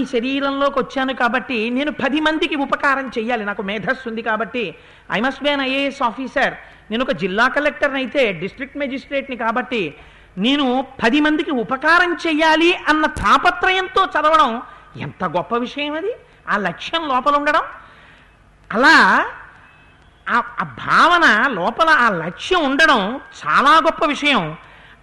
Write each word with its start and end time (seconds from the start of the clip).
ఈ 0.00 0.04
శరీరంలోకి 0.04 0.78
వచ్చాను 0.78 1.14
కాబట్టి 1.14 1.70
నేను 1.70 1.92
పది 1.92 2.20
మందికి 2.20 2.56
ఉపకారం 2.56 3.08
చెయ్యాలి. 3.18 3.44
నాకు 3.44 3.62
మేధస్సు 3.62 4.08
ఉంది 4.08 4.22
కాబట్టి. 4.22 4.74
I 5.12 5.20
must 5.20 5.42
be 5.42 5.50
an 5.50 5.60
IAS 5.60 6.02
officer 6.02 6.54
నేను 6.90 7.04
ఒక 7.04 7.12
జిల్లా 7.12 7.48
కలెక్టర్ని 7.48 7.98
అయితే 7.98 8.32
డిస్ట్రిక్ట్ 8.32 8.76
మెజిస్ట్రేట్ని 8.76 9.36
కాబట్టి 9.36 9.94
నేను 10.38 10.86
పది 11.04 11.20
మందికి 11.20 11.50
ఉపకారం 11.50 12.16
చెయ్యాలి 12.26 12.76
అన్న 12.88 13.06
తాపత్రయంతో 13.06 14.04
చదవడం 14.04 14.62
ఎంత 14.96 15.24
గొప్ప 15.24 15.56
విషయం 15.56 15.94
అది? 15.94 16.12
ఆ 16.48 16.56
లక్ష్యం 16.56 17.08
లోపల 17.08 17.36
ఉండడం. 17.36 17.62
అలా 18.72 19.26
ఆ 20.28 20.42
ఆ 20.60 20.62
భావన 20.62 21.52
లోపల 21.52 21.88
ఆ 21.88 22.08
లక్ష్యం 22.10 22.64
ఉండడం 22.64 23.20
చాలా 23.40 23.78
గొప్ప 23.78 24.04
విషయం. 24.06 24.56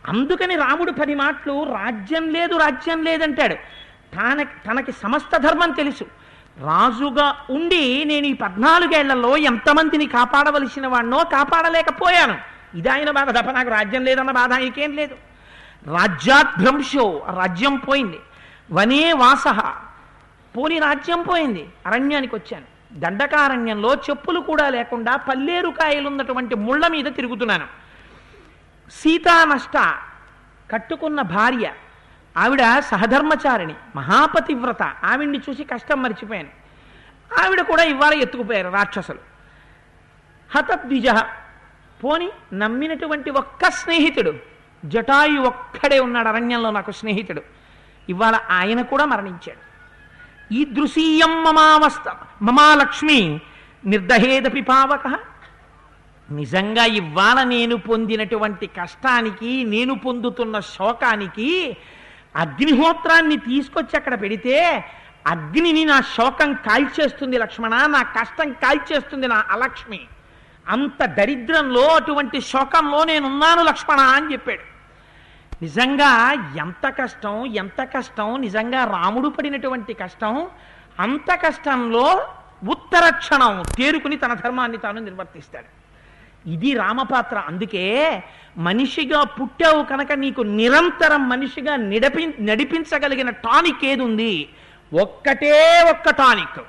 అందుకని 0.08 0.56
రాముడు 0.56 0.92
పది 0.92 1.16
మాటలు 1.16 1.64
రాజ్యం 1.74 2.30
లేదు 2.30 2.58
రాజ్యం 2.58 3.04
లేదంటాడు. 3.04 3.56
తన 4.18 4.44
తనకి 4.44 4.92
సమస్త 4.92 5.38
ధర్మం 5.38 5.72
తెలుసు. 5.72 6.04
రాజుగా 6.60 7.46
ఉండి 7.50 8.04
నేను 8.06 8.26
ఈ 8.26 8.34
పద్నాలుగేళ్ళలో 8.34 9.38
ఎంతమందిని 9.38 10.06
కాపాడవలసిన 10.06 10.88
వాడినో 10.88 11.24
కాపాడలేకపోయాను. 11.24 12.38
ఇది 12.78 12.90
ఆయన 12.90 13.12
బాధ 13.12 13.30
తప్ప 13.30 13.52
నాకు 13.52 13.70
రాజ్యం 13.70 14.04
లేదన్న 14.04 14.32
బాధ 14.32 14.54
ఆయనకేం 14.54 14.96
లేదు. 14.96 15.16
రాజ్యాభ్రంశో 15.88 17.26
రాజ్యం 17.36 17.76
పోయింది. 17.76 18.20
వనే 18.72 19.14
వాసహ 19.14 19.74
పోని 20.58 20.80
రాజ్యం 20.80 21.22
పోయింది. 21.22 21.70
అరణ్యానికి 21.86 22.36
వచ్చాను. 22.36 23.00
దండకారణ్యంలో 23.00 23.94
చెప్పులు 23.94 24.40
కూడా 24.40 24.70
లేకుండా 24.70 25.16
పల్లేరు 25.16 25.70
కాయలున్నటువంటి 25.70 26.56
ముళ్ళ 26.56 26.88
మీద 26.88 27.06
తిరుగుతున్నాను. 27.06 27.68
సీతా 28.92 29.46
నష్ట 29.46 29.94
కట్టుకున్న 30.72 31.22
భార్య 31.22 31.72
ఆవిడ 32.38 32.62
సహధర్మచారిణి 32.80 33.76
మహాపతివ్రత. 33.96 34.84
ఆవిడ్ని 34.84 35.42
చూసి 35.50 35.64
కష్టం 35.64 36.04
మర్చిపోయాను. 36.04 36.50
ఆవిడ 37.44 37.62
కూడా 37.62 37.84
ఇవాళ 37.84 38.14
ఎత్తుకుపోయారు 38.14 38.70
రాక్షసులు. 38.70 39.20
హతద్విజ 40.56 41.08
పోని 42.04 42.30
నమ్మినటువంటి 42.54 43.30
ఒక్క 43.30 43.70
స్నేహితుడు 43.70 44.34
జటాయు 44.86 45.42
ఒక్కడే 45.42 46.00
ఉన్నాడు 46.00 46.28
అరణ్యంలో 46.28 46.72
నాకు 46.72 46.92
స్నేహితుడు. 46.92 47.42
ఇవాళ 48.10 48.40
ఆయన 48.50 48.82
కూడా 48.82 49.06
మరణించాడు. 49.06 49.68
ఈ 50.54 50.66
దృశీయం 50.66 51.44
మమావస్థ 51.44 52.16
మమాలక్ష్మి 52.42 53.42
నిర్దహేదపి 53.86 54.62
పావక. 54.62 55.20
నిజంగా 56.32 56.86
ఇవాళ 56.86 57.44
నేను 57.44 57.76
పొందినటువంటి 57.76 58.68
కష్టానికి 58.68 59.64
నేను 59.64 59.96
పొందుతున్న 59.96 60.60
శోకానికి 60.60 61.78
అగ్నిహోత్రాన్ని 62.38 63.38
తీసుకొచ్చి 63.38 63.96
అక్కడ 63.96 64.22
పెడితే 64.22 64.86
అగ్నిని 65.28 65.86
నా 65.86 66.02
శోకం 66.02 66.54
కాల్చేస్తుంది 66.54 67.38
లక్ష్మణ 67.38 67.86
నా 67.86 68.02
కష్టం 68.02 68.52
కాల్చేస్తుంది 68.52 69.28
నా 69.28 69.46
అలక్ష్మి. 69.52 70.02
అంత 70.70 71.06
దరిద్రంలో 71.06 71.84
అటువంటి 71.96 72.42
శోకంలో 72.42 73.04
నేనున్నాను 73.04 73.64
లక్ష్మణ 73.64 74.00
అని 74.00 74.34
చెప్పాడు. 74.34 74.66
నిజంగా 75.62 76.12
ఎంత 76.58 76.94
కష్టం 77.02 77.46
ఎంత 77.46 77.84
కష్టం 77.84 78.42
నిజంగా 78.42 78.84
రాముడు 78.84 79.30
పడినటువంటి 79.30 79.94
కష్టం 79.94 80.48
అంత 81.00 81.30
కష్టంలో 81.36 82.28
ఉత్తర 82.70 83.10
క్షణం 83.10 83.64
తేరుకుని 83.76 84.16
తన 84.16 84.34
ధర్మాన్ని 84.34 84.78
తాను 84.78 85.00
నిర్వర్తిస్తాడు. 85.00 85.70
ఇది 86.50 86.74
రామపాత్ర 86.74 87.38
అందుకే 87.38 87.86
మనిషిగా 88.58 89.24
పుట్టావు 89.24 89.84
కనుక 89.84 90.12
నీకు 90.12 90.42
నిరంతరం 90.42 91.30
మనిషిగా 91.30 91.76
నిడపి 91.76 92.34
నడిపించగలిగిన 92.40 93.30
టానిక్ 93.30 93.86
ఏది 93.86 94.02
ఉంది 94.02 94.50
ఒక్కటే 94.94 95.82
ఒక్క 95.90 96.10
టానిక్. 96.10 96.64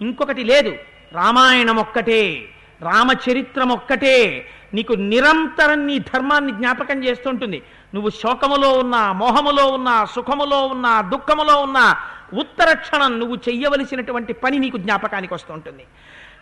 ఇంకొకటి 0.00 0.44
లేదు. 0.44 0.76
రామాయణం 1.12 1.76
ఒక్కటే. 1.76 2.48
రామచరిత్రం 2.82 3.68
ఒక్కటే. 3.68 4.46
నీకు 4.74 4.92
నిరంతరం 4.92 5.86
నీ 5.86 5.98
ధర్మాన్ని 5.98 6.52
జ్ఞాపకం 6.52 7.04
చేస్తుంటుంది. 7.04 7.62
నువ్వు 7.94 8.10
శోకములో 8.10 8.72
ఉన్నా 8.72 9.12
మోహములో 9.12 9.66
ఉన్నా 9.66 10.04
సుఖములో 10.04 10.66
ఉన్నా 10.66 11.00
దుఃఖములో 11.00 11.62
ఉన్నా 11.62 11.96
ఉత్తర 12.34 12.72
క్షణం 12.72 13.18
నువ్వు 13.18 13.36
చెయ్యవలసినటువంటి 13.36 14.32
పని 14.32 14.58
నీకు 14.58 14.76
జ్ఞాపకానికి 14.76 15.34
వస్తుంటుంది. 15.34 15.84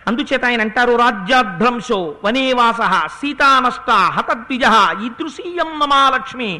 అందుచేత 0.08 0.44
ఆయన 0.48 0.60
అంటారు 0.64 0.92
రాజ్యాభ్రంశో 0.96 2.00
వనేవాస 2.24 2.80
సీతానష్ట 3.16 3.88
హతద్విజ 4.16 4.64
ఈదృశీయం 5.06 5.70
మమాలక్ష్మి 5.80 6.50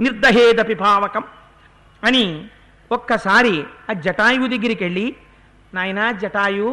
నిర్దహేదపి 0.00 0.76
పావకం 0.80 1.24
అని 2.02 2.24
ఒక్కసారి 2.90 3.54
ఆ 3.90 3.94
జటాయువు 4.04 4.46
దగ్గరికి 4.46 4.82
వెళ్ళి 4.84 5.06
నాయనా 5.72 6.06
జటాయు 6.22 6.70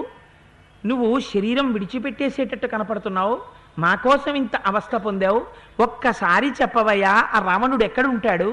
నువ్వు 0.84 1.08
శరీరం 1.28 1.68
విడిచిపెట్టేసేటట్టు 1.74 2.68
కనపడుతున్నావు 2.68 3.36
మా 3.78 3.92
కోసం 4.04 4.34
ఇంత 4.36 4.56
అవస్థ 4.66 4.96
పొందావు 4.98 5.40
ఒక్కసారి 5.80 6.48
చెప్పవయ్యా 6.60 7.14
ఆ 7.34 7.40
రావణుడు 7.48 7.84
ఎక్కడ 7.84 8.06
ఉంటాడు 8.08 8.50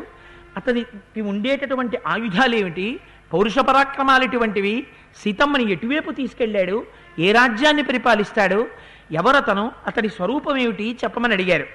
అతనికి 0.56 1.20
ఉండేటటువంటి 1.30 1.96
ఆయుధాలు 2.06 2.54
ఏమిటి 2.56 2.88
పౌరుష 3.30 3.58
పరాక్రమాలు 3.60 4.24
ఇటువంటివి? 4.24 4.74
సీతమ్మని 5.22 5.72
ఎటువైపు 5.72 6.10
తీసుకెళ్ళాడు? 6.10 6.86
ఏ 7.18 7.32
రాజ్యాన్ని 7.32 7.82
పరిపాలిస్తాడు? 7.82 8.66
ఎవరతను? 9.12 9.72
అతడి 9.86 10.08
స్వరూపం 10.08 10.56
ఏమిటి 10.56 10.98
చెప్పమని 11.04 11.34
అడిగారు. 11.34 11.66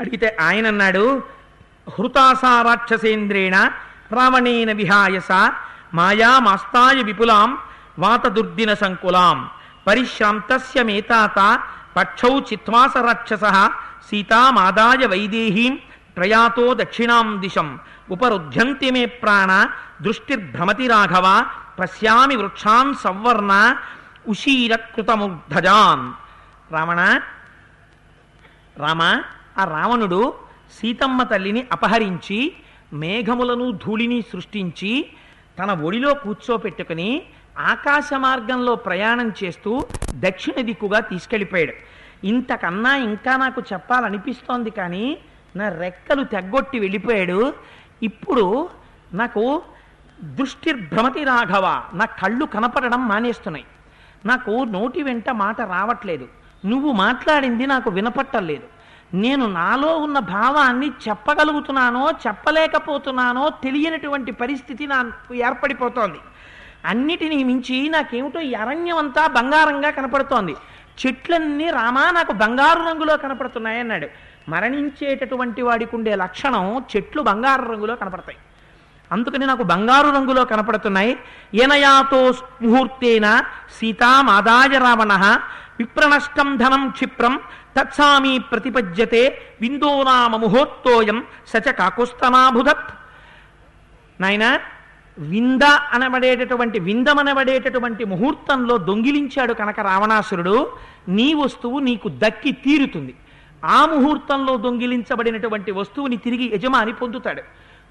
అడిగితే 0.00 0.36
ఆయన 0.40 0.66
అన్నాడు 0.66 1.22
హృతాసా 1.98 2.62
రాక్షసేంద్రేణ 2.62 3.56
రావణేన 4.12 4.72
విహాయస 4.72 5.30
మాయామాస్తాయ 5.94 7.02
విపులాం 7.02 7.58
వాతదుర్దిన 7.98 8.74
సంకులాం 8.74 9.50
పరిశ్రాంతస్య 9.86 10.82
మేతాత 10.82 11.38
పక్షౌ 11.96 12.40
చిత్వాస 12.40 12.96
రాక్షస 12.96 13.44
సీతామాదాయ 14.10 15.06
వైదేహీం 15.06 15.78
ప్రయాతో 16.16 16.74
దక్షిణాం 16.74 17.40
దిశం 17.40 17.78
ఉపరుధ్యంతి 18.10 18.90
మే 18.90 19.06
ప్రాణ 19.06 19.50
దృష్టిర్భ్రమతి 20.02 20.86
రాఘవ 20.86 21.26
పశ్యామి 21.80 22.36
వృక్షాన్ 22.36 22.94
సవర్ణ 22.94 23.52
ఉషీరకృతముగ్ధజాన్ 24.28 26.04
రావణ 26.74 27.00
రామ 28.82 29.02
ఆ 29.58 29.64
రావణుడు 29.64 30.20
సీతమ్మ 30.78 31.22
తల్లిని 31.22 31.62
అపహరించి 31.72 32.38
మేఘములను 32.92 33.66
ధూళిని 33.84 34.22
సృష్టించి 34.32 34.92
తన 35.58 35.70
ఒడిలో 35.86 36.14
కూర్చోపెట్టుకుని 36.14 37.10
ఆకాశ 37.58 38.08
మార్గంలో 38.16 38.74
ప్రయాణం 38.74 39.32
చేస్తూ 39.40 39.72
దక్షిణ 40.10 40.60
దిక్కుగా 40.60 41.00
తీసుకెళ్ళిపోయాడు. 41.00 41.74
ఇంతకన్నా 42.26 42.96
ఇంకా 42.96 43.36
నాకు 43.36 43.62
చెప్పాలనిపిస్తోంది 43.72 44.70
కానీ 44.70 45.18
నా 45.56 45.68
రెక్కలు 45.68 46.24
తెగ్గొట్టి 46.24 46.78
వెళ్ళిపోయాడు. 46.78 47.40
ఇప్పుడు 48.02 48.70
నాకు 49.12 49.62
దృష్టిర్భ్రమతి 50.22 51.24
రాఘవ 51.24 51.82
నా 51.94 52.04
కళ్ళు 52.04 52.44
కనపడడం 52.44 53.08
మానేస్తున్నాయి. 53.08 53.64
నాకు 54.26 54.50
నోటి 54.50 55.02
వెంట 55.02 55.30
మాట 55.30 55.60
రావట్లేదు. 55.60 56.28
నువ్వు 56.66 56.92
మాట్లాడింది 56.92 57.66
నాకు 57.66 57.90
వినపట్టలేదు 57.90 58.62
నేను 59.14 59.46
నాలో 59.46 59.96
ఉన్న 59.98 60.18
భావాన్ని 60.18 60.90
చెప్పగలుగుతున్నానో 61.08 62.10
చెప్పలేకపోతున్నానో 62.26 63.48
తెలియనటువంటి 63.48 64.32
పరిస్థితి 64.32 64.86
నాకు 64.86 65.34
ఏర్పడిపోతోంది. 65.34 66.18
అన్నిటినీ 66.84 67.44
మించి 67.44 67.88
నాకేమిటో 67.88 68.40
అరణ్యమంతా 68.58 69.26
బంగారంగా 69.26 69.90
కనపడుతోంది. 69.90 70.56
చెట్లన్నీ 71.06 71.70
రామా 71.70 72.10
నాకు 72.10 72.32
బంగారు 72.32 72.78
రంగులో 72.78 73.16
కనపడుతున్నాయన్నాడు. 73.16 74.08
మరణించేటటువంటి 74.48 75.62
వాడికి 75.62 75.96
ఉండే 75.96 76.14
లక్షణం 76.14 76.84
చెట్లు 76.96 77.22
బంగారు 77.22 77.62
రంగులో 77.62 77.96
కనపడతాయి. 77.96 78.38
అందుకని 79.12 79.46
నాకు 79.46 79.62
బంగారు 79.62 80.08
రంగులో 80.08 80.44
కనపడుతున్నాయి. 80.44 81.12
ఏనయాతో 81.54 82.20
ముహూర్తేన 82.62 83.42
సీతామాదాయ 83.78 84.78
రావణ 84.78 85.12
విప్రణష్టం 85.78 86.56
ధనం 86.56 86.90
క్షిప్రం 86.90 87.40
తత్సామీ 87.76 88.38
ప్రతిపద్యతే 88.38 89.22
విందోనామ 89.60 90.36
ముహూర్తోయం 90.36 91.24
సచ 91.48 91.72
కాకుస్తనాభుధత్ 91.72 92.90
నాయన 94.20 94.58
వింద 95.18 95.62
అనబడేటటువంటి 95.62 96.78
విందమనబడేటటువంటి 96.78 98.04
ముహూర్తంలో 98.04 98.78
దొంగిలించాడు 98.78 99.52
కనుక 99.52 99.80
రావణాసురుడు 99.80 100.72
నీ 101.08 101.34
వస్తువు 101.34 101.78
నీకు 101.78 102.08
దక్కి 102.08 102.52
తీరుతుంది. 102.52 103.14
ఆ 103.64 103.86
ముహూర్తంలో 103.86 104.56
దొంగిలించబడినటువంటి 104.56 105.70
వస్తువుని 105.70 106.16
తిరిగి 106.16 106.46
యజమాని 106.54 106.92
పొందుతాడు. 106.92 107.42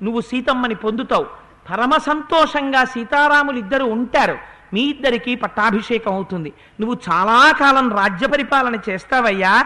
నువ్వు 0.03 0.21
సీతమ్మని 0.21 0.75
పొందుతావు. 0.75 1.27
పరమ 1.71 1.97
సంతోషంగా 1.97 2.85
సీతారాములు 2.85 3.57
ఇద్దరు 3.57 3.83
ఉంటారు. 3.83 4.37
మీ 4.73 4.81
ఇద్దరికీ 4.81 5.35
పట్టాభిషేకం 5.35 6.13
అవుతుంది. 6.13 6.53
నువ్వు 6.79 6.99
చాలా 7.11 7.51
కాలం 7.51 7.97
రాజ్య 7.97 8.27
పరిపాలన 8.27 8.79
చేస్తావయ్యా. 8.89 9.65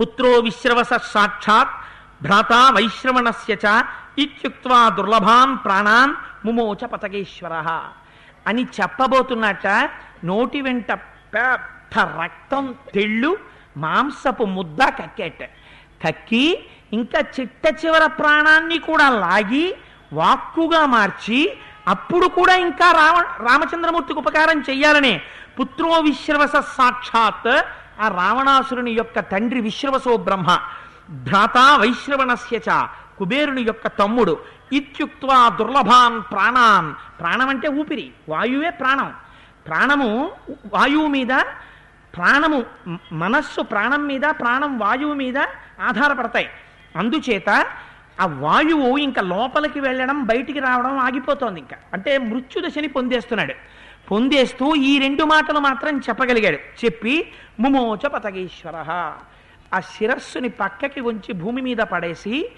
పుత్రో 0.00 0.28
విశ్రవస 0.28 0.88
సాక్షాత్ 0.92 1.68
భ్రాత 2.22 2.52
వైశ్రవణస్య 2.52 3.54
చ 3.54 3.82
దుర్లభాన్ 4.96 5.64
ప్రాణాన్ 5.64 6.14
ముమోచ 6.46 6.86
పతకేశ్వర. 6.86 7.80
అని 8.46 8.62
చెప్పబోతున్నట్ట 8.62 9.90
నోటి 10.24 10.60
వెంట 10.60 10.92
పెద్ద 10.92 11.98
రక్తం 11.98 12.74
తెళ్ళు 12.94 13.36
మాంసపు 13.76 14.44
ముద్ద 14.44 14.82
కక్కేట. 14.82 15.42
కక్కి 16.06 16.66
ఇంకా 16.92 17.20
చిట్ట 17.20 17.86
చివర 17.86 18.06
ప్రాణాన్ని 18.06 18.78
కూడా 18.78 19.10
లాగి 19.10 19.74
వాక్కుగా 20.12 20.86
మార్చి 20.86 21.52
అప్పుడు 21.88 22.26
కూడా 22.26 22.56
ఇంకా 22.56 22.92
రామ 22.92 23.46
రామచంద్రమూర్తికి 23.46 24.18
ఉపకారం 24.18 24.60
చెయ్యాలని 24.60 25.20
పుత్రో 25.60 26.00
విశ్రవస 26.00 26.56
సాక్షాత్ 26.56 27.64
ఆ 28.00 28.08
రావణాసురుని 28.08 28.92
యొక్క 28.92 29.18
తండ్రి 29.18 29.60
విశ్రవసో 29.60 30.16
బ్రహ్మ 30.16 30.60
భ్రాత 31.10 31.58
వైశ్రవణస్యచ 31.80 32.70
చ 32.70 32.88
కుబేరుని 33.18 33.62
యొక్క 33.62 33.86
తమ్ముడు 33.86 34.38
ఇత్యుక్వా 34.72 35.48
దుర్లభాన్ 35.48 36.22
ప్రాణాన్. 36.32 36.94
ప్రాణం 37.20 37.48
అంటే 37.48 37.68
ఊపిరి 37.68 38.10
వాయువే 38.28 38.70
ప్రాణం. 38.70 39.14
ప్రాణము 39.66 40.30
వాయువు 40.74 41.06
మీద 41.06 41.32
ప్రాణము 42.16 42.64
మనస్సు 43.12 43.60
ప్రాణం 43.60 44.06
మీద 44.06 44.22
ప్రాణం 44.22 44.78
వాయువు 44.78 45.14
మీద 45.14 45.38
ఆధారపడతాయి. 45.80 46.48
అందుచేత 46.96 47.66
ఆ 48.20 48.26
వాయువు 48.26 48.98
ఇంకా 48.98 49.22
లోపలికి 49.22 49.80
వెళ్ళడం 49.80 50.24
బయటికి 50.24 50.58
రావడం 50.58 50.98
ఆగిపోతోంది 50.98 51.60
ఇంకా. 51.60 51.76
అంటే 51.92 52.18
మృత్యుదశని 52.18 52.88
పొందేస్తున్నాడు. 52.88 53.54
పొందేస్తూ 54.10 54.74
ఈ 54.74 54.98
రెండు 54.98 55.24
మాటలు 55.24 55.58
మాత్రం 55.58 55.98
చెప్పగలిగాడు. 55.98 56.56
చెప్పి 56.56 57.32
ముమోచ 57.60 58.08
పతగేశ్వర. 58.08 58.74
ఆ 59.74 59.80
శిరస్సుని 59.80 60.48
పక్కకి 60.48 61.00
ఉంచి 61.00 61.32
భూమి 61.32 61.62
మీద 61.62 61.76
పడేసి 61.76 62.52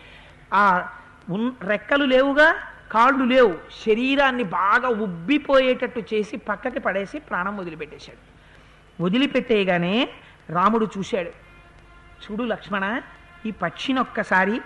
ఆ 0.54 0.88
రెక్కలు 1.62 2.04
లేవుగా 2.04 2.54
కాళ్ళు 2.92 3.24
లేవు. 3.24 3.54
శరీరాన్ని 3.86 4.42
బాగా 4.42 4.88
ఉబ్బిపోయేటట్టు 4.88 6.00
చేసి 6.14 6.36
పక్కకి 6.36 6.80
పడేసి 6.80 7.18
ప్రాణం 7.18 7.56
వదిలిపెట్టేశాడు. 7.56 8.38
వదిలిపెట్టేయగానే 9.02 10.08
రాముడు 10.50 10.88
చూశాడు. 10.98 11.30
చూడు 12.24 12.42
లక్ష్మణ 12.42 13.00
ఈ 13.46 13.50
పక్షిని 13.50 14.00
ఒక్కసారి 14.00 14.60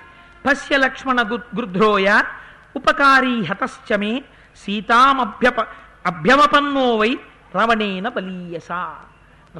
పశ్య 0.46 0.76
లక్ష్మణ 0.76 1.22
గృధ్రోయ 1.56 2.22
ఉపకారీ 2.76 3.44
హతశ్చమే 3.44 4.22
సీతామభ్యప 4.56 5.60
అభ్యవపన్నో 6.06 6.96
వై 6.96 7.18
రవణేన 7.54 8.08
బలీయస. 8.08 8.72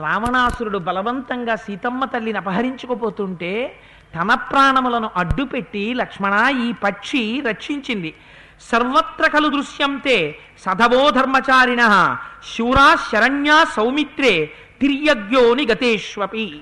రావణాసురుడు 0.00 0.78
బలవంతంగా 0.78 1.56
సీతమ్మ 1.56 2.04
తల్లిని 2.04 2.38
అపహరించుకుపోతుంటే 2.38 3.80
తన 4.14 4.34
ప్రాణములను 4.34 5.10
అడ్డుపెట్టి 5.16 5.94
లక్ష్మణ 5.94 6.48
ఈ 6.64 6.72
పక్షి 6.72 7.42
రక్షించింది. 7.46 8.14
సర్వత్ర 8.60 9.26
కలు 9.26 9.48
దృశ్యంతే 9.48 10.38
సధవో 10.58 11.10
ధర్మచారిణ 11.10 12.16
శూరా 12.56 12.96
శరణ్యా 13.12 13.64
సౌమిత్రే 13.64 14.52
తిర్యజ్ఞోని 14.80 15.66
గతేష్వపి 15.66 16.60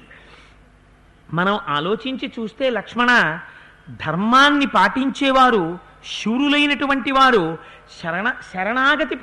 మనం 1.35 1.59
ఆలోచించి 1.69 2.32
చూస్తే 2.38 2.71
లక్ష్మణ 2.71 3.38
ధర్మాన్ని 4.06 4.67
పాటించేవారు 4.67 5.79
శూరులైనటువంటి 6.23 7.12
వారు 7.12 7.59
శరణ 8.03 8.32
శరణాగతి 8.55 9.19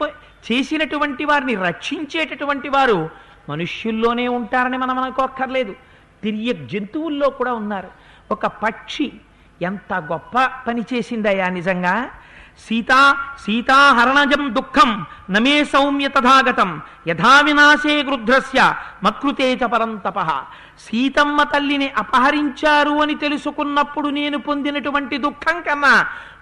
చేసినటువంటి 0.52 1.26
వారిని 1.26 1.56
రక్షించేటటువంటి 1.56 2.70
వారు 2.70 3.10
మనుష్యుల్లోనే 3.50 4.28
ఉంటారని 4.28 4.78
మనం 4.78 5.00
అనుకోక్కర్లేదు. 5.00 5.76
తిరిగి 6.24 6.68
జంతువుల్లో 6.68 7.30
కూడా 7.30 7.54
ఉన్నారు. 7.54 7.90
ఒక 8.32 8.46
పక్షి 8.46 9.14
ఎంత 9.62 9.94
గొప్ప 9.94 10.50
పని 10.68 10.82
చేసిందయ్యా 10.94 11.50
నిజంగా? 11.50 12.12
సీతా 12.66 13.18
సీతాహరణజం 13.46 14.54
దుఃఖం 14.54 15.06
నమే 15.30 15.64
సౌమ్య 15.64 16.08
తథాగతం 16.08 16.82
యథా 17.08 17.42
వినాశే 17.42 18.04
గృధ్రస్య 18.04 18.60
మకృతే 19.04 19.56
చ 19.56 19.64
పరంతప. 19.64 20.20
సీతమ్మ 20.80 21.44
తల్లిని 21.44 21.90
అపహరించారు 21.98 22.96
అని 23.04 23.16
తెలుసుకున్నప్పుడు 23.16 24.10
నేను 24.10 24.38
పొందినటువంటి 24.38 25.18
దుఃఖం 25.18 25.62
కన్నా 25.62 25.94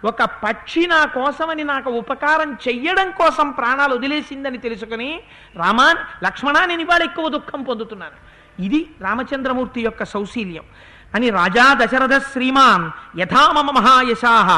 ఒక 0.05 0.23
పక్షి 0.23 0.87
నా 0.87 1.05
కోసమని 1.05 1.63
నాకు 1.63 1.89
ఉపకారం 1.91 2.57
చెయ్యడం 2.67 3.11
కోసం 3.11 3.51
ప్రాణాలు 3.51 3.95
వదిలేసిందని 3.95 4.57
తెలుసుకుని 4.57 5.19
రామా 5.55 5.87
లక్ష్మణ 6.23 6.65
నేను 6.65 6.81
ఇవాళ 6.81 7.03
ఎక్కువ 7.03 7.29
దుఃఖం 7.29 7.63
పొందుతున్నాను. 7.63 8.17
ఇది 8.61 8.89
రామచంద్రమూర్తి 9.01 9.81
యొక్క 9.81 10.03
సౌశీల్యం. 10.03 10.63
అని 11.13 11.29
రాజా 11.29 11.65
దశరథ 11.73 12.15
శ్రీమాన్ 12.31 12.85
యథామమ 13.19 13.69
మహాయశాహ 13.71 14.49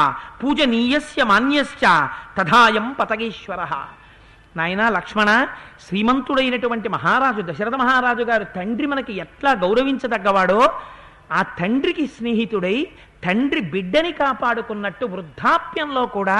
పూజనీయస్య 0.42 1.24
మాన్యశ్చ 1.24 1.82
తథాయం 2.38 2.86
పతగేశ్వర. 3.00 3.60
నాయన 4.56 4.88
లక్ష్మణ 4.88 5.30
శ్రీమంతుడైనటువంటి 5.88 6.88
మహారాజు 6.88 7.40
దశరథ 7.40 7.74
మహారాజు 7.74 8.22
గారు 8.22 8.44
తండ్రి 8.56 8.86
మనకి 8.86 9.12
ఎట్లా 9.14 9.50
గౌరవించదగ్గవాడో 9.64 10.60
ఆ 11.32 11.42
తండ్రికి 11.60 12.06
స్నేహితుడై 12.06 12.76
తండ్రి 13.24 13.60
బిడ్డని 13.60 14.12
కాపాడుకున్నట్టు 14.12 15.06
వృద్ధాప్యంలో 15.06 16.06
కూడా 16.06 16.38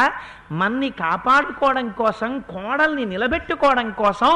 మన్ని 0.52 0.90
కాపాడుకోవడం 0.90 1.88
కోసం 2.00 2.38
కోడల్ని 2.50 3.04
నిలబెట్టుకోవడం 3.04 3.90
కోసం 3.90 4.32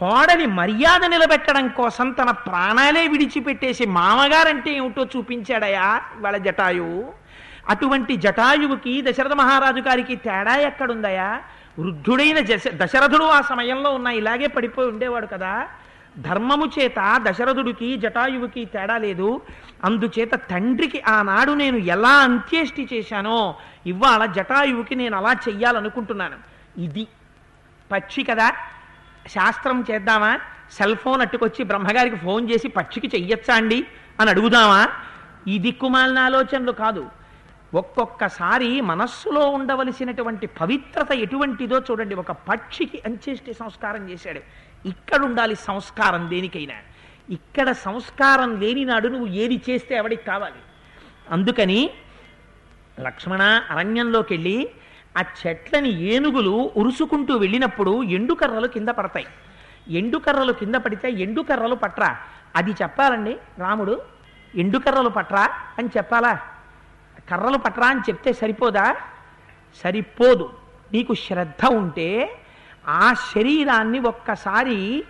కోడలి 0.00 0.46
మర్యాద 0.46 1.04
నిలబెట్టడం 1.04 1.68
కోసం 1.68 2.10
తన 2.10 2.30
ప్రాణాలే 2.30 3.08
విడిచిపెట్టేసి 3.08 3.86
మామగారంటే 3.86 4.70
ఏమిటో 4.72 5.04
చూపించాడయా 5.04 6.02
వాళ్ళ 6.18 6.36
జటాయువు 6.36 7.12
అటువంటి 7.68 8.16
జటాయువుకి 8.16 9.02
దశరథ 9.02 9.32
మహారాజు 9.32 9.80
గారికి 9.80 10.16
తేడా 10.16 10.56
ఎక్కడుందయా? 10.56 11.40
వృద్ధుడైన 11.78 12.38
జశ 12.38 12.62
దశరథుడు 12.74 13.24
ఆ 13.24 13.40
సమయంలో 13.40 13.90
ఉన్న 13.90 14.06
ఇలాగే 14.06 14.46
పడిపోయి 14.46 14.88
ఉండేవాడు 14.88 15.26
కదా. 15.26 15.68
ధర్మము 16.18 16.70
చేత 16.78 16.94
దశరథుడికి 17.16 17.96
జటాయువుకి 17.96 18.64
తేడా 18.64 18.98
లేదు. 18.98 19.40
అందుచేత 19.84 20.34
తండ్రికి 20.34 21.02
ఆనాడు 21.08 21.52
నేను 21.52 21.76
ఎలా 21.76 22.08
అంత్యేష్టి 22.08 22.88
చేశానో 22.92 23.54
ఇవాళ 23.86 24.24
జటాయువుకి 24.24 24.94
నేను 24.94 25.16
అలా 25.16 25.32
చెయ్యాలనుకుంటున్నాను. 25.48 26.38
ఇది 26.80 27.06
పక్షి 27.92 28.22
కదా. 28.22 28.52
శాస్త్రం 29.28 29.84
చేద్దామా? 29.90 30.40
సెల్ 30.72 30.96
ఫోన్ 30.96 31.20
అట్టుకొచ్చి 31.20 31.64
బ్రహ్మగారికి 31.64 32.16
ఫోన్ 32.16 32.50
చేసి 32.50 32.68
పక్షికి 32.68 33.06
చెయ్యొచ్చా 33.06 33.54
అండి? 33.54 33.86
అని 34.20 34.30
అడుగుదామా? 34.30 34.88
ఈ 35.48 35.58
దిక్కుమాలిన 35.58 36.18
ఆలోచనలు 36.18 36.72
కాదు. 36.72 37.10
ఒక్కొక్కసారి 37.74 38.80
మనస్సులో 38.80 39.48
ఉండవలసినటువంటి 39.50 40.46
పవిత్రత 40.46 41.12
ఎటువంటిదో 41.12 41.78
చూడండి. 41.78 42.14
ఒక 42.14 42.32
పక్షికి 42.32 43.02
అంచేష్టి 43.06 43.54
సంస్కారం 43.54 44.10
చేశాడు. 44.10 44.40
ఇక్కడ 44.88 45.24
ఉండాలి 45.24 45.56
సంస్కారం 45.56 46.30
దేనికైనా. 46.30 46.74
ఇక్కడ 47.30 47.72
సంస్కారం 47.72 48.60
లేని 48.60 48.84
నాడు 48.84 49.08
నువ్వు 49.08 49.26
ఏది 49.26 49.62
చేస్తే 49.70 49.94
ఎవడికి 49.94 50.24
కావాలి. 50.24 50.54
అందుకని 51.30 51.90
లక్ష్మణ 53.00 53.62
అరణ్యంలోకి 53.70 54.34
వెళ్ళి 54.34 54.70
ఆ 55.16 55.24
చెట్లని 55.46 56.02
ఏనుగులు 56.02 56.70
ఉరుసుకుంటూ 56.76 57.36
వెళ్ళినప్పుడు 57.36 58.02
ఎండుకర్రలు 58.02 58.66
కింద 58.66 58.88
పడతాయి. 58.88 59.26
ఎండుకర్రలు 59.88 60.52
కింద 60.52 60.74
పడితే 60.74 61.10
ఎండుకర్రలు 61.10 61.74
పట్రా. 61.74 62.16
అది 62.56 62.70
చెప్పాలండి 62.70 63.36
రాముడు 63.58 64.02
ఎండుకర్రలు 64.54 65.08
పట్రా 65.08 65.48
అని 65.78 65.88
చెప్పాలా? 65.96 66.40
కర్రలు 67.30 67.58
పట్రా 67.58 67.86
అని 67.86 68.00
చెప్తే 68.00 68.32
సరిపోదా? 68.32 68.96
సరిపోదు. 69.82 70.52
నీకు 70.92 71.14
శ్రద్ధ 71.14 71.66
ఉంటే 71.66 72.38
ఆ 72.88 73.14
శరీరాన్ని 73.14 73.98
ఒక్కసారి 73.98 75.04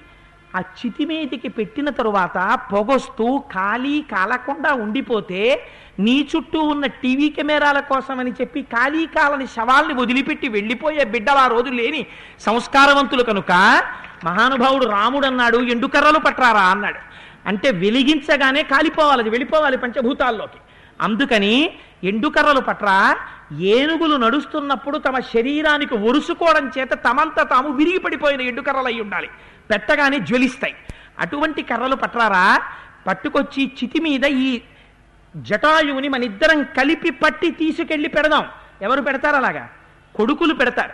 ఆ 0.56 0.60
చితిమేతికి 0.60 1.48
పెట్టిన 1.48 1.90
తరువాత 1.90 2.58
పొగొస్తూ 2.72 3.38
ఖాళీ 3.38 4.02
కాలకుండా 4.02 4.72
ఉండిపోతే 4.72 5.66
నీ 5.98 6.28
చుట్టూ 6.36 6.60
ఉన్న 6.60 6.86
టీవీ 6.86 7.28
కెమెరాల 7.28 7.80
కోసమని 7.80 8.30
చెప్పి 8.30 8.62
ఖాళీ 8.62 9.06
కాలని 9.06 9.46
శవాల్ని 9.46 9.94
వదిలిపెట్టి 9.94 10.48
వెళ్ళిపోయే 10.48 11.04
బిడ్డలు 11.04 11.38
ఆ 11.38 11.46
రోజు 11.46 11.70
లేని 11.70 12.06
సంస్కారవంతులు 12.40 13.22
కనుక 13.22 13.52
మహానుభావుడు 14.24 14.86
రాముడు 14.86 15.26
అన్నాడు 15.26 15.58
ఎండుకర్రలు 15.58 16.18
పట్రారా 16.18 16.60
అన్నాడు. 16.60 16.98
అంటే 17.48 17.70
వెలిగించగానే 17.70 18.62
కాలిపోవాలి 18.62 19.20
అది 19.20 19.30
వెళ్ళిపోవాలి 19.30 19.76
పంచభూతాల్లోకి. 19.76 20.58
అందుకని 21.00 21.72
ఎండుకర్రలు 22.04 22.60
పట్రా 22.60 23.16
ఏనుగులు 23.52 24.16
నడుస్తున్నప్పుడు 24.16 24.98
తమ 24.98 25.18
శరీరానికి 25.18 25.94
ఒరుసుకోవడం 25.94 26.70
చేత 26.78 26.90
తమంత 26.92 27.50
తాము 27.50 27.68
విరిగిపడిపోయిన 27.68 28.40
ఎండుకర్రలు 28.40 28.86
అయి 28.86 29.00
ఉండాలి. 29.00 29.28
పెట్టగానే 29.70 30.18
జ్వలిస్తాయి. 30.18 30.74
అటువంటి 31.18 31.62
కర్రలు 31.62 31.96
పట్రారా? 31.96 32.62
పట్టుకొచ్చి 33.06 33.72
చితి 33.84 34.00
మీద 34.00 34.24
ఈ 34.24 34.60
జటాయువుని 35.36 36.08
మన 36.08 36.24
ఇద్దరం 36.24 36.62
కలిపి 36.62 37.10
పట్టి 37.10 37.50
తీసుకెళ్ళి 37.50 38.08
పెడదాం. 38.08 38.48
ఎవరు 38.82 39.02
పెడతారు 39.02 39.36
అలాగా? 39.36 39.68
కొడుకులు 40.14 40.54
పెడతారు. 40.54 40.90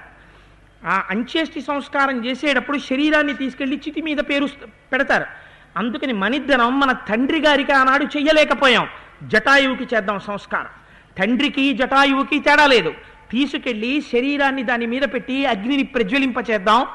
ఆ 0.87 1.07
అంచేష్టి 1.11 1.61
సంస్కారం 1.61 2.27
చేసేటప్పుడు 2.27 2.79
శరీరాన్ని 2.79 3.35
తీసుకెళ్ళి 3.35 3.77
చితి 3.89 4.03
మీద 4.03 4.17
పేరు 4.17 4.49
పెడతారు. 4.93 5.27
అందుకని 5.77 6.13
మనిద్దరం 6.13 6.81
మన 6.81 6.93
తండ్రి 6.93 7.41
గారికి 7.41 7.73
ఆనాడు 7.73 8.05
చెయ్యలేకపోయాం. 8.05 8.89
జటాయువుకి 9.23 9.95
చేద్దాం 9.95 10.21
సంస్కారం. 10.21 10.67
తండ్రికి 11.19 11.73
జటాయువుకి 11.73 12.39
తేడా 12.39 12.67
లేదు. 12.67 12.95
తీసుకెళ్ళి 13.31 14.01
శరీరాన్ని 14.13 14.63
దాని 14.63 14.87
మీద 14.87 15.03
పెట్టి 15.03 15.47
అగ్నిని 15.47 15.83
ప్రజ్వలింపచేద్దాం. 15.83 16.87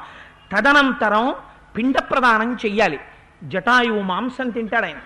తదనంతరం 0.56 1.34
పిండ 1.76 1.98
ప్రదానం 1.98 2.54
చెయ్యాలి. 2.54 3.00
జటాయువు 3.44 4.02
మాంసం 4.02 4.50
తింటాడు 4.50 4.84
ఆయన. 4.84 4.96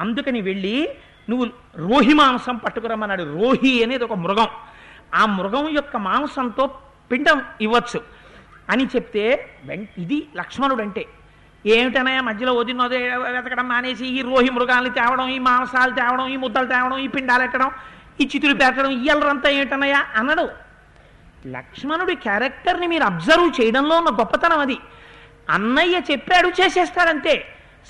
అందుకని 0.00 0.40
వెళ్ళి 0.40 0.88
నువ్వు 1.30 1.46
రోహి 1.76 2.14
మాంసం 2.14 2.56
పట్టుకురమ్మన్నాడు. 2.56 3.22
రోహి 3.22 3.84
అనేది 3.84 4.04
ఒక 4.04 4.12
మృగం. 4.12 4.46
ఆ 5.14 5.26
మృగం 5.26 5.68
యొక్క 5.68 5.96
మాంసంతో 5.96 6.78
పిండం 7.12 7.42
ఇవ్వచ్చు. 7.60 8.00
అని 8.70 8.86
చెప్తే 8.86 9.50
వెం- 9.64 10.02
ఇది 10.02 10.28
లక్ష్మణుడు 10.36 10.82
అంటే 10.82 11.06
ఏమిటనయా 11.66 12.20
మధ్యలో 12.20 12.52
వదినోదే 12.52 12.98
వెతకడం 13.16 13.68
మానేసి 13.68 14.06
ఈ 14.06 14.22
రోహి 14.22 14.50
మృగాల్ని 14.50 14.90
తేవడం 14.90 15.28
ఈ 15.28 15.38
మాంసాలు 15.38 15.94
తేవడం 15.94 16.26
ఈ 16.26 16.36
ముద్దలు 16.36 16.66
తేవడం 16.66 16.98
ఈ 16.98 17.08
పిండాలు 17.08 17.42
ఎట్టడం 17.42 17.70
ఈ 18.20 18.30
చితులు 18.36 18.54
పెట్టడం 18.54 18.90
ఈ 18.90 19.08
అల్లరంతా 19.08 19.50
ఏమిటనయా 19.50 20.06
అనడు. 20.16 20.48
లక్ష్మణుడి 21.48 22.14
క్యారెక్టర్ని 22.14 22.86
మీరు 22.86 23.04
అబ్జర్వ్ 23.04 23.52
చేయడంలో 23.60 23.96
ఉన్న 23.96 24.20
గొప్పతనం 24.20 24.58
అది. 24.58 24.78
అన్నయ్య 25.50 26.00
చెప్పాడు 26.10 26.48
చేసేస్తాడంతే. 26.48 27.44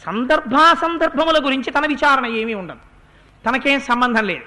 సందర్భాసందర్భముల 0.06 1.44
గురించి 1.44 1.70
తన 1.70 1.86
విచారణ 1.86 2.26
ఏమీ 2.26 2.54
ఉండదు. 2.54 2.78
తనకేం 3.48 3.80
సంబంధం 3.80 4.26
లేదు. 4.26 4.42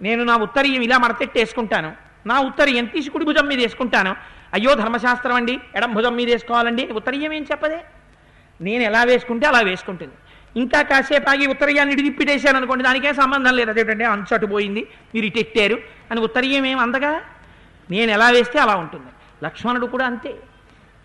నేను 0.00 0.24
నా 0.24 0.36
ఉత్తరీయం 0.36 0.82
ఇలా 0.82 0.98
మడతెట్టేసుకుంటాను. 0.98 1.92
నా 2.26 2.40
ఉత్తరీయం 2.40 2.84
తీసి 2.84 3.10
కుడి 3.10 3.24
భుజం 3.24 3.46
మీద 3.46 3.58
వేసుకుంటాను? 3.58 4.16
అయ్యో 4.54 4.74
ధర్మశాస్త్రం 4.74 5.34
అండి 5.34 5.60
ఎడం 5.76 5.92
భుజం 5.92 6.16
మీద 6.16 6.28
వేసుకోవాలండి. 6.28 6.86
ఉత్తరీయం 6.86 7.32
ఏం 7.32 7.46
చెప్పదే? 7.50 7.78
నేను 8.60 8.82
ఎలా 8.82 9.04
వేసుకుంటే 9.04 9.46
అలా 9.46 9.60
వేసుకుంటుంది. 9.60 10.14
ఇంకా 10.56 10.82
కాసేపు 10.82 11.30
ఆగి 11.30 11.46
ఉత్తరీయాన్ని 11.46 11.92
ఇడిదిప్పిటేశాను 11.94 12.56
అనుకోండి 12.56 12.84
దానికేం 12.84 13.14
సంబంధం 13.14 13.56
లేదు. 13.56 13.70
అదేంటంటే 13.70 14.04
అంచటు 14.04 14.46
పోయింది 14.46 14.88
మీరు 15.14 15.26
ఇటెట్టారు. 15.26 15.78
అని 16.10 16.20
ఉత్తరీయం 16.20 16.66
ఏం 16.66 16.78
అందగా? 16.78 17.20
నేను 17.90 18.10
ఎలా 18.10 18.30
వేస్తే 18.30 18.58
అలా 18.58 18.76
ఉంటుంది. 18.76 19.06
లక్ష్మణుడు 19.44 19.86
కూడా 19.86 20.06
అంతే. 20.06 20.34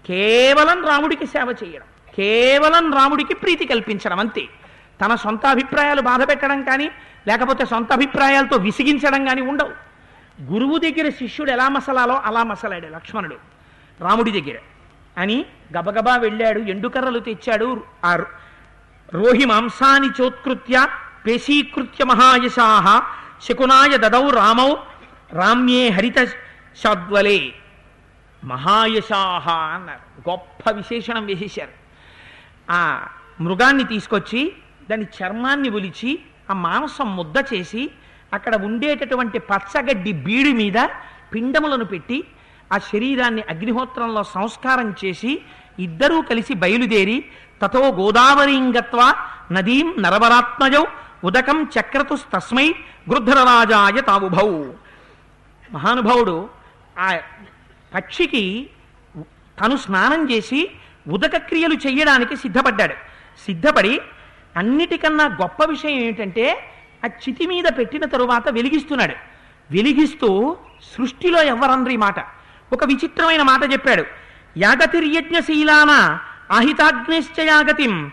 కేవలం 0.08 0.86
రాముడికి 0.86 1.26
సేవ 1.26 1.56
చేయడం 1.64 1.86
కేవలం 2.16 2.94
రాముడికి 2.94 3.34
ప్రీతి 3.34 3.66
కల్పించడం 3.66 4.20
అంతే. 4.20 4.42
తన 5.06 5.16
సొంత 5.16 5.46
అభిప్రాయాలు 5.46 6.02
బాధ 6.02 6.28
పెట్టడం 6.28 6.64
కానీ 6.64 6.92
లేకపోతే 7.28 7.66
సొంత 7.66 7.92
అభిప్రాయాలతో 7.92 8.58
విసిగించడం 8.58 9.26
కానీ 9.26 9.42
ఉండవు. 9.42 9.72
గురువు 10.54 10.78
దగ్గర 10.78 11.10
శిష్యుడు 11.10 11.52
ఎలా 11.52 11.70
మసలాలో 11.70 12.22
అలా 12.26 12.44
మసలాడు 12.44 12.88
లక్ష్మణుడు. 12.88 13.36
రాముడి 14.02 14.42
దగ్గర. 14.42 14.56
అని 15.18 15.46
గబగబా 15.78 16.16
వెళ్ళాడు 16.16 16.60
ఎండుకర్రలు 16.60 17.20
తెచ్చాడు 17.20 17.84
ఆ 18.06 18.16
రోహి 19.14 19.46
మాంసాని 19.46 20.24
చోత్కృత్య 20.24 20.88
పేశీకృత్య 21.28 22.06
మహాయశాహ 22.06 23.02
శకునాయ 23.44 23.98
దదౌ 23.98 24.30
రామౌ 24.30 24.76
రామ్యే 25.34 25.90
హరిత 25.90 26.26
శాద్వలే. 26.84 27.54
మహాయశాహ 28.48 29.50
అన్నారు. 29.50 30.30
గొప్ప 30.30 30.72
విశేషణం 30.72 31.25
వేసేశారు. 31.25 31.72
ఆ 32.72 33.08
మృగాన్ని 33.42 33.84
తీసుకొచ్చి 33.84 34.54
దాని 34.89 35.04
చర్మాన్ని 35.04 35.70
ఒలిచి 35.70 36.20
ఆ 36.50 36.54
మాంసం 36.54 37.16
ముద్ద 37.16 37.36
చేసి 37.54 37.92
అక్కడ 38.34 38.56
ఉండేటటువంటి 38.56 39.39
పచ్చగడ్డి 39.39 40.12
బీడి 40.12 40.54
మీద 40.54 40.88
పిండములను 41.34 41.86
పెట్టి 41.86 42.27
ఆ 42.74 42.77
శరీరాన్ని 42.77 43.42
అగ్నిహోత్రంలో 43.42 44.24
సంస్కారం 44.24 44.96
చేసి 45.06 45.42
ఇద్దరూ 45.80 46.22
కలిసి 46.22 46.54
బయలుదేరి 46.54 47.25
తతో 47.62 47.92
గోదావరీంగత్వ 47.92 49.13
నదీం 49.51 49.96
నరవరాత్మజౌ 50.00 50.84
ఉదకం 51.24 51.70
చక్రతుస్తస్మై 51.80 52.75
గృద్ధరరాజాయ 53.10 54.01
తావుభౌ. 54.01 54.72
మహానుభావుడు 55.74 56.50
ఆ 57.00 57.18
పక్షికి 57.98 58.70
తను 59.62 59.77
స్నానం 59.77 60.32
చేసి 60.32 60.72
ఉదక 61.10 61.38
క్రియలు 61.38 61.74
చెయ్యడానికి 61.74 62.36
సిద్ధపడ్డాడు. 62.36 62.94
సిద్ధపడి 63.46 64.01
అన్నిటికన్నా 64.58 65.25
గొప్ప 65.25 65.63
విషయం 65.66 65.92
ఏమిటంటే 65.92 66.72
ఆ 67.06 67.08
చితి 67.08 67.48
మీద 67.48 67.63
పెట్టిన 67.77 68.06
తరువాత 68.06 68.50
వెలిగిస్తున్నాడు. 68.50 69.16
వెలిగిస్తూ 69.72 70.58
సృష్టిలో 70.98 71.44
ఎవ్వరనరు 71.44 71.89
ఈ 71.89 71.98
మాట. 71.98 72.16
ఒక 72.74 72.84
విచిత్రమైన 72.84 73.42
మాట 73.42 73.72
చెప్పాడు. 73.72 74.04
యాగతిర్యజ్ఞశీలాన 74.58 76.20
ఆహితాగ్నిశ్చ 76.51 77.42
యాగతిం 77.42 78.12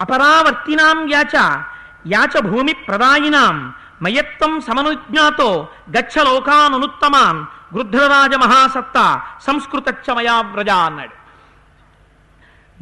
అపరావర్తినాం 0.00 1.12
యాచ 1.12 1.62
యాచ 2.06 2.40
భూమి 2.40 2.72
ప్రదాయినాం 2.72 3.74
మయత్వం 4.02 4.60
సమనుజ్ఞాతో 4.60 5.68
గచ్చ 5.98 6.24
లోకానుత్తమాన్ 6.24 7.46
గృద్ధరాజ 7.76 8.34
మహాసత్త 8.34 9.22
సంస్కృతచ్చ 9.46 10.14
మయా 10.14 10.40
వ్రజ 10.40 10.68
అన్నాడు. 10.68 11.22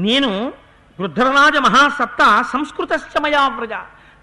నేను 0.03 0.53
గృద్ధరాజ 1.01 1.57
మహాసత్త 1.57 2.45
సంస్కృతశ్చ 2.53 3.21
మయా 3.21 3.49
వ్రజ. 3.49 3.73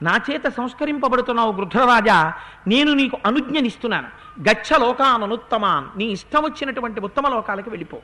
నా 0.01 0.19
చేత 0.31 0.47
సంస్కరింపబడుతున్నావు 0.47 1.51
గృద్ధరాజా 1.51 2.33
నేను 2.67 2.93
నీకు 2.93 3.17
అనుజ్ఞనిస్తున్నాను. 3.25 4.07
గచ్చ 4.41 4.79
లోకాననుత్తమాన్. 4.79 5.97
నీ 5.97 6.05
ఇష్టం 6.05 6.43
వచ్చినటువంటి 6.43 6.99
ఉత్తమ 7.01 7.27
లోకాలకు 7.27 7.69
వెళ్ళిపో. 7.69 7.97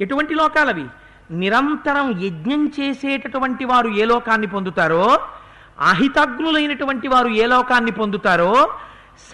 ఎటువంటి 0.00 0.34
లోకాలవి? 0.34 0.86
నిరంతరం 1.30 2.20
యజ్ఞం 2.20 2.72
చేసేటటువంటి 2.80 3.64
వారు 3.64 3.88
ఏ 3.88 4.04
లోకాన్ని 4.04 4.46
పొందుతారో 4.46 5.20
ఆహితాగ్నులైనటువంటి 5.80 7.08
వారు 7.08 7.28
ఏ 7.28 7.46
లోకాన్ని 7.46 7.90
పొందుతారో 7.90 8.74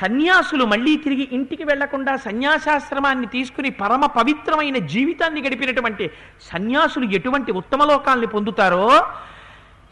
సన్యాసులు 0.00 0.64
మళ్ళీ 0.64 0.96
తిరిగి 0.96 1.28
ఇంటికి 1.32 1.64
వెళ్ళకుండా 1.64 2.16
సన్యాసాశ్రమాన్ని 2.16 3.26
తీసుకుని 3.26 3.70
పరమ 3.70 4.06
పవిత్రమైన 4.06 4.78
జీవితాన్ని 4.86 5.42
గడిపినటువంటి 5.42 6.10
సన్యాసులు 6.42 7.06
ఎటువంటి 7.10 7.52
ఉత్తమ 7.52 7.84
లోకాల్ని 7.84 8.26
పొందుతారో 8.26 8.88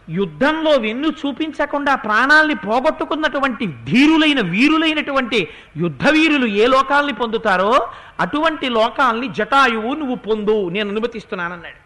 యుద్ధంలో 0.08 0.70
వెన్ను 0.70 1.08
చూపించకుండా 1.08 1.94
ప్రాణాల్ని 1.94 2.54
పోగొట్టుకున్నటువంటి 2.54 3.66
ధీరులైన 3.66 4.40
వీరులైనటువంటి 4.40 5.48
యుద్ధ 5.76 6.08
వీరులు 6.08 6.46
ఏ 6.46 6.66
లోకాల్ని 6.66 7.12
పొందుతారో 7.12 7.88
అటువంటి 8.20 8.68
లోకాల్ని 8.68 9.28
జటాయువు 9.28 9.94
నువ్వు 9.94 10.14
పొందు 10.14 10.68
నేను 10.68 10.90
అనుమతిస్తున్నానన్నాడు. 10.90 11.80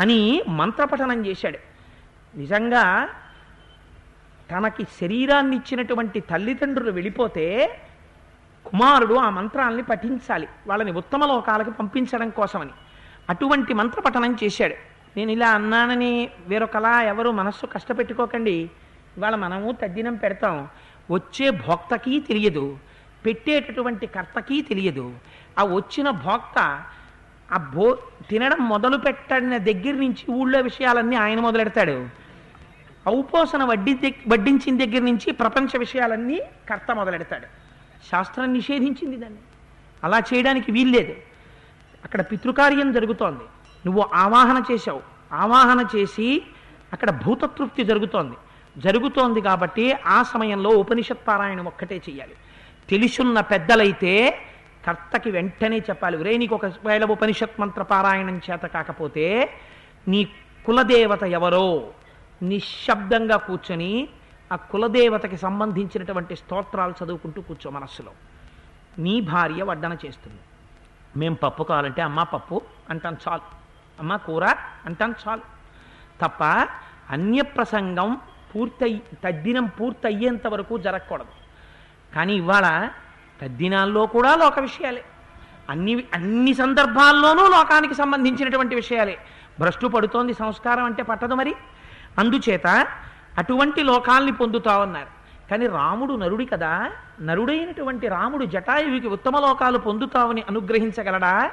అని 0.00 0.42
మంత్రపఠనం 0.48 1.26
చేశాడు. 1.26 1.58
నిజంగా 2.34 3.08
తనకి 4.50 4.84
శరీరాన్ని 5.00 5.56
ఇచ్చినటువంటి 5.56 6.20
తల్లిదండ్రులు 6.20 6.90
వెళ్ళిపోతే 6.90 7.78
కుమారుడు 8.66 9.14
ఆ 9.14 9.30
మంత్రాలని 9.30 9.82
పఠించాలి. 9.82 10.48
వాళ్ళని 10.66 10.92
ఉత్తమ 10.92 11.26
లోకాలకు 11.26 11.70
పంపించడం 11.70 12.30
కోసమని. 12.30 12.70
అటువంటి 13.30 13.74
మంత్రపఠనం 13.74 14.36
చేశాడు. 14.44 14.74
నేను 15.16 15.30
ఇలా 15.30 15.50
అన్నానని 15.50 16.30
వేరొకలా 16.46 17.02
ఎవరు 17.02 17.30
మనస్సు 17.30 17.66
కష్టపెట్టుకోకండి. 17.66 18.70
ఇవాళ 19.18 19.34
మనము 19.34 19.72
తద్దినం 19.72 20.14
పెడతాం. 20.14 20.68
వచ్చే 21.10 21.50
భోక్తకి 21.50 22.20
తెలియదు. 22.20 22.78
పెట్టేటటువంటి 23.26 24.06
కర్తకి 24.06 24.62
తెలియదు. 24.62 25.14
ఆ 25.58 25.64
వచ్చిన 25.64 26.10
భోక్త 26.10 26.82
ఆ 27.52 27.56
భో 27.56 27.98
తినడం 28.30 28.68
మొదలు 28.68 28.96
పెట్టిన 28.96 29.56
దగ్గర 29.56 29.94
నుంచి 29.94 30.30
ఊళ్ళో 30.30 30.60
విషయాలన్నీ 30.60 31.16
ఆయన 31.16 31.40
మొదలెడతాడు. 31.40 32.19
ఔపోసన 33.08 33.64
వడ్డి 33.64 34.14
వడ్డించిన 34.28 34.84
దగ్గర 34.84 35.02
నుంచి 35.02 35.32
ప్రపంచ 35.32 35.78
విషయాలన్నీ 35.78 36.40
కర్త 36.70 36.94
మొదలెడతాడు. 36.94 37.46
శాస్త్రం 38.10 38.52
నిషేధించింది 38.52 39.16
దాన్ని. 39.16 39.38
అలా 40.04 40.18
చేయడానికి 40.18 40.72
వీల్లేదు. 40.72 41.14
అక్కడ 42.04 42.20
పితృకార్యం 42.20 42.92
జరుగుతోంది. 42.92 43.44
నువ్వు 43.86 44.04
ఆవాహన 44.14 44.62
చేశావు. 44.72 45.00
ఆవాహన 45.32 45.84
చేసి 45.96 46.42
అక్కడ 46.92 47.10
భూతతృప్తి 47.10 47.84
జరుగుతోంది. 47.84 48.36
జరుగుతోంది 48.78 49.40
కాబట్టి 49.40 49.92
ఆ 50.06 50.22
సమయంలో 50.22 50.70
ఉపనిషత్ 50.70 51.28
పారాయణం 51.28 51.64
ఒక్కటే 51.64 51.96
చెయ్యాలి. 51.96 52.34
తెలుసున్న 52.90 53.40
పెద్దలైతే 53.40 54.38
కర్తకి 54.86 55.30
వెంటనే 55.30 55.78
చెప్పాలి. 55.78 56.16
ఒరే 56.16 56.36
నీకు 56.36 56.54
ఒక 56.54 56.66
వేళ 56.66 57.04
ఉపనిషత్ 57.04 57.60
మంత్ర 57.60 57.82
పారాయణం 57.82 58.40
చేత 58.50 58.60
కాకపోతే 58.60 59.50
నీ 60.08 60.28
కులదేవత 60.66 61.24
ఎవరో? 61.24 61.88
నిశ్శబ్దంగా 62.42 63.36
కూర్చొని 63.36 64.08
ఆ 64.52 64.56
కులదేవతకి 64.56 65.36
సంబంధించినటువంటి 65.36 66.36
స్తోత్రాలు 66.36 66.94
చదువుకుంటూ 67.04 67.42
కూర్చో 67.42 67.70
మనస్సులో. 67.70 68.12
నీ 68.98 69.20
భార్య 69.20 69.62
వడ్డన 69.62 69.92
చేస్తుంది. 69.92 70.40
మేం 71.16 71.34
పప్పు 71.34 71.62
కావాలంటే 71.62 72.02
అమ్మ 72.02 72.22
పప్పు 72.22 72.62
అంటాం 72.90 73.16
చాలు. 73.28 73.40
అమ్మ 74.00 74.16
కూర 74.16 74.44
అంటాం 74.86 75.14
చాలు. 75.28 75.40
తప్ప 76.22 76.44
అన్యప్రసంగం 77.10 78.20
పూర్తయి 78.54 79.02
తద్దినం 79.24 79.66
పూర్తయ్యేంత 79.66 80.46
వరకు 80.46 80.78
జరగకూడదు. 80.78 81.28
కానీ 82.14 82.34
ఇవాళ 82.34 82.88
తద్దినాల్లో 83.42 84.06
కూడా 84.06 84.36
లోక 84.36 84.58
విషయాలే. 84.58 85.04
అన్ని 85.70 86.04
అన్ని 86.14 86.54
సందర్భాల్లోనూ 86.54 87.48
లోకానికి 87.48 87.94
సంబంధించినటువంటి 87.94 88.74
విషయాలే. 88.74 89.18
భ్రష్టు 89.60 89.86
పడుతోంది 89.86 90.34
సంస్కారం 90.34 90.84
అంటే 90.84 91.02
పట్టదు 91.02 91.34
మరి. 91.34 91.54
అందుచేత 92.18 92.66
అటువంటి 93.38 93.82
లోకాల్ని 93.82 94.32
పొందుతావన్నారు. 94.32 95.20
కానీ 95.50 95.66
రాముడు 95.66 96.14
నరుడి 96.14 96.46
కదా. 96.46 96.90
నరుడైనటువంటి 97.22 98.08
రాముడు 98.08 98.44
జటాయువుకి 98.44 99.08
ఉత్తమ 99.08 99.38
లోకాలు 99.38 99.78
పొందుతావని 99.78 100.42
అనుగ్రహించగలడా? 100.48 101.50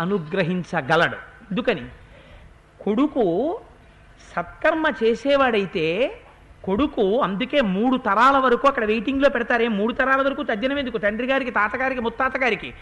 అనుగ్రహించగలడు. 0.00 1.16
ఎందుకని 1.50 1.88
కొడుకు 2.84 3.60
సత్కర్మ 4.36 4.86
చేసేవాడైతే 5.04 6.16
కొడుకు 6.64 7.22
అందుకే 7.22 7.60
మూడు 7.60 7.96
తరాల 7.96 8.38
వరకు 8.38 8.68
అక్కడ 8.68 8.84
వెయిటింగ్లో 8.84 9.28
పెడతారే. 9.28 9.68
మూడు 9.68 9.92
తరాల 9.92 10.22
వరకు 10.22 10.42
తజ్జనం 10.42 10.78
ఎందుకు? 10.78 10.98
తండ్రి 10.98 11.28
గారికి 11.28 11.50
తాతగారికి 11.50 12.00
ముత్తాత 12.00 12.36
గారికి 12.36 12.74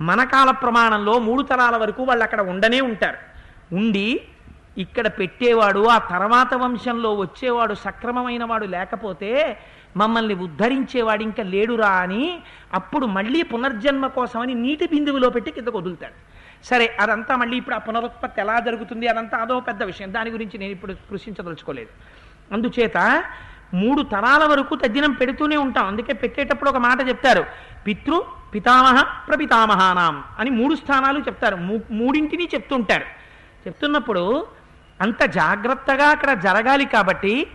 మన 0.00 0.24
కాల 0.24 0.50
ప్రమాణంలో 0.50 1.18
మూడు 1.18 1.42
తరాల 1.42 1.76
వరకు 1.76 2.02
వాళ్ళు 2.02 2.24
అక్కడ 2.24 2.40
ఉండనే 2.40 2.80
ఉంటారు. 2.80 3.16
ఉండి 3.74 4.20
ఇక్కడ 4.80 5.06
పెట్టేవాడు 5.06 5.88
ఆ 5.88 5.98
తర్వాత 5.98 6.54
వంశంలో 6.54 7.14
వచ్చేవాడు 7.14 7.74
సక్రమమైన 7.74 8.44
వాడు 8.44 8.66
లేకపోతే 8.66 9.58
మమ్మల్ని 9.96 10.34
ఉద్ధరించేవాడు 10.34 11.22
ఇంకా 11.22 11.42
లేడురా 11.42 11.88
అని 11.88 12.40
అప్పుడు 12.74 13.06
మళ్ళీ 13.06 13.42
పునర్జన్మ 13.42 14.06
కోసమని 14.06 14.54
నీటి 14.54 14.86
బిందువులో 14.86 15.30
పెట్టి 15.30 15.50
కిందకు 15.50 15.78
వదులుతాడు. 15.78 16.12
సరే 16.64 16.96
అదంతా 17.00 17.36
మళ్ళీ 17.36 17.56
ఇప్పుడు 17.56 17.74
ఆ 17.74 17.78
పునరుత్పత్తి 17.78 18.40
ఎలా 18.40 18.60
జరుగుతుంది 18.60 19.08
అదంతా 19.08 19.38
అదో 19.38 19.60
పెద్ద 19.60 19.82
విషయం. 19.82 20.14
దాని 20.14 20.30
గురించి 20.30 20.58
నేను 20.58 20.72
ఇప్పుడు 20.72 20.92
స్పృశించదలుచుకోలేదు 20.92 21.88
అందుచేత 22.54 23.24
మూడు 23.74 24.02
తరాల 24.02 24.44
వరకు 24.44 24.76
తద్దినం 24.76 25.12
పెడుతూనే 25.12 25.56
ఉంటాం. 25.56 25.86
అందుకే 25.86 26.12
పెట్టేటప్పుడు 26.12 26.70
ఒక 26.70 26.76
మాట 26.76 27.08
చెప్తారు. 27.08 27.44
పితృ 27.86 28.22
పితామహ 28.54 29.02
ప్రపితామహానాం 29.28 30.24
అని 30.38 30.50
మూడు 30.50 30.74
స్థానాలు 30.74 31.18
చెప్తారు. 31.18 31.56
మూ- 31.56 31.80
మూడింటిని 31.90 32.48
చెప్తుంటారు. 32.54 33.04
చెప్తున్నప్పుడు 33.66 34.46
అంత 35.00 35.24
జాగ్రత్తగా 35.24 36.06
అక్కడ 36.08 36.32
జరగాలి 36.32 36.84
కాబట్టి 36.84 37.46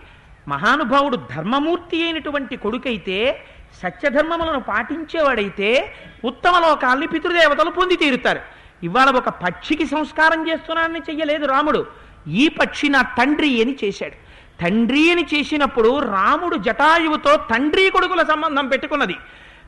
మహానుభావుడు 0.48 1.16
ధర్మమూర్తి 1.16 2.04
అయినటువంటి 2.04 2.56
కొడుకైతే 2.56 3.44
సత్యధర్మములను 3.82 4.60
పాటించేవాడైతే 4.60 5.92
ఉత్తమ 6.24 6.58
లోకాల్ని 6.58 7.06
పితృదేవతలు 7.06 7.70
పొంది 7.70 7.96
తీరుతారు. 7.96 8.40
ఇవాళ 8.82 9.10
ఒక 9.10 9.28
పక్షికి 9.28 9.86
సంస్కారం 9.86 10.48
చేస్తున్నానని 10.48 10.98
చెయ్యలేదు 10.98 11.46
రాముడు. 11.46 11.86
ఈ 12.28 12.48
పక్షి 12.48 12.88
నా 12.88 13.02
తండ్రి 13.02 13.62
అని 13.62 13.78
చేశాడు. 13.84 14.16
తండ్రి 14.62 15.12
అని 15.12 15.26
చేసినప్పుడు 15.34 15.98
రాముడు 15.98 16.56
జటాయువుతో 16.56 17.36
తండ్రి 17.36 17.90
కొడుకుల 17.90 18.22
సంబంధం 18.22 18.68
పెట్టుకున్నది. 18.68 19.16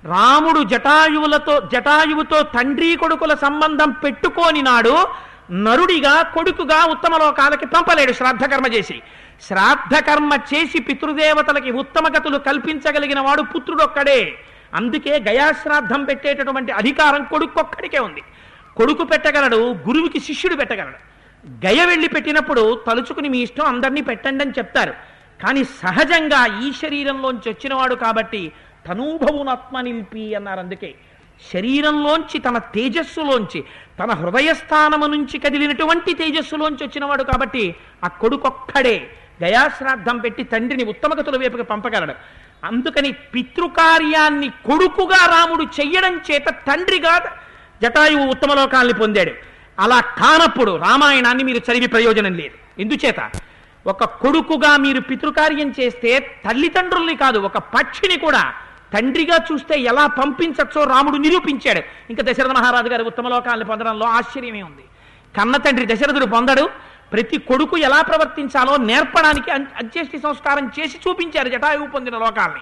రాముడు 0.04 0.64
జటాయువులతో 0.64 1.60
జటాయువుతో 1.72 2.42
తండ్రి 2.42 2.96
కొడుకుల 2.96 3.34
సంబంధం 3.34 3.90
పెట్టుకోని 3.90 4.62
నాడు 4.62 5.06
నరుడిగా 5.50 6.22
కొడుకుగా 6.22 6.84
ఉత్తమ 6.84 7.16
లోకాలకి 7.16 7.66
పంపలేడు 7.66 8.12
శ్రాద్ధకర్మ 8.12 8.66
చేసి. 8.66 9.02
శ్రాద్ధకర్మ 9.42 10.38
చేసి 10.54 10.78
పితృదేవతలకి 10.78 11.70
ఉత్తమ 11.70 12.08
గతులు 12.08 12.38
కల్పించగలిగిన 12.38 13.20
వాడు 13.20 13.42
పుత్రుడొక్కడే. 13.42 14.34
అందుకే 14.74 15.18
గయాశ్రాద్ధం 15.18 16.04
పెట్టేటటువంటి 16.04 16.72
అధికారం 16.72 17.24
కొడుకొక్కడికే 17.24 17.98
ఉంది. 17.98 18.22
కొడుకు 18.76 19.04
పెట్టగలడు 19.04 19.56
గురువుకి 19.56 20.20
శిష్యుడు 20.20 20.54
పెట్టగలడు. 20.54 21.18
గయ 21.66 21.84
వెళ్ళి 21.84 22.08
పెట్టినప్పుడు 22.08 22.80
తలుచుకుని 22.86 23.28
మీ 23.28 23.38
ఇష్టం 23.38 23.64
అందరినీ 23.64 24.00
పెట్టండి 24.00 24.44
అని 24.44 24.52
చెప్తారు. 24.58 24.94
కానీ 25.42 25.64
సహజంగా 25.64 26.60
ఈ 26.60 26.72
శరీరంలోంచి 26.72 27.50
వచ్చినవాడు 27.50 27.94
కాబట్టి 27.94 28.52
తనూభవునాత్మ 28.88 29.80
నిలిపి 29.80 30.34
అన్నారు 30.34 30.60
అందుకే. 30.60 30.94
శరీరంలోంచి 31.54 32.38
తన 32.38 32.58
తేజస్సులోంచి 32.58 33.64
తన 33.98 34.10
హృదయస్థానము 34.10 35.06
నుంచి 35.06 35.38
కదిలినటువంటి 35.38 36.14
తేజస్సులోంచి 36.14 36.84
వచ్చినవాడు 36.84 37.22
కాబట్టి 37.22 37.76
ఆ 38.04 38.08
కొడుకొక్కడే 38.08 39.10
గయాశ్రాద్ధం 39.42 40.18
పెట్టి 40.18 40.42
తండ్రిని 40.42 40.84
ఉత్తమగతుల 40.84 41.36
వైపుకి 41.36 41.62
పంపగలడు. 41.62 42.14
అందుకని 42.64 43.12
పితృకార్యాన్ని 43.12 44.48
కొడుకుగా 44.48 45.26
రాముడు 45.26 45.62
చెయ్యడం 45.62 46.20
చేత 46.30 46.46
తండ్రిగా 46.48 47.36
జటాయువు 47.82 48.26
ఉత్తమ 48.26 48.54
లోకాల్ని 48.54 48.94
పొందాడు. 48.94 49.32
అలా 49.78 50.00
కానప్పుడు 50.00 50.76
రామాయణాన్ని 50.76 51.44
మీరు 51.44 51.58
చదివి 51.58 51.86
ప్రయోజనం 51.86 52.34
లేదు. 52.34 52.80
ఎందుచేత? 52.80 53.30
ఒక 53.86 54.04
కొడుకుగా 54.04 54.76
మీరు 54.76 55.00
పితృకార్యం 55.00 55.74
చేస్తే 55.80 56.18
తల్లిదండ్రుల్ని 56.18 57.16
కాదు 57.16 57.38
ఒక 57.38 57.58
పక్షిని 57.58 58.18
కూడా 58.18 58.54
తండ్రిగా 58.94 59.38
చూస్తే 59.52 59.80
ఎలా 59.80 60.06
పంపించచ్చో 60.06 60.84
రాముడు 60.84 61.16
నిరూపించాడు. 61.16 61.82
ఇంకా 62.10 62.32
దశరథ 62.32 62.50
మహారాజు 62.50 62.88
గారి 62.88 63.02
ఉత్తమ 63.02 63.28
లోకాలను 63.28 63.64
పొందడంలో 63.64 64.06
ఆశ్చర్యమే 64.06 64.62
ఉంది. 64.62 64.84
కన్న 65.36 65.56
తండ్రి 65.56 65.94
దశరథుడు 65.94 66.24
పొందడు. 66.24 66.70
ప్రతి 67.12 67.38
కొడుకు 67.38 67.78
ఎలా 67.78 68.02
ప్రవర్తించాలో 68.02 68.76
నేర్పడానికి 68.76 69.50
అం- 69.50 69.66
అంత్యేష్టి 69.76 70.18
సంస్కారం 70.18 70.70
చేసి 70.80 70.98
చూపించారు 71.08 71.48
జటాయువు 71.48 71.86
పొందిన 71.86 72.14
లోకాల్ని. 72.14 72.60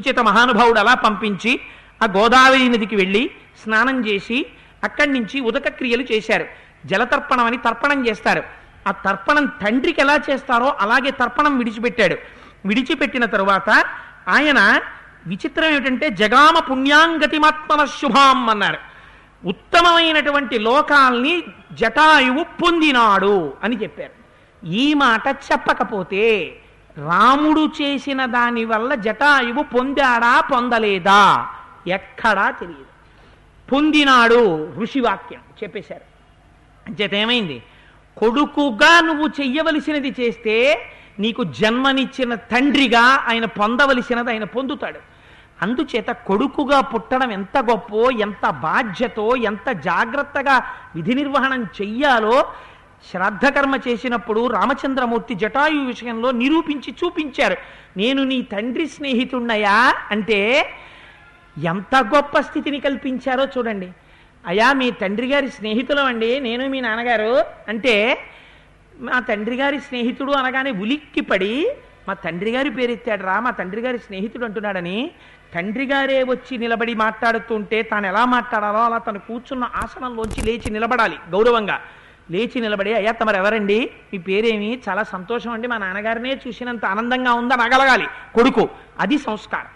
దుచేత 0.00 0.18
మహానుభావుడు 0.18 0.78
అలా 0.78 0.94
పంపించి 0.94 1.60
ఆ 2.02 2.06
గోదావరి 2.06 2.68
నదికి 2.68 2.96
వెళ్ళి 2.96 3.30
స్నానం 3.64 4.06
చేసి 4.06 4.46
అక్కడి 4.84 5.12
నుంచి 5.12 5.40
ఉదక 5.40 5.68
క్రియలు 5.68 6.02
చేశారు. 6.02 6.46
జలతర్పణం 6.86 7.44
అని 7.44 7.56
తర్పణం 7.56 8.08
చేస్తారు. 8.08 8.42
ఆ 8.88 8.90
తర్పణం 8.90 9.46
తండ్రికి 9.46 10.00
ఎలా 10.00 10.20
చేస్తారో 10.30 10.76
అలాగే 10.80 11.10
తర్పణం 11.10 11.58
విడిచిపెట్టాడు. 11.58 12.16
విడిచిపెట్టిన 12.66 13.24
తరువాత 13.24 13.84
ఆయన 14.28 14.80
విచిత్రం 15.26 15.70
ఏమిటంటే 15.70 16.10
జగామ 16.10 16.58
పుణ్యాంగతిమాత్మన 16.58 17.84
శుభాం 17.84 18.50
అన్నారు. 18.50 18.78
ఉత్తమమైనటువంటి 19.44 20.58
లోకాల్ని 20.58 21.42
జటాయువు 21.72 22.44
పొందినాడు 22.44 23.52
అని 23.62 23.82
చెప్పారు. 23.82 24.20
ఈ 24.66 24.94
మాట 24.94 25.28
చెప్పకపోతే 25.28 26.56
రాముడు 26.98 27.70
చేసిన 27.82 28.24
దాని 28.24 28.64
వల్ల 28.64 28.94
జటాయువు 28.94 29.62
పొందాడా 29.62 30.40
పొందలేదా? 30.40 31.48
ఎక్కడా 31.86 32.50
తెలియదు. 32.50 32.84
పొందినాడు 33.72 34.72
ఋషివాక్యం 34.78 35.40
చెప్పేశారు. 35.62 36.02
అంచేత 36.88 37.14
ఏమైంది? 37.14 37.62
కొడుకుగా 38.16 39.00
నువ్వు 39.00 39.28
చెయ్యవలసినది 39.28 40.14
చేస్తే 40.20 40.86
నీకు 41.18 41.44
జన్మనిచ్చిన 41.44 42.34
తండ్రిగా 42.34 43.24
ఆయన 43.28 43.44
పొందవలసినది 43.44 44.30
ఆయన 44.30 44.44
పొందుతాడు. 44.44 45.09
అందుచేత 45.62 46.10
కొడుకుగా 46.28 46.80
పుట్టడం 46.80 47.30
ఎంత 47.32 47.58
గొప్పో 47.58 48.10
ఎంత 48.10 48.50
బాధ్యతో 48.50 49.36
ఎంత 49.36 49.70
జాగ్రత్తగా 49.70 50.56
విధి 50.96 51.14
నిర్వహణం 51.14 51.62
చెయ్యాలో 51.80 52.36
శ్రాద్ధకర్మ 53.10 53.74
చేసినప్పుడు 53.88 54.46
రామచంద్రమూర్తి 54.46 55.34
జటాయు 55.34 55.82
విషయంలో 55.84 56.30
నిరూపించి 56.30 56.94
చూపించారు. 57.00 57.56
నేను 57.96 58.24
నీ 58.24 58.42
తండ్రి 58.42 58.86
స్నేహితుణ్ణయా 58.86 59.76
అంటే 60.10 60.40
ఎంత 61.56 61.94
గొప్ప 62.14 62.40
స్థితిని 62.40 62.80
కల్పించారో 62.80 63.44
చూడండి. 63.44 63.88
అయా 64.46 64.72
మీ 64.72 64.90
తండ్రి 64.90 65.28
గారి 65.32 65.48
స్నేహితులం 65.50 66.06
అండి 66.06 66.40
నేను 66.40 66.68
మీ 66.68 66.80
నాన్నగారు 66.80 67.32
అంటే 67.68 67.94
మా 69.00 69.18
తండ్రి 69.20 69.56
గారి 69.56 69.78
స్నేహితుడు 69.80 70.32
అనగానే 70.32 70.70
ఉలిక్కిపడి 70.70 71.54
మా 72.08 72.14
తండ్రి 72.14 72.50
గారి 72.50 72.70
పేరెత్తాడు 72.70 73.22
రా 73.22 73.40
మా 73.40 73.50
తండ్రి 73.50 73.80
గారి 73.80 73.98
స్నేహితుడు 73.98 74.44
అంటున్నాడని 74.44 75.10
తండ్రి 75.54 75.86
గారే 75.86 76.22
వచ్చి 76.22 76.58
నిలబడి 76.58 76.94
మాట్లాడుతుంటే 76.94 77.82
తాను 77.82 78.06
ఎలా 78.06 78.24
మాట్లాడాలో 78.24 78.84
అలా 78.84 78.98
తను 78.98 79.18
కూర్చున్న 79.18 79.70
ఆసనంలోంచి 79.74 80.42
లేచి 80.42 80.70
నిలబడాలి 80.70 81.16
గౌరవంగా. 81.30 81.80
లేచి 82.30 82.60
నిలబడి 82.60 82.94
అయ్యా 82.94 83.12
తమరు 83.12 83.36
ఎవరండి 83.36 83.90
మీ 84.12 84.18
పేరేమి? 84.18 84.80
చాలా 84.88 85.02
సంతోషం 85.02 85.50
అండి. 85.50 85.68
మా 85.68 85.78
నాన్నగారినే 85.78 86.40
చూసినంత 86.46 86.84
ఆనందంగా 86.84 87.32
ఉందని 87.32 87.62
అగలగాలి 87.62 88.06
కొడుకు 88.34 88.68
అది 88.98 89.18
సంస్కారం. 89.18 89.66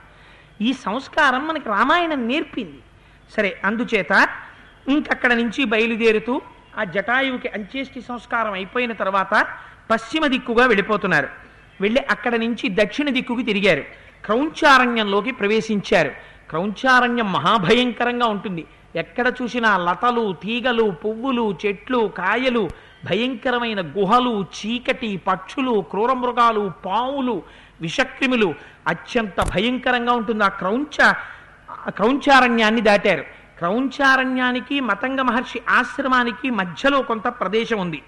ఈ 0.60 0.72
సంస్కారం 0.72 1.48
మనకి 1.48 1.68
రామాయణం 1.68 2.28
నేర్పింది. 2.28 2.78
సరే 3.36 3.60
అందుచేత 3.64 4.28
ఇంకక్కడ 4.88 5.32
నుంచి 5.32 5.64
బయలుదేరుతూ 5.64 6.40
ఆ 6.78 6.84
జటాయువుకి 6.84 7.48
అంత్యేష్టి 7.48 8.00
సంస్కారం 8.00 8.52
అయిపోయిన 8.52 8.92
తర్వాత 8.92 9.46
పశ్చిమ 9.90 10.26
దిక్కుగా 10.26 10.66
వెళ్ళిపోతున్నారు. 10.66 11.28
వెళ్ళి 11.80 12.00
అక్కడ 12.10 12.34
నుంచి 12.34 12.68
దక్షిణ 12.68 13.08
దిక్కుకి 13.08 13.42
తిరిగారు. 13.42 13.84
క్రౌంచారణ్యంలోకి 14.24 15.30
ప్రవేశించారు. 15.30 16.10
క్రౌంచారణ్యం 16.48 17.32
మహాభయంకరంగా 17.32 18.26
ఉంటుంది. 18.26 18.64
ఎక్కడ 18.96 19.32
చూసినా 19.42 19.76
లతలు 19.76 20.32
తీగలు 20.32 20.90
పువ్వులు 20.90 21.58
చెట్లు 21.66 22.10
కాయలు 22.18 22.68
భయంకరమైన 23.04 23.80
గుహలు 23.80 24.46
చీకటి 24.58 25.16
పక్షులు 25.16 25.84
క్రూరమృగాలు 25.90 26.72
పావులు 26.86 27.42
విషక్రిములు 27.80 28.54
అత్యంత 28.86 29.40
భయంకరంగా 29.54 30.12
ఉంటుంది. 30.12 30.44
ఆ 30.44 30.48
క్రౌంచ 30.48 31.12
క్రౌంచారణ్యాన్ని 31.88 32.80
దాటారు. 32.80 33.22
క్రౌంచారణ్యానికి 33.58 34.80
మతంగ 34.80 35.20
మహర్షి 35.20 35.62
ఆశ్రమానికి 35.68 36.50
మధ్యలో 36.50 37.02
కొంత 37.02 37.28
ప్రదేశం 37.28 37.78
ఉంది. 37.78 38.02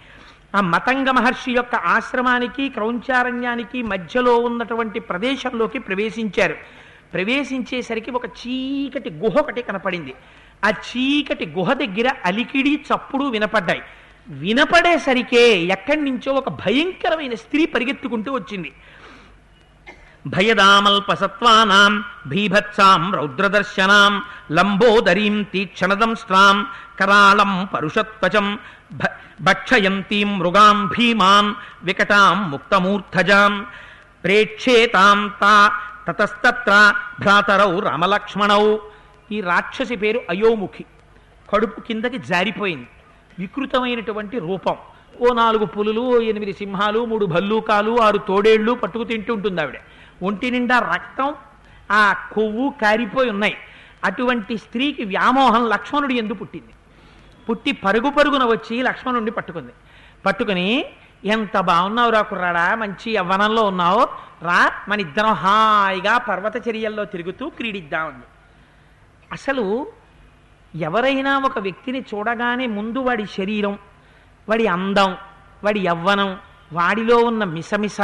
ఆ 0.55 0.61
మతంగ 0.61 1.11
మహర్షి 1.11 1.53
యొక్క 1.53 1.75
ఆశ్రమానికి 1.75 2.69
క్రౌంచారణ్యానికి 2.69 3.83
మధ్యలో 3.83 4.39
ఉన్నటువంటి 4.39 5.01
ప్రదేశంలోకి 5.01 5.79
ప్రవేశించారు. 5.79 6.57
ప్రవేశించేసరికి 7.15 8.11
ఒక 8.11 8.27
చీకటి 8.27 9.11
గుహ 9.11 9.41
ఒకటి 9.41 9.63
కనపడింది. 9.63 10.15
ఆ 10.65 10.71
చీకటి 10.71 11.47
గుహ 11.47 11.73
దగ్గర 11.73 12.11
అలికిడి 12.25 12.75
చప్పుడు 12.75 13.25
వినపడ్డాయి. 13.25 13.83
వినపడేసరికే 14.29 15.59
ఎక్కడి 15.59 16.01
నుంచో 16.01 16.33
ఒక 16.33 16.49
భయంకరమైన 16.49 17.35
స్త్రీ 17.35 17.67
పరిగెత్తుకుంటూ 17.67 18.33
వచ్చింది. 18.33 18.73
భయదామల్పసత్వానాం 20.27 22.05
భీభత్సాం 22.27 23.15
రౌద్రదర్శనాం 23.15 24.23
లంబోదరీం 24.53 25.43
తీక్షణదంస్ట్రాం 25.43 26.67
కరాళం 27.01 27.69
పరుషత్వచం 27.75 28.59
భ- 28.93 29.17
భక్షయంతీం 29.41 30.39
మృగాం 30.39 30.87
భీమాన్ 30.87 31.55
వికటాం 31.83 32.51
ముక్తమూర్ధజాం 32.51 33.67
ప్రేక్షేతాం 34.25 35.33
తా 35.41 35.73
తతస్తత్ర 36.09 36.95
భ్రాతరౌ 37.21 37.81
రామలక్ష్మణౌ 37.81 38.77
ఈ 39.33 39.41
రాక్షసి 39.41 39.97
పేరు 39.97 40.21
అయోముఖి. 40.31 40.85
కడుపు 41.53 41.81
కిందకి 41.81 42.19
జారిపోయింది. 42.19 42.89
వికృతమైనటువంటి 43.39 44.39
రూపం. 44.39 44.77
ఓ 45.21 45.35
నాలుగు 45.35 45.65
పులులు 45.65 46.21
ఎనిమిది 46.21 46.53
సింహాలు 46.53 47.05
మూడు 47.05 47.27
భల్లూకాలు 47.27 48.03
ఆరు 48.03 48.19
తోడేళ్ళు 48.19 48.73
పట్టుకు 48.73 49.05
తింటూ 49.05 49.35
ఉంటుంది 49.35 49.61
ఆవిడ 49.61 49.75
ఒంటి 50.23 50.51
నిండా 50.51 50.79
రక్తం 50.79 51.35
ఆ 51.91 52.13
కొవ్వు 52.33 52.75
కారిపోయి 52.83 53.31
ఉన్నాయి. 53.31 53.57
అటువంటి 54.05 54.59
స్త్రీకి 54.59 55.05
వ్యామోహం 55.05 55.69
లక్ష్మణుడు 55.69 56.13
ఎందు 56.13 56.35
పుట్టింది. 56.35 56.73
పుట్టి 57.49 57.73
పరుగు 57.73 58.11
పరుగున 58.11 58.45
వచ్చి 58.45 58.83
లక్ష్మణుడిని 58.83 59.31
పట్టుకుంది. 59.31 59.73
పట్టుకుని 60.27 60.85
ఎంత 61.25 61.61
బాగున్నావు 61.61 62.11
రా 62.11 62.23
కుర్రాడా 62.23 62.75
మంచి 62.75 63.13
యవ్వనంలో 63.13 63.63
ఉన్నావు. 63.63 64.09
రా 64.43 64.73
మన 64.89 65.01
ఇద్దరం 65.01 65.33
హాయిగా 65.33 66.19
పర్వతచర్యల్లో 66.19 67.05
తిరుగుతూ 67.05 67.49
క్రీడిద్దామంది. 67.49 68.27
అసలు 69.33 69.87
ఎవరైనా 70.75 71.39
ఒక 71.39 71.59
వ్యక్తిని 71.59 72.05
చూడగానే 72.15 72.67
ముందు 72.67 72.99
వాడి 72.99 73.27
శరీరం 73.27 73.79
వాడి 74.49 74.67
అందం 74.67 75.17
వాడి 75.65 75.81
యవ్వనం 75.81 76.39
వాడిలో 76.73 77.17
ఉన్న 77.17 77.45
మిసమిస 77.45 77.97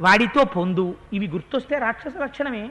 వాడితో 0.00 0.44
పొందు. 0.44 0.96
ఇవి 1.12 1.28
గుర్తొస్తే 1.28 1.78
రాక్షస 1.78 2.12
లక్షణమే. 2.22 2.70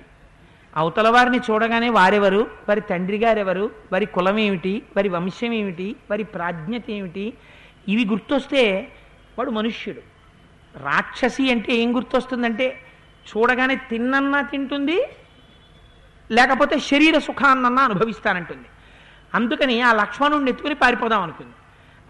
అవతల 0.75 1.09
వారిని 1.09 1.37
చూడగానే 1.37 1.89
వారెవరు? 1.89 2.47
వారి 2.69 2.81
తండ్రి 2.81 3.17
గారెవరు? 3.17 3.71
వారి 3.91 4.05
కులం 4.05 4.39
ఏమిటి 4.39 4.83
వారి 4.95 5.09
వంశం 5.09 5.53
ఏమిటి 5.53 5.95
వారి 6.09 6.23
ప్రాజ్ఞత 6.23 6.89
ఏమిటి 6.89 7.33
ఇవి 7.87 8.05
గుర్తొస్తే 8.05 8.91
వాడు 9.37 9.51
మనుష్యుడు. 9.51 9.99
రాక్షసి 10.83 11.51
అంటే 11.51 11.73
ఏం 11.73 11.95
గుర్తొస్తుందంటే 11.95 12.79
చూడగానే 13.29 13.75
తిన్నన్నా 13.75 14.41
తింటుంది 14.41 15.07
లేకపోతే 16.31 16.79
శరీర 16.79 17.19
సుఖాన్నన్నా 17.19 17.83
అనుభవిస్తానంటుంది. 17.83 18.65
అందుకని 19.33 19.81
ఆ 19.81 19.93
లక్ష్మణుడిని 19.93 20.49
ఎత్తుకుని 20.49 20.75
పారిపోదాం 20.75 21.21
అనుకుంది. 21.21 21.53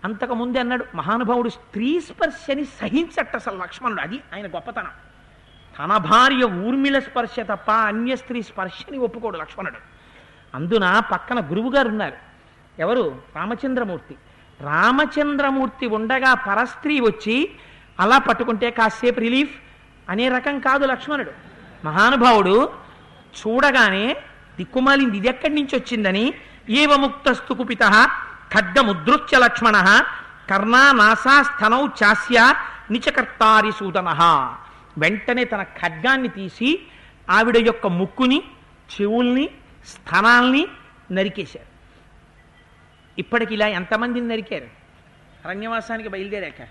అంతకుముందే 0.04 0.60
అన్నాడు 0.60 0.86
మహానుభావుడు 0.96 1.50
స్త్రీ 1.50 2.00
స్పర్శని 2.00 2.66
సహించట్ట 2.66 3.36
అసలు 3.36 3.58
లక్ష్మణుడు. 3.58 4.02
అది 4.02 4.22
ఆయన 4.34 4.48
గొప్పతనం. 4.48 4.90
తన 5.80 5.98
భార్య 5.98 6.44
ఊర్మిళ 6.44 7.00
స్పర్శ 7.00 7.40
తప్ప 7.40 7.72
అన్య 7.72 8.16
స్త్రీ 8.16 8.42
స్పర్శని 8.42 8.98
ఒప్పుకోడు 8.98 9.38
లక్ష్మణుడు. 9.38 9.78
అందున 10.56 11.02
పక్కన 11.12 11.40
గురువుగారు 11.40 11.88
ఉన్నారు. 11.88 12.14
ఎవరు? 12.80 13.22
రామచంద్రమూర్తి. 13.36 14.16
రామచంద్రమూర్తి 14.62 15.88
ఉండగా 15.88 16.34
పరస్త్రీ 16.34 17.00
వచ్చి 17.00 17.52
అలా 18.00 18.18
పట్టుకుంటే 18.18 18.72
కాసేపు 18.72 19.20
రిలీఫ్ 19.20 19.56
అనే 20.10 20.30
రకం 20.30 20.60
కాదు 20.60 20.86
లక్ష్మణుడు. 20.86 21.32
మహానుభావుడు 21.86 22.70
చూడగానే 23.40 24.18
దిక్కుమాలింది 24.58 25.18
ఇది 25.18 25.28
ఎక్కడి 25.28 25.54
నుంచి 25.56 25.76
వచ్చిందని 25.76 26.34
ఏవముక్తస్తు 26.70 27.54
కుపిత 27.54 27.84
ఖడ్గముద్రుచ్య 28.54 29.40
లక్ష్మణ 29.40 30.04
కర్ణా 30.50 30.92
నాసా 30.92 31.44
స్థనౌ 31.44 31.88
చాస్య 31.88 32.54
నిచకర్తారి 32.92 33.72
సూదన. 33.72 34.10
వెంటనే 34.98 35.44
తన 35.44 35.64
ఖడ్గాన్ని 35.64 36.28
తీసి 36.28 36.84
ఆవిడ 37.30 37.58
యొక్క 37.58 37.88
ముక్కుని 37.88 38.44
చెవుల్ని 38.94 39.50
స్థనాల్ని 39.88 40.68
నరికేశారు. 41.12 41.66
ఇప్పటికి 43.18 43.54
ఇలా 43.54 43.68
ఎంతమందిని 43.68 44.28
నరికారు? 44.28 44.68
అరణ్యవాసానికి 45.46 46.10
బయలుదేరాక. 46.10 46.62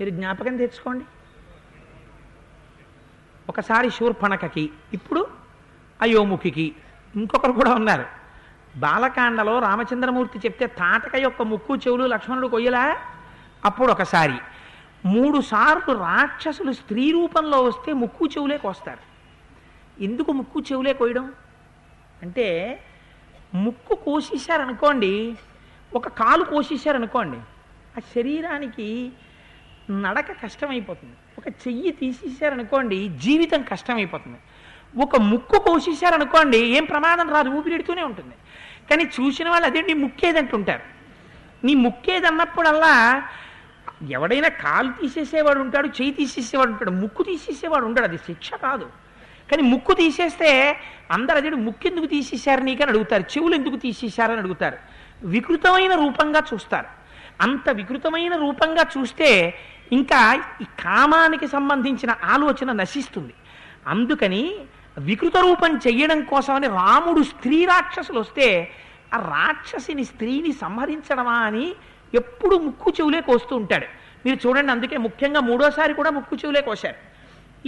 మీరు 0.00 0.10
జ్ఞాపకం 0.10 0.56
తెచ్చుకోండి. 0.56 1.04
ఒకసారి 3.48 3.90
శూర్పణకకి 3.90 4.70
ఇప్పుడు 4.92 5.28
అయోముఖికి 6.02 6.74
ఇంకొకరు 7.16 7.52
కూడా 7.52 7.74
ఉన్నారు. 7.74 8.23
బాలకాండలో 8.76 9.58
రామచంద్రమూర్తి 9.58 10.38
చెప్తే 10.38 10.66
తాటక 10.66 11.16
యొక్క 11.16 11.42
ముక్కు 11.42 11.76
చెవులు 11.76 12.04
లక్ష్మణుడు 12.04 12.46
కొయ్యలా? 12.46 12.96
అప్పుడు 13.64 13.92
ఒకసారి 13.92 14.38
మూడు 15.06 15.40
సార్లు 15.40 15.94
రాక్షసులు 15.98 16.72
స్త్రీ 16.72 17.12
రూపంలో 17.12 17.62
వస్తే 17.62 17.92
ముక్కు 17.92 18.26
చెవులే 18.26 18.56
కోస్తారు. 18.56 19.14
ఎందుకు 20.02 20.32
ముక్కు 20.32 20.60
చెవులే 20.60 20.92
కోయడం 20.92 21.32
అంటే 22.22 22.80
ముక్కు 23.54 23.94
కోసేశారనుకోండి 23.94 25.36
ఒక 25.94 26.08
కాలు 26.08 26.44
కోసేశారనుకోండి 26.44 27.36
ఆ 27.96 28.00
శరీరానికి 28.14 29.12
నడక 29.90 30.32
కష్టమైపోతుంది. 30.42 31.16
ఒక 31.38 31.48
చెయ్యి 31.48 31.90
తీసేశారనుకోండి 31.90 33.08
జీవితం 33.08 33.62
కష్టమైపోతుంది. 33.62 34.38
ఒక 35.02 35.16
ముక్కు 35.16 35.58
కోసేశారనుకోండి 35.58 36.58
ఏం 36.58 36.84
ప్రమాదం 36.84 37.28
రాదు 37.28 37.48
ఊపిరిడుతూనే 37.48 38.02
ఉంటుంది. 38.02 38.34
కానీ 38.90 39.04
చూసిన 39.04 39.48
వాళ్ళు 39.48 39.66
అదే 39.66 39.82
నీ 39.82 39.92
ముక్కేదంటుంటారు 39.92 40.82
నీ 41.66 41.74
ముక్కేదన్నప్పుడల్లా 41.74 43.22
ఎవడైనా 44.10 44.48
కాలు 44.48 44.92
తీసేసేవాడు 45.00 45.60
ఉంటాడు 45.60 45.88
చేయి 45.88 46.10
తీసేసేవాడు 46.10 46.70
ఉంటాడు 46.70 46.90
ముక్కు 46.90 47.22
తీసేసేవాడు 47.22 47.84
ఉంటాడు 47.84 48.06
అది 48.06 48.16
శిక్ష 48.16 48.50
కాదు. 48.54 48.90
కానీ 49.50 49.62
ముక్కు 49.62 49.92
తీసేస్తే 49.92 50.80
అందరు 51.10 51.36
అదే 51.36 51.50
ముక్కు 51.50 51.86
ఎందుకు 51.86 52.06
తీసేశారు 52.06 52.60
నీకని 52.60 52.88
అడుగుతారు 52.88 53.22
చెవులు 53.22 53.54
ఎందుకు 53.54 53.76
తీసేశారని 53.76 54.38
అడుగుతారు. 54.38 54.76
వికృతమైన 55.24 55.94
రూపంగా 55.94 56.42
చూస్తారు. 56.54 56.86
అంత 57.40 57.70
వికృతమైన 57.70 58.36
రూపంగా 58.36 58.86
చూస్తే 58.98 59.58
ఇంకా 59.92 60.34
ఈ 60.60 60.64
కామానికి 60.64 61.46
సంబంధించిన 61.46 62.14
ఆలోచన 62.24 62.72
నశిస్తుంది. 62.72 63.34
అందుకని 63.88 64.54
వికృత 64.98 65.36
రూపం 65.36 65.76
చెయ్యడం 65.76 66.22
కోసమని 66.22 66.66
రాముడు 66.66 67.22
స్త్రీ 67.22 67.64
రాక్షసులు 67.64 68.20
వస్తే 68.20 68.70
ఆ 69.14 69.16
రాక్షసిని 69.16 70.04
స్త్రీని 70.04 70.52
సంహరించడమా 70.52 71.32
అని 71.32 71.74
ఎప్పుడు 72.14 72.56
ముక్కు 72.56 72.90
చెవులే 72.90 73.20
కోస్తూ 73.20 73.56
ఉంటాడు. 73.56 73.86
మీరు 74.26 74.48
చూడండి 74.48 74.72
అందుకే 74.72 74.96
ముఖ్యంగా 74.96 75.40
మూడోసారి 75.40 75.94
కూడా 75.94 76.10
ముక్కు 76.10 76.36
చెవులే 76.36 76.60
కోశారు. 76.60 76.94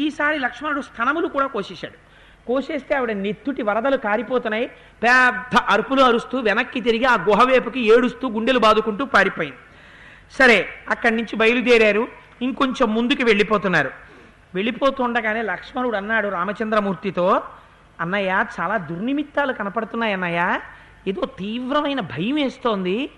ఈసారి 0.01 0.39
లక్ష్మణుడు 0.39 0.81
స్థనములు 0.81 1.27
కూడా 1.27 1.47
కోసేశాడు. 1.47 2.07
కోసేస్తే 2.47 2.95
ఆవిడ 2.95 3.13
నెత్తుటి 3.13 3.63
వరదలు 3.63 3.97
కారిపోతున్నాయి. 3.97 4.67
పెద్ద 5.03 5.57
అరుపులు 5.57 6.03
అరుస్తూ 6.03 6.39
వెనక్కి 6.39 6.81
తిరిగి 6.81 7.05
ఆ 7.05 7.15
గుహ 7.15 7.43
వైపుకి 7.43 7.81
ఏడుస్తూ 7.81 8.29
గుండెలు 8.29 8.59
బాదుకుంటూ 8.59 9.05
పారిపోయింది. 9.05 9.57
సరే 10.33 10.69
అక్కడి 10.91 11.17
నుంచి 11.17 11.37
బయలుదేరారు. 11.37 12.09
ఇంకొంచెం 12.43 12.95
ముందుకు 12.95 13.23
వెళ్ళిపోతున్నారు. 13.23 14.06
వెళ్ళిపోతుండగానే 14.57 15.43
లక్ష్మణుడు 15.43 15.97
అన్నాడు 15.97 16.29
రామచంద్రమూర్తితో 16.29 17.43
అన్నయ్య 18.01 18.45
చాలా 18.61 18.77
దుర్నిమిత్తాలు 18.77 19.53
కనపడుతున్నాయి 19.53 20.13
అన్నయ్య. 20.13 20.61
ఏదో 21.09 21.25
తీవ్రమైన 21.25 22.01
భయం 22.01 22.35
వేస్తోంది. 22.35 23.11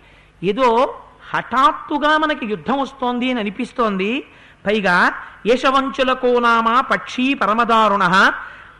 ఏదో 0.42 1.00
హఠాత్తుగా 1.34 2.18
మనకి 2.18 2.46
యుద్ధం 2.46 2.80
వస్తోంది 2.80 3.30
అని 3.30 3.40
అనిపిస్తోంది. 3.40 4.26
పైగా 4.66 5.12
యశవంచులకో 5.46 6.38
నామ 6.38 6.80
పక్షి 6.80 7.34
పరమదారుణ. 7.34 8.32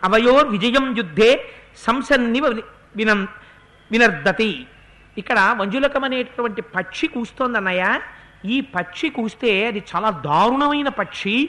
అవయో 0.04 0.34
విజయం 0.34 0.96
యుద్ధే 0.96 1.50
సంసన్ని 1.76 2.40
విన 2.96 3.12
వినర్దతి. 3.92 4.66
ఇక్కడ 5.18 5.54
వంజులకం 5.58 6.04
అనేటటువంటి 6.04 6.62
పక్షి 6.62 7.06
కూస్తోంది 7.06 7.56
అన్నయ్య. 7.56 8.00
ఈ 8.44 8.60
పక్షి 8.60 9.08
కూస్తే 9.08 9.66
అది 9.66 9.84
చాలా 9.96 10.10
దారుణమైన 10.10 10.88
పక్షి. 10.88 11.48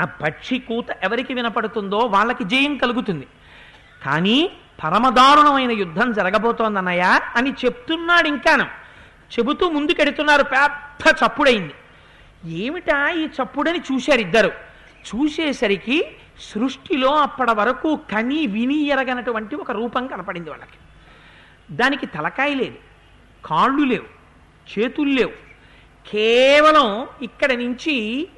ఆ 0.00 0.04
పక్షి 0.04 0.58
కూత 0.58 0.86
ఎవరికి 1.02 1.34
వినపడుతుందో 1.34 1.98
వాళ్ళకి 1.98 2.44
జయం 2.44 2.76
కలుగుతుంది. 2.76 3.26
కానీ 4.04 4.50
పరమదారుణమైన 4.84 5.70
యుద్ధం 5.70 6.12
జరగబోతోందన్నయ్య 6.12 7.20
అని 7.36 7.50
చెప్తున్నాడు 7.64 8.28
ఇంకాను. 8.28 8.64
చెబుతూ 9.38 9.70
ముందుకెడుతున్నారు 9.70 10.42
పెద్ద 10.42 11.14
చప్పుడైంది. 11.26 11.74
ఏమిటా 12.44 13.08
ఈ 13.08 13.26
చప్పుడని 13.26 13.78
చూశారు 13.78 14.20
ఇద్దరు. 14.20 14.52
చూసేసరికి 15.08 16.04
సృష్టిలో 16.40 17.14
అప్పటి 17.16 17.54
వరకు 17.54 18.00
కని 18.12 18.46
విని 18.46 18.86
ఎరగనటువంటి 18.86 19.56
ఒక 19.56 19.70
రూపం 19.70 20.06
కనపడింది 20.06 20.50
వాళ్ళకి. 20.50 20.78
దానికి 21.76 22.06
తలకాయ 22.06 22.54
లేదు 22.54 22.78
కాళ్ళు 23.44 23.84
లేవు 23.84 24.18
చేతులు 24.78 25.10
లేవు. 25.10 25.32
కేవలం 26.08 27.06
ఇక్కడ 27.22 27.52
నుంచి 27.52 28.28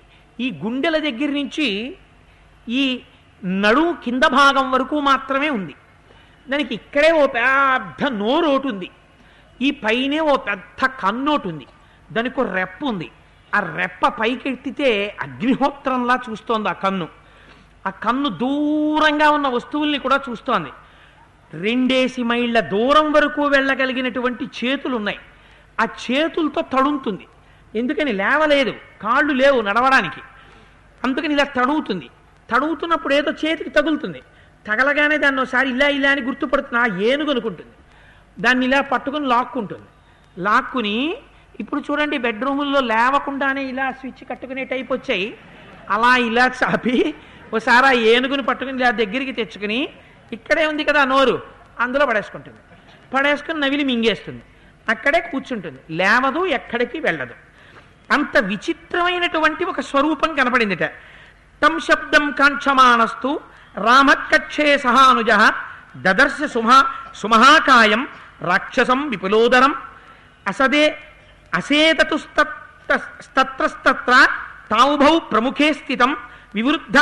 ఈ 0.40 0.46
గుండెల 0.62 0.96
దగ్గర 0.98 1.31
నుంచి 1.31 1.96
ఈ 2.68 2.83
నడుము 3.44 3.92
కింద 4.05 4.22
భాగం 4.22 4.70
వరకు 4.70 5.00
మాత్రమే 5.00 5.50
ఉంది. 5.50 5.74
దానికి 6.50 6.74
ఇక్కడే 6.74 7.11
ఓ 7.12 7.26
పెద్ద 7.26 8.09
నోరోటు 8.12 8.68
ఉంది. 8.68 8.90
ఈ 9.66 9.70
పైనే 9.70 10.20
ఓ 10.20 10.37
పెద్ద 10.37 10.87
కన్నోటు 11.03 11.48
ఉంది. 11.48 11.66
దానికి 12.12 12.42
రెప్ప 12.59 12.81
ఉంది. 12.85 13.09
ఆ 13.55 13.61
రెప్ప 13.76 14.09
పైకెత్తితే 14.20 15.16
అగ్నిహోత్రంలా 15.20 16.16
చూస్తోంది 16.31 16.68
ఆ 16.68 16.72
కన్ను. 16.72 17.09
ఆ 17.87 17.90
కన్ను 17.90 18.29
దూరంగా 18.29 19.31
ఉన్న 19.31 19.48
వస్తువుల్ని 19.48 19.98
కూడా 19.98 20.20
చూస్తోంది. 20.29 20.72
రెండేసి 21.64 22.22
మైళ్ళ 22.22 22.61
దూరం 22.74 23.07
వరకు 23.12 23.42
వెళ్ళగలిగినటువంటి 23.46 24.44
చేతులు 24.59 24.94
ఉన్నాయి 24.96 25.20
ఆ 25.81 25.85
చేతులతో 26.05 26.61
తడుముతుంది 26.74 27.26
ఎందుకని 27.74 28.12
లేవలేదు. 28.12 28.74
కాళ్ళు 29.02 29.32
లేవు 29.32 29.60
నడవడానికి. 29.60 30.20
అందుకని 31.04 31.34
ఇలా 31.34 31.44
తడుగుతుంది. 31.44 32.10
తడుగుతున్నప్పుడు 32.50 33.14
ఏదో 33.14 33.30
చేతికి 33.30 33.70
తగులుతుంది. 33.70 34.22
తగలగానే 34.66 35.18
దాన్ని 35.18 35.40
ఒకసారి 35.40 35.70
ఇలా 35.70 35.88
ఇలా 35.88 36.10
అని 36.10 36.22
గుర్తుపడుతుంది. 36.22 36.78
ఆ 36.78 36.98
ఏనుగు 37.00 37.30
అనుకుంటుంది. 37.30 37.70
దాన్ని 38.38 38.66
ఇలా 38.66 38.80
పట్టుకుని 38.80 39.26
లాక్కుంటుంది. 39.26 39.88
లాక్కుని 40.38 41.16
ఇప్పుడు 41.60 41.80
చూడండి 41.90 42.18
బెడ్రూముల్లో 42.18 42.80
లేవకుండానే 42.80 43.64
ఇలా 43.64 43.92
స్విచ్ 43.92 44.28
కట్టుకునే 44.28 44.64
టైప్ 44.64 44.92
వచ్చాయి. 44.92 45.38
అలా 45.90 46.16
ఇలా 46.16 46.46
చాపి 46.46 47.14
ఒకసారి 47.52 47.86
ఆ 47.86 47.92
ఏనుగుని 47.92 48.42
పట్టుకుని 48.42 48.78
ఇలా 48.78 48.90
దగ్గరికి 48.90 49.32
తెచ్చుకుని 49.32 49.88
ఇక్కడే 50.32 50.66
ఉంది 50.66 50.84
కదా 50.84 51.04
నోరు 51.04 51.42
అందులో 51.80 52.06
పడేసుకుంటుంది. 52.06 52.58
పడేసుకుని 53.14 53.60
నవిలి 53.60 53.84
మింగేస్తుంది. 53.84 54.42
అక్కడే 54.88 55.20
కూర్చుంటుంది. 55.20 55.78
లేవదు 55.90 56.46
ఎక్కడికి 56.46 57.00
వెళ్ళదు. 57.00 57.34
అంత 58.12 58.38
విచిత్రమైనటువంటి 58.38 59.64
ఒక 59.64 59.81
స్వరూపం 59.81 60.35
కనపడిందిట. 60.35 60.83
తం 61.62 61.81
శబ్దం 61.81 62.31
కాంక్షమానస్తు 62.31 63.40
రామకక్షే 63.77 64.79
సహానుజ 64.79 65.53
దదర్శ 65.96 66.53
సుమహా 66.53 66.85
సుమహాకాయం 67.14 68.09
రాక్షసం 68.40 69.11
విపులోదరం 69.11 69.75
అసదే 70.49 70.99
అసేతతుస్తత్రస్తత్ర 71.55 74.29
తావుభౌ 74.70 75.18
ప్రముఖే 75.18 75.73
స్థితం 75.73 76.16
వివృద్ధ 76.55 76.99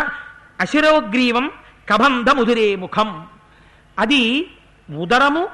అశిరోగ్రీవం 0.61 1.51
కబంధ 1.88 2.31
ముదురే 2.31 2.77
ముఖం. 2.77 3.27
అది 3.99 4.53
ఉదరము 4.97 5.49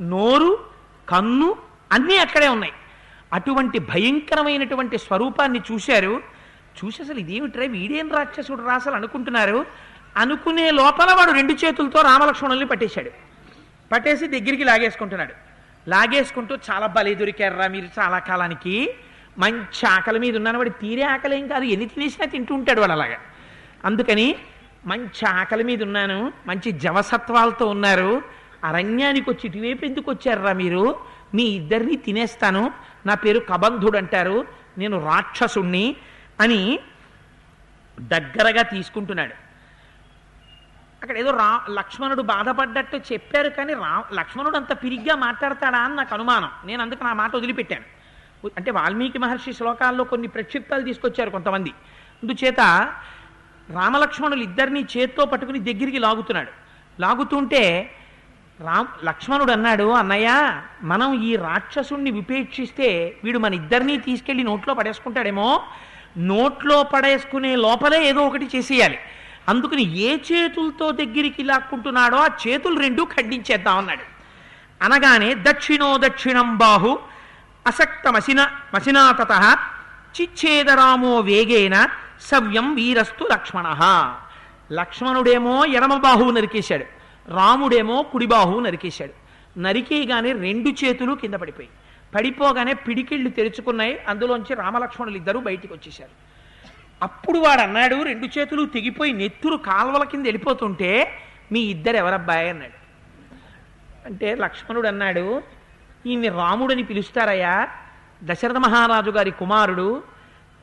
నోరు 0.00 0.66
కన్ను 1.08 1.56
అన్నీ 1.92 2.16
అక్కడే 2.16 2.48
ఉన్నాయి. 2.48 2.72
అటువంటి 3.32 3.78
భయంకరమైనటువంటి 3.78 4.98
స్వరూపాన్ని 4.98 5.60
చూశారు. 5.72 6.20
చూసి 6.84 7.02
అసలు 7.02 7.18
ఇదేమిట్రా 7.18 7.64
వీడేం 7.64 8.12
రాక్షసుడు 8.12 8.62
రాసలు 8.62 8.94
అనుకుంటున్నారు? 8.94 9.66
అనుకునే 10.16 10.70
లోపల 10.70 11.12
వాడు 11.12 11.30
రెండు 11.30 11.52
చేతులతో 11.52 12.00
రామలక్ష్మణుల్ని 12.00 12.66
పట్టేశాడు. 12.66 13.10
పట్టేసి 13.92 14.26
దగ్గరికి 14.26 14.64
లాగేసుకుంటున్నాడు. 14.64 15.32
లాగేసుకుంటూ 15.88 16.56
చాలా 16.70 16.86
బలి 16.86 17.14
దొరికారా 17.14 17.66
మీరు 17.66 18.00
చాలా 18.00 18.18
కాలానికి. 18.18 18.94
మంచి 19.38 19.86
ఆకలి 19.86 20.18
మీద 20.18 20.36
ఉన్నాను 20.36 20.58
వాడు 20.58 20.68
తీరే 20.68 21.02
ఆకలి 21.02 21.38
ఏం 21.38 21.48
కాదు. 21.48 21.64
ఎన్ని 21.64 21.86
తినేసినా 21.86 22.26
తింటూ 22.26 22.54
ఉంటాడు 22.54 22.80
వాడు 22.80 22.92
అలాగా. 22.92 23.16
అందుకని 23.84 24.36
మంచి 24.86 25.26
ఆకలి 25.26 25.64
మీద 25.64 25.82
ఉన్నాను 25.82 26.32
మంచి 26.46 26.72
జవసత్వాలతో 26.72 27.66
ఉన్నారు. 27.66 28.22
అరణ్యానికి 28.64 29.30
వచ్చి 29.30 29.40
ఇటువైపు 29.44 29.84
ఎందుకు 29.84 30.10
వచ్చారా 30.10 30.52
మీరు? 30.52 31.13
మీ 31.34 31.42
ఇద్దరిని 31.42 31.96
తినేస్తాను. 31.96 32.72
నా 33.06 33.14
పేరు 33.14 33.38
కబంధుడు 33.38 33.98
అంటారు. 33.98 34.44
నేను 34.78 35.04
రాక్షసుణ్ణి 35.04 35.96
అని 36.40 36.78
దగ్గరగా 38.00 38.62
తీసుకుంటున్నాడు. 38.62 39.44
అక్కడ 41.02 41.18
ఏదో 41.18 41.30
రా 41.30 41.66
లక్ష్మణుడు 41.70 42.22
బాధపడ్డట్టు 42.22 42.96
చెప్పారు 42.96 43.48
కానీ 43.48 43.72
రా 43.74 44.04
లక్ష్మణుడు 44.12 44.56
అంత 44.56 44.72
పిరిగ్గా 44.72 45.16
మాట్లాడతాడా 45.16 45.78
అని 45.78 45.96
నాకు 45.96 46.14
అనుమానం. 46.14 46.50
నేను 46.64 46.82
అందుకు 46.82 47.04
నా 47.04 47.12
మాట 47.12 47.36
వదిలిపెట్టాను. 47.36 47.84
అంటే 48.56 48.70
వాల్మీకి 48.70 49.18
మహర్షి 49.18 49.52
శ్లోకాల్లో 49.52 50.04
కొన్ని 50.04 50.28
ప్రక్షిప్తాలు 50.28 50.82
తీసుకొచ్చారు 50.82 51.30
కొంతమంది. 51.30 51.70
అందుచేత 52.22 52.60
రామలక్ష్మణులు 53.72 54.42
ఇద్దరిని 54.42 54.86
చేత్తో 54.96 55.24
పట్టుకుని 55.24 55.58
దగ్గరికి 55.58 55.98
లాగుతున్నాడు. 55.98 56.50
లాగుతుంటే 57.00 57.90
రామ్ 58.60 59.04
లక్ష్మణుడు 59.04 59.52
అన్నాడు 59.52 59.88
అన్నయ్య 59.90 60.60
మనం 60.82 61.22
ఈ 61.22 61.36
రాక్షసుణ్ణి 61.36 62.10
విపేక్షిస్తే 62.10 63.16
వీడు 63.24 63.38
మన 63.38 63.54
ఇద్దరినీ 63.54 63.96
తీసుకెళ్ళి 63.96 64.44
నోట్లో 64.44 64.74
పడేసుకుంటాడేమో. 64.74 65.62
నోట్లో 66.18 66.82
పడేసుకునే 66.82 67.56
లోపలే 67.56 68.08
ఏదో 68.08 68.20
ఒకటి 68.20 68.48
చేసేయాలి. 68.56 68.98
అందుకని 69.48 69.98
ఏ 69.98 70.16
చేతులతో 70.16 70.90
దగ్గరికి 70.90 71.42
లాక్కుంటున్నాడో 71.42 72.16
ఆ 72.16 72.28
చేతులు 72.48 72.80
రెండు 72.80 73.02
ఖండించేద్దాం 73.02 73.78
అన్నాడు. 73.78 74.04
అనగానే 74.84 75.34
దక్షిణో 75.34 75.96
దక్షిణం 75.96 76.56
బాహు 76.56 76.98
అసక్తమసిన 77.66 78.48
మసినాతత 78.74 79.58
చిచ్ఛేదరామో 80.20 81.20
వేగేన 81.20 81.88
సవ్యం 82.20 82.74
వీరస్తు 82.74 83.28
లక్ష్మణ. 83.32 83.66
లక్ష్మణుడేమో 84.72 85.64
ఎడమ 85.64 85.94
బాహువు 85.94 86.30
నరికేశాడు. 86.30 87.03
రాముడేమో 87.28 88.02
కుడిబాహు 88.02 88.60
నరికేశాడు. 88.60 89.24
నరికేయగానే 89.58 90.32
రెండు 90.32 90.84
చేతులు 90.84 91.14
కింద 91.14 91.34
పడిపోయి 91.34 91.68
పడిపోగానే 92.14 92.74
పిడికిళ్ళు 92.74 93.30
తెరుచుకున్నాయి 93.30 93.98
అందులోంచి 94.08 94.54
రామలక్ష్మణులు 94.54 95.16
ఇద్దరూ 95.16 95.40
బయటికి 95.40 95.72
వచ్చేశారు. 95.72 96.10
అప్పుడు 97.02 97.38
వాడు 97.38 97.60
అన్నాడు 97.60 98.02
రెండు 98.02 98.38
చేతులు 98.38 98.66
తెగిపోయి 98.66 99.12
నెత్తురు 99.12 99.56
కాల్వల 99.56 100.04
కింద 100.04 100.24
వెళ్ళిపోతుంటే 100.24 101.18
మీ 101.52 101.60
ఇద్దరు 101.60 101.96
ఎవరబ్బాయి 101.96 102.50
అన్నాడు. 102.50 102.84
అంటే 104.06 104.34
లక్ష్మణుడు 104.34 104.88
అన్నాడు 104.88 105.42
ఈయన్ని 106.06 106.28
రాముడని 106.28 106.82
పిలుస్తారయ్యా. 106.82 107.68
దశరథ 108.22 108.56
మహారాజు 108.56 109.10
గారి 109.10 109.30
కుమారుడు 109.30 110.02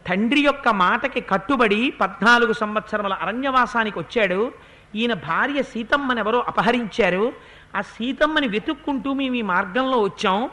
తండ్రి 0.08 0.42
యొక్క 0.42 0.68
మాటకి 0.70 1.22
కట్టుబడి 1.22 1.94
పద్నాలుగు 2.02 2.54
సంవత్సరముల 2.54 3.14
అరణ్యవాసానికి 3.14 4.00
వచ్చాడు. 4.00 4.52
ఈయన 4.96 5.14
భార్య 5.14 5.64
సీతమ్మని 5.64 6.20
ఎవరో 6.20 6.40
అపహరించారు. 6.48 7.34
ఆ 7.76 7.82
సీతమ్మని 7.82 8.48
వెతుక్కుంటూ 8.48 9.14
మేము 9.14 9.36
ఈ 9.36 9.42
మార్గంలో 9.42 10.02
వచ్చాం. 10.02 10.50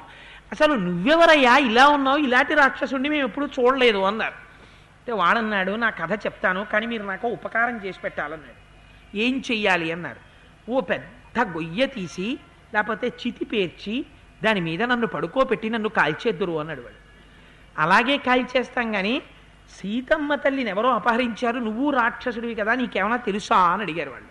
అసలు 0.52 0.74
నువ్వెవరయ్యా? 0.74 1.56
ఇలా 1.56 1.88
ఉన్నావు 1.88 2.16
ఇలాంటి 2.16 2.54
రాక్షసుడిని 2.54 3.08
మేము 3.08 3.28
ఎప్పుడూ 3.28 3.46
చూడలేదు 3.46 3.98
అన్నారు. 3.98 4.32
అంటే 4.32 5.12
వాడన్నాడు 5.12 5.72
నా 5.72 5.90
కథ 5.90 6.12
చెప్తాను 6.12 6.64
కానీ 6.64 6.86
మీరు 6.86 7.02
నాకు 7.02 7.28
ఉపకారం 7.28 7.80
చేసి 7.84 8.00
పెట్టాలన్నాడు. 8.00 8.68
ఏం 9.16 9.42
చెయ్యాలి 9.50 9.92
అన్నారు. 9.92 10.20
ఓ 10.70 10.80
పెద్ద 10.80 11.40
గొయ్య 11.40 11.86
తీసి 11.86 12.38
లేకపోతే 12.74 13.08
చితి 13.08 13.44
పేర్చి 13.44 14.06
దాని 14.44 14.60
మీద 14.60 14.82
నన్ను 14.82 15.06
పడుకోబెట్టి 15.06 15.70
నన్ను 15.70 15.88
కాల్చేద్దురు 15.88 16.60
అన్నాడు 16.60 16.80
వాడు. 16.80 17.08
అలాగే 17.78 18.16
కాల్చేస్తాం 18.16 18.92
కానీ 18.92 19.22
సీతమ్మ 19.76 20.34
తల్లిని 20.34 20.70
ఎవరో 20.70 20.90
అపహరించారు 20.90 21.58
నువ్వు 21.58 21.90
రాక్షసుడివి 21.90 22.54
కదా 22.54 22.74
నీకేమైనా 22.74 23.16
తెలుసా 23.16 23.56
అని 23.56 23.82
అడిగారు 23.82 24.10
వాళ్ళు. 24.10 24.28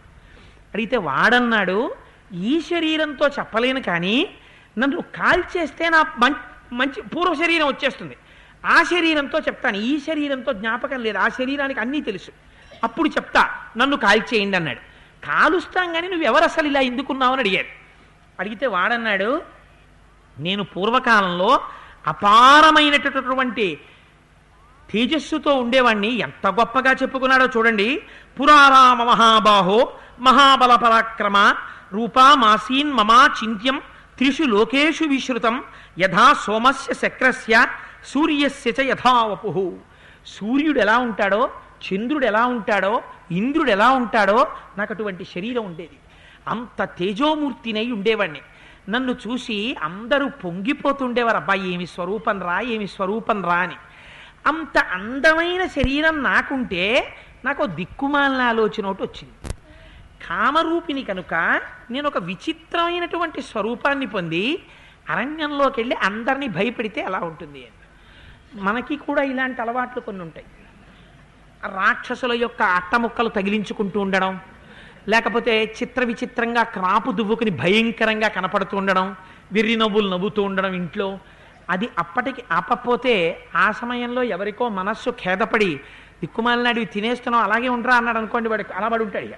అడిగితే 0.73 0.97
వాడన్నాడు 0.97 1.95
ఈ 2.33 2.61
శరీరంతో 2.61 3.27
చెప్పలేను 3.27 3.81
కానీ 3.81 4.29
నన్ను 4.77 5.01
కాల్చేస్తే 5.01 5.89
నా 5.89 6.03
మం- 6.19 6.75
మంచి 6.75 7.01
పూర్వ 7.01 7.33
శరీరం 7.33 7.67
వచ్చేస్తుంది. 7.67 8.17
ఆ 8.65 8.83
శరీరంతో 8.83 9.39
చెప్తాను 9.39 9.77
ఈ 9.77 9.99
శరీరంతో 9.99 10.53
జ్ఞాపకం 10.53 10.99
లేదు 10.99 11.17
ఆ 11.17 11.27
శరీరానికి 11.27 11.79
అన్నీ 11.79 12.01
తెలుసు. 12.01 12.31
అప్పుడు 12.83 13.09
చెప్తా 13.09 13.49
నన్ను 13.77 13.97
కాల్చేయండి 13.97 14.57
అన్నాడు. 14.57 14.79
కాలుస్తాం 15.25 15.93
కానీ 15.93 16.07
నువ్వు 16.07 16.25
ఎవరు 16.25 16.43
అసలు 16.43 16.67
ఇలా 16.67 16.79
ఎందుకున్నావు 16.79 17.31
అని 17.31 17.39
అడిగారు. 17.39 17.65
అడిగితే 18.39 18.67
వాడన్నాడు 18.67 19.41
నేను 20.39 20.63
పూర్వకాలంలో 20.63 21.61
అపారమైనటువంటి 22.07 23.79
తేజస్సుతో 24.91 25.55
ఉండేవాణ్ణి 25.55 26.13
ఎంత 26.13 26.47
గొప్పగా 26.47 26.91
చెప్పుకున్నాడో 26.91 27.45
చూడండి. 27.45 28.01
పురారామ 28.39 29.03
మహాబాహో 29.03 29.91
మహాబల 30.19 30.75
పరాక్రమ 30.75 31.55
రూపా 31.93 32.35
మాసీన్ 32.35 32.93
మమా 32.93 33.29
చింత్యం 33.43 33.81
త్రిషు 34.17 34.43
లోకేషు 34.43 35.03
విశ్రుతం 35.03 35.63
యథా 35.99 36.33
సోమస్య 36.33 36.93
శక్రస్య 36.93 37.67
సూర్యస్య 38.05 38.71
చ 38.71 38.75
యథా 38.81 39.37
సూర్యుడు 40.27 40.79
ఎలా 40.79 40.97
ఉంటాడో 40.97 41.49
చంద్రుడు 41.85 42.25
ఎలా 42.25 42.45
ఉంటాడో 42.45 43.03
ఇంద్రుడు 43.31 43.71
ఎలా 43.71 43.89
ఉంటాడో 43.89 44.47
నాకు 44.77 44.93
అటువంటి 44.93 45.23
శరీరం 45.25 45.65
ఉండేది. 45.65 45.97
అంత 46.47 46.83
తేజోమూర్తినై 46.83 47.91
ఉండేవాణ్ణి. 47.91 48.41
నన్ను 48.89 49.15
చూసి 49.27 49.75
అందరూ 49.83 50.29
పొంగిపోతుండేవారు 50.29 51.37
అబ్బాయి 51.37 51.73
ఏమి 51.73 51.85
స్వరూపం 51.85 52.41
రా 52.41 52.59
ఏమి 52.59 52.87
స్వరూపం 52.87 53.45
రా 53.45 53.53
అని. 53.53 53.75
అంత 54.47 54.77
అందమైన 54.77 55.65
శరీరం 55.67 56.23
నాకుంటే 56.23 56.83
నాకు 57.45 57.65
దిక్కుమాలిన 57.65 58.41
ఆలోచన 58.41 58.85
ఒకటి 58.85 59.03
వచ్చింది. 59.03 59.35
కామరూపిణి 60.27 61.03
కనుక 61.03 61.33
నేను 61.91 62.07
ఒక 62.07 62.17
విచిత్రమైనటువంటి 62.17 63.41
స్వరూపాన్ని 63.41 64.05
పొంది 64.05 64.59
అరణ్యంలోకి 65.09 65.79
వెళ్ళి 65.81 65.95
అందరినీ 66.03 66.47
భయపెడితే 66.47 67.01
ఎలా 67.01 67.19
ఉంటుంది 67.19 67.59
అని. 67.59 67.75
మనకి 68.61 68.95
కూడా 68.95 69.23
ఇలాంటి 69.23 69.61
అలవాట్లు 69.61 70.01
కొన్ని 70.01 70.21
ఉంటాయి. 70.21 70.45
రాక్షసుల 71.77 72.33
యొక్క 72.33 72.61
అట్టముక్కలు 72.61 73.29
తగిలించుకుంటూ 73.29 73.99
ఉండడం 73.99 74.39
లేకపోతే 75.07 75.53
చిత్ర 75.77 76.03
విచిత్రంగా 76.03 76.63
క్రాపు 76.63 77.11
దువ్వుకుని 77.11 77.51
భయంకరంగా 77.51 78.27
కనపడుతూ 78.27 78.77
ఉండడం 78.77 79.15
విర్రి 79.51 79.75
నవ్వులు 79.75 80.09
నవ్వుతూ 80.09 80.41
ఉండడం 80.43 80.73
ఇంట్లో 80.73 81.19
అది 81.69 81.89
అప్పటికి 81.99 82.43
ఆపపోతే 82.51 83.45
ఆ 83.55 83.71
సమయంలో 83.71 84.23
ఎవరికో 84.23 84.69
మనస్సు 84.69 85.09
ఖేదపడి 85.09 85.75
దిక్కుమాలినాడు 86.21 86.83
తినేస్తున్నావు 86.83 87.43
అలాగే 87.43 87.69
ఉండరా 87.69 87.95
అన్నాడు 87.95 88.17
అనుకోండి 88.17 88.49
వాడు 88.49 88.63
అలా 88.75 88.87
పడి 88.87 89.03
ఉంటాడు 89.03 89.25
ఇక. 89.25 89.33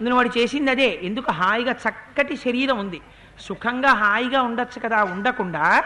అందులో 0.00 0.16
వాడు 0.16 0.38
చేసింది 0.38 0.70
అదే. 0.70 1.00
ఎందుకు 1.02 1.32
హాయిగా 1.32 1.72
చక్కటి 1.72 2.36
శరీరం 2.36 2.78
ఉంది. 2.78 3.00
సుఖంగా 3.40 3.92
హాయిగా 3.92 4.42
ఉండొచ్చు 4.42 4.80
కదా 4.80 5.04
ఉండకుండా 5.04 5.84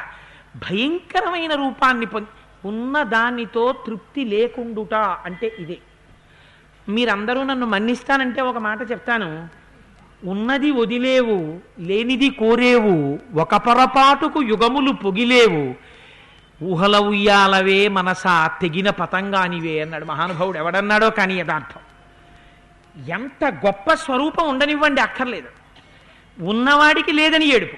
భయంకరమైన 0.57 1.55
రూపాన్ని 1.55 2.07
పొంది 2.07 2.29
ఉన్న 2.68 3.02
దానితో 3.02 3.72
తృప్తి 3.87 4.24
లేకుండుట 4.24 4.94
అంటే 4.94 5.52
ఇదే. 5.59 5.79
మీరందరూ 6.88 7.42
నన్ను 7.42 7.66
మన్నిస్తానంటే 7.66 8.40
ఒక 8.40 8.59
మాట 8.59 8.90
చెప్తాను. 8.90 9.48
ఉన్నది 10.24 10.70
వదిలేవు 10.70 11.61
లేనిది 11.79 12.31
కోరేవు 12.31 13.18
ఒక 13.35 13.57
పొరపాటుకు 13.57 14.42
యుగములు 14.42 14.92
పొగిలేవు. 14.92 15.74
ఊహల 16.64 16.96
ఉయ్యాలవే 16.96 17.88
మనసా 17.88 18.50
తెగిన 18.62 18.90
పతంగానివే 18.90 19.81
అన్నాడు 19.81 20.05
మహానుభావుడు. 20.05 20.59
ఎవడన్నాడో 20.59 21.11
కానీ 21.11 21.35
యథార్థం. 21.35 21.81
ఎంత 23.09 23.44
గొప్ప 23.66 23.94
స్వరూపం 23.94 24.48
ఉండనివ్వండి 24.48 25.00
అక్కర్లేదు. 25.00 25.48
ఉన్నవాడికి 26.40 27.12
లేదని 27.12 27.55
ఏడుపు. 27.55 27.76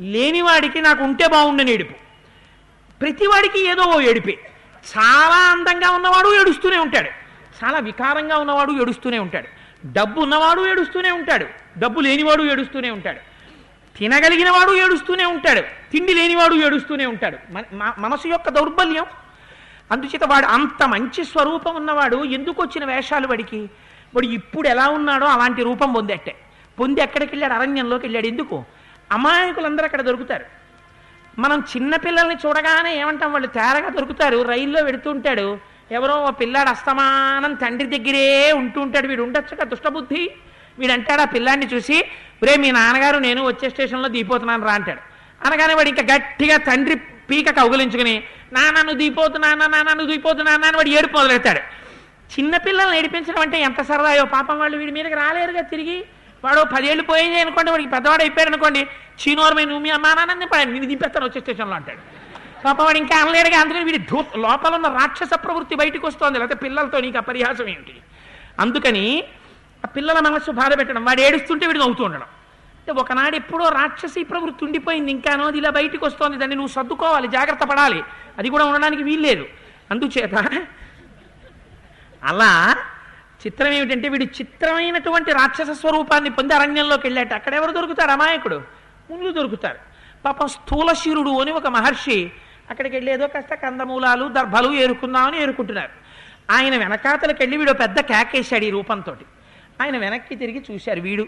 లేనివాడికి 0.00 0.80
నాకు 0.80 1.04
ఉంటే 1.04 1.28
బాగుండని 1.28 1.72
ఏడుపు. 1.72 1.94
ప్రతివాడికి 3.00 3.70
ఏదో 3.70 3.82
ఓ 3.82 4.00
ఏడిపే. 4.00 4.38
చాలా 4.98 5.50
అందంగా 5.50 5.90
ఉన్నవాడు 5.90 6.40
ఏడుస్తూనే 6.40 6.76
ఉంటాడు. 6.76 7.08
చాలా 7.64 7.78
వికారంగా 7.78 8.36
ఉన్నవాడు 8.36 8.72
ఏడుస్తూనే 8.72 9.18
ఉంటాడు. 9.18 9.57
డబ్బు 9.86 10.20
ఉన్నవాడు 10.20 10.66
ఏడుస్తూనే 10.70 11.10
ఉంటాడు. 11.10 11.46
డబ్బు 11.78 12.00
లేనివాడు 12.00 12.42
ఏడుస్తూనే 12.42 12.90
ఉంటాడు. 12.90 13.18
తినగలిగిన 13.98 14.50
వాడు 14.50 14.76
ఏడుస్తూనే 14.76 15.24
ఉంటాడు. 15.24 15.60
తిండి 15.60 16.14
లేనివాడు 16.14 16.54
ఏడుస్తూనే 16.54 17.06
ఉంటాడు. 17.06 17.38
మన- 17.50 17.90
మనసు 17.98 18.28
యొక్క 18.28 18.48
దౌర్బల్యం. 18.48 19.04
అందుచేత 19.92 20.24
వాడు 20.24 20.46
అంత 20.46 20.88
మంచి 20.88 21.24
స్వరూపం 21.24 21.76
ఉన్నవాడు 21.76 22.24
ఎందుకు 22.24 22.62
వచ్చిన 22.62 22.84
వేషాలు 22.84 23.26
వాడికి? 23.26 23.60
వాడు 24.14 24.26
ఇప్పుడు 24.26 24.68
ఎలా 24.68 24.88
ఉన్నాడో 24.88 25.26
అలాంటి 25.26 25.62
రూపం 25.62 25.92
పొందేట్టే. 25.92 26.36
పొంది 26.80 27.00
ఎక్కడికి 27.00 27.32
వెళ్ళాడు? 27.32 27.52
అరణ్యంలోకి 27.52 28.06
వెళ్ళాడు. 28.06 28.26
ఎందుకు? 28.26 28.64
అమాయకులందరూ 29.12 29.84
అక్కడ 29.84 30.00
దొరుకుతారు. 30.00 30.44
మనం 31.38 31.58
చిన్నపిల్లల్ని 31.58 32.36
చూడగానే 32.46 33.00
ఏమంటాం? 33.00 33.32
వాళ్ళు 33.32 33.48
తేరగా 33.48 33.88
దొరుకుతారు. 33.88 34.42
రైల్లో 34.42 34.82
వెడుతుంటాడు 34.82 35.58
ఎవరో 35.96 36.14
ఓ 36.28 36.30
పిల్లాడు 36.30 36.68
అస్తమానం 36.68 37.54
తండ్రి 37.54 37.98
దగ్గరే 37.98 38.52
ఉంటూ 38.52 38.80
ఉంటాడు. 38.80 39.06
వీడు 39.06 39.22
ఉండొచ్చుగా 39.22 39.64
దుష్టబుద్ధి. 39.64 40.22
వీడు 40.78 40.92
అంటాడు 40.92 41.22
ఆ 41.22 41.24
పిల్లాడిని 41.24 41.68
చూసి 41.74 41.96
రే 42.46 42.56
మీ 42.56 42.70
నాన్నగారు 42.70 43.18
నేను 43.18 43.40
వచ్చే 43.46 43.70
స్టేషన్లో 43.70 44.08
దిగిపోతున్నాను 44.08 44.66
రా 44.68 44.74
అంటాడు. 44.74 45.00
అనగానే 45.46 45.74
వాడు 45.74 45.88
ఇంకా 45.88 46.04
గట్టిగా 46.14 46.56
తండ్రి 46.56 46.96
పీక 47.30 47.50
కౌగులించుకుని 47.56 48.14
నాన్నను 48.52 48.86
నువ్వు 48.86 48.98
దిగిపోతున్నా 48.98 49.48
నాన్న 49.54 50.02
దిగిపోతున్నా 50.02 50.52
అని 50.54 50.76
వాడు 50.76 50.88
ఏడుపు 50.98 51.16
మొదలెడతాడు. 51.16 51.62
చిన్నపిల్లల్ని 52.34 52.98
ఏడిపించడం 52.98 53.40
అంటే 53.40 53.60
ఎంత 53.60 53.80
సరదాయో. 53.82 54.24
పాపం 54.24 54.58
వాళ్ళు 54.58 54.76
వీడి 54.76 54.92
మీదకి 54.92 55.14
రాలేరుగా 55.14 55.60
తిరిగి. 55.60 55.98
వాడు 56.44 56.60
పదేళ్ళు 56.74 57.02
పోయింది 57.02 57.40
అనుకోండి 57.40 57.70
వాడికి 57.70 57.90
పెద్దవాడు 57.90 58.22
అయిపోయాడు 58.22 58.50
అనుకోండి 58.52 58.82
చీనోరమై 59.20 59.64
నువ్వు 59.64 59.82
మీ 59.82 59.90
అమ్మా 59.90 60.10
నాన్న 60.14 60.34
నేను 60.34 60.86
దింపేస్తాను 60.86 61.26
వచ్చే 61.26 61.40
స్టేషన్లో 61.40 61.74
అంటాడు. 61.74 62.00
పాపవాడు 62.64 62.98
ఇంకా 62.98 63.16
అనలేడుగా 63.20 63.60
అందుకని 63.60 63.84
వీడి 63.84 63.98
ధూ 63.98 64.24
లోపల 64.36 64.74
ఉన్న 64.74 64.86
రాక్షస 64.86 65.30
ప్రవృత్తి 65.34 65.74
బయటకు 65.74 66.06
వస్తోంది 66.06 66.38
లేకపోతే 66.38 66.60
పిల్లలతో 66.60 67.00
నీకు 67.00 67.18
అపరిహాసం 67.18 67.68
ఏంటి? 67.68 67.96
అందుకని 68.60 69.24
ఆ 69.84 69.88
పిల్లల 69.88 70.20
మనస్సు 70.20 70.50
బాధ 70.50 70.78
పెట్టడం 70.78 71.04
వాడు 71.04 71.20
ఏడుస్తుంటే 71.20 71.66
వీడు 71.66 71.78
నవ్వుతూ 71.78 72.04
ఉండడం. 72.04 72.22
అంటే 72.22 72.92
ఒకనాడు 72.92 73.36
ఎప్పుడో 73.36 73.68
రాక్షసి 73.68 74.22
ప్రవృత్తి 74.22 74.64
ఉండిపోయింది 74.64 75.10
ఇంకానో 75.10 75.46
అది 75.46 75.58
ఇలా 75.58 75.70
బయటకు 75.70 76.06
వస్తోంది 76.06 76.36
దాన్ని 76.36 76.56
నువ్వు 76.56 76.72
సర్దుకోవాలి 76.72 77.28
జాగ్రత్త 77.28 77.64
పడాలి. 77.64 78.02
అది 78.38 78.50
కూడా 78.50 78.64
ఉండడానికి 78.64 79.02
వీల్లేదు. 79.02 79.46
అందుచేత 79.90 80.34
అలా 82.24 82.76
చిత్రం 83.46 83.72
ఏమిటంటే 83.72 84.08
వీడు 84.08 84.24
చిత్రమైనటువంటి 84.24 85.32
రాక్షస 85.32 85.70
స్వరూపాన్ని 85.70 86.30
పొంది 86.30 86.54
అరణ్యంలోకి 86.54 87.06
వెళ్ళాట. 87.06 87.32
అక్కడ 87.32 87.54
ఎవరు 87.54 87.72
దొరుకుతారు? 87.72 88.10
అమాయకుడు. 88.10 88.62
ముళ్ళు 89.10 89.32
దొరుకుతారు. 89.32 89.78
పాపం 90.24 90.48
స్థూలశీరుడు 90.48 91.40
అని 91.40 91.52
ఒక 91.52 91.66
మహర్షి 91.66 92.32
అక్కడికి 92.70 92.96
వెళ్ళి 92.96 93.12
ఏదో 93.12 93.26
కాస్త 93.26 93.54
కందమూలాలు 93.54 94.28
దర్భలు 94.28 94.72
ఏరుకుందామని 94.72 95.42
ఏరుకుంటున్నారు. 95.42 95.90
ఆయన 96.50 96.76
వెనకాతలకు 96.76 97.36
వెళ్ళి 97.40 97.56
వీడు 97.56 97.72
పెద్ద 97.72 98.00
కేకేశాడు 98.00 98.64
ఈ 98.64 98.70
రూపంతో 98.70 99.16
ఆయన 99.82 99.98
వెనక్కి 99.98 100.36
తిరిగి 100.36 100.64
చూశారు 100.70 101.00
వీడు. 101.00 101.26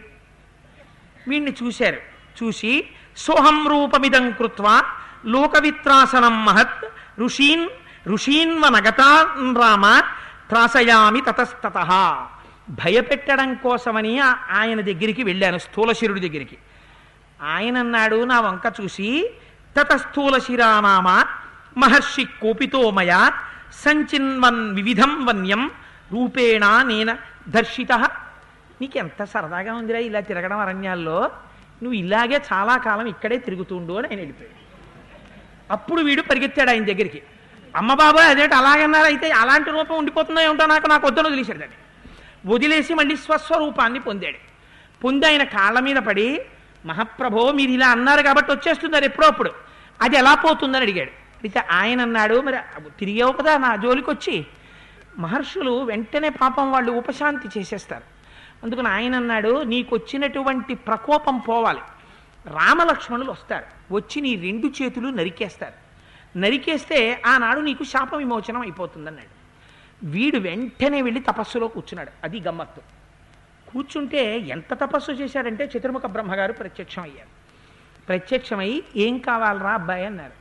వీడిని 1.29 1.55
చూశారు. 1.63 1.97
చూసి 2.43 2.87
సోహం 3.17 3.69
రూపమిదం 3.69 4.31
కృత్వా 4.31 4.83
లోకవిత్రాసనం 5.27 6.45
మహత్ 6.45 6.85
ఋషీన్ 7.21 7.69
ఋషీన్వనగతాన్ 8.09 9.57
రామ 9.57 10.01
త్రాసయామి 10.49 11.21
తతస్తత. 11.21 11.79
భయపెట్టడం 12.71 13.55
కోసమని 13.55 14.19
ఆయన 14.51 14.81
దగ్గరికి 14.81 15.23
వెళ్ళాను 15.23 15.59
స్థూలశిరుడి 15.59 16.29
దగ్గరికి. 16.29 16.59
ఆయన 17.43 17.79
అన్నాడు 17.79 18.25
నా 18.25 18.41
వంక 18.41 18.73
చూసి 18.81 19.31
తతస్థూల 19.77 19.99
స్థూలశిరానామ 19.99 21.25
మహర్షి 21.79 22.25
కోపితో 22.25 22.91
మయా 22.91 23.33
సంచిన్వన్ 23.73 24.75
వివిధం 24.75 25.27
వన్యం 25.27 25.71
రూపేణ 26.13 26.83
నేన 26.87 27.17
దర్శిత. 27.49 27.93
నీకెంత 28.81 29.25
సరదాగా 29.25 29.75
ఉందిరా 29.75 29.99
ఇలా 29.99 30.21
తిరగడం 30.21 30.59
అరణ్యాల్లో. 30.59 31.31
నువ్వు 31.83 31.93
ఇలాగే 31.93 32.43
చాలా 32.53 32.77
కాలం 32.77 33.07
ఇక్కడే 33.07 33.39
తిరుగుతుండు 33.39 33.93
అని 33.93 34.09
ఆయన 34.09 34.17
వెళ్ళిపోయాడు. 34.17 34.55
అప్పుడు 35.73 36.03
వీడు 36.03 36.23
పరిగెత్తాడు 36.23 36.71
ఆయన 36.71 36.85
దగ్గరికి. 36.85 37.23
అమ్మ 37.77 37.95
బాబాయ్ 37.95 38.29
అదేంటి 38.29 38.55
అలాగన్నారు 38.55 39.05
అయితే 39.05 39.31
అలాంటి 39.31 39.71
రూపం 39.71 39.99
ఉండిపోతుందో 39.99 40.41
ఏమిటో 40.41 40.67
నాకు 40.67 40.87
నాకు 40.87 41.07
వద్దను 41.07 41.27
వదిలేశాడు 41.27 41.59
దాన్ని. 41.59 41.77
వదిలేసి 42.53 42.95
మళ్ళీ 42.95 43.17
స్వస్వరూపాన్ని 43.17 43.99
పొందాడు. 43.99 44.37
పొంది 45.05 45.27
ఆయన 45.27 45.43
కాళ్ళ 45.43 45.81
మీద 45.81 45.97
పడి 45.97 46.43
మహాప్రభో 46.87 47.53
మీరు 47.53 47.71
ఇలా 47.71 47.89
అన్నారు 47.89 48.23
కాబట్టి 48.23 48.53
వచ్చేస్తున్నారు 48.53 49.05
ఎప్పుడో 49.05 49.27
అప్పుడు. 49.27 49.51
అది 50.01 50.17
ఎలా 50.17 50.35
పోతుందని 50.35 50.83
అడిగాడు. 50.83 51.11
అయితే 51.11 51.61
ఆయన 51.71 52.01
అన్నాడు 52.01 52.41
మరి 52.41 52.57
తిరిగావు 52.99 53.33
కదా 53.33 53.57
నా 53.57 53.77
జోలికి 53.77 54.11
వచ్చి 54.11 54.47
మహర్షులు 55.19 55.85
వెంటనే 55.85 56.29
పాపం 56.29 56.73
వాళ్ళు 56.73 56.93
ఉపశాంతి 56.93 57.61
చేసేస్తారు. 57.61 58.03
అందుకని 58.63 58.89
ఆయన 58.89 59.15
అన్నాడు 59.15 59.63
నీకు 59.63 59.97
వచ్చినటువంటి 59.97 60.75
ప్రకోపం 60.75 61.39
పోవాలి. 61.39 61.81
రామలక్ష్మణులు 62.47 63.31
వస్తారు. 63.31 63.95
వచ్చి 63.95 64.23
నీ 64.23 64.37
రెండు 64.37 64.83
చేతులు 64.83 65.09
నరికేస్తారు. 65.09 65.91
నరికేస్తే 66.39 67.23
ఆనాడు 67.27 67.61
నీకు 67.61 67.85
శాప 67.85 68.15
విమోచనం 68.15 68.61
అయిపోతుందన్నాడు. 68.61 69.41
వీడు 70.07 70.39
వెంటనే 70.39 71.03
వెళ్ళి 71.03 71.21
తపస్సులో 71.21 71.69
కూర్చున్నాడు. 71.69 72.11
అది 72.25 72.41
గమ్మత్తు. 72.41 73.00
కూర్చుంటే 73.73 74.39
ఎంత 74.39 74.75
తపస్సు 74.75 75.13
చేశాడంటే 75.13 75.71
చతుర్ముఖ 75.77 76.07
బ్రహ్మగారు 76.07 76.53
ప్రత్యక్షం 76.53 77.03
అయ్యారు 77.03 77.29
ప్రత్యక్షమై 78.09 78.83
ఏం 78.97 79.19
కావాలరా 79.19 79.71
అబ్బాయి? 79.71 80.05
అన్నారు. 80.05 80.33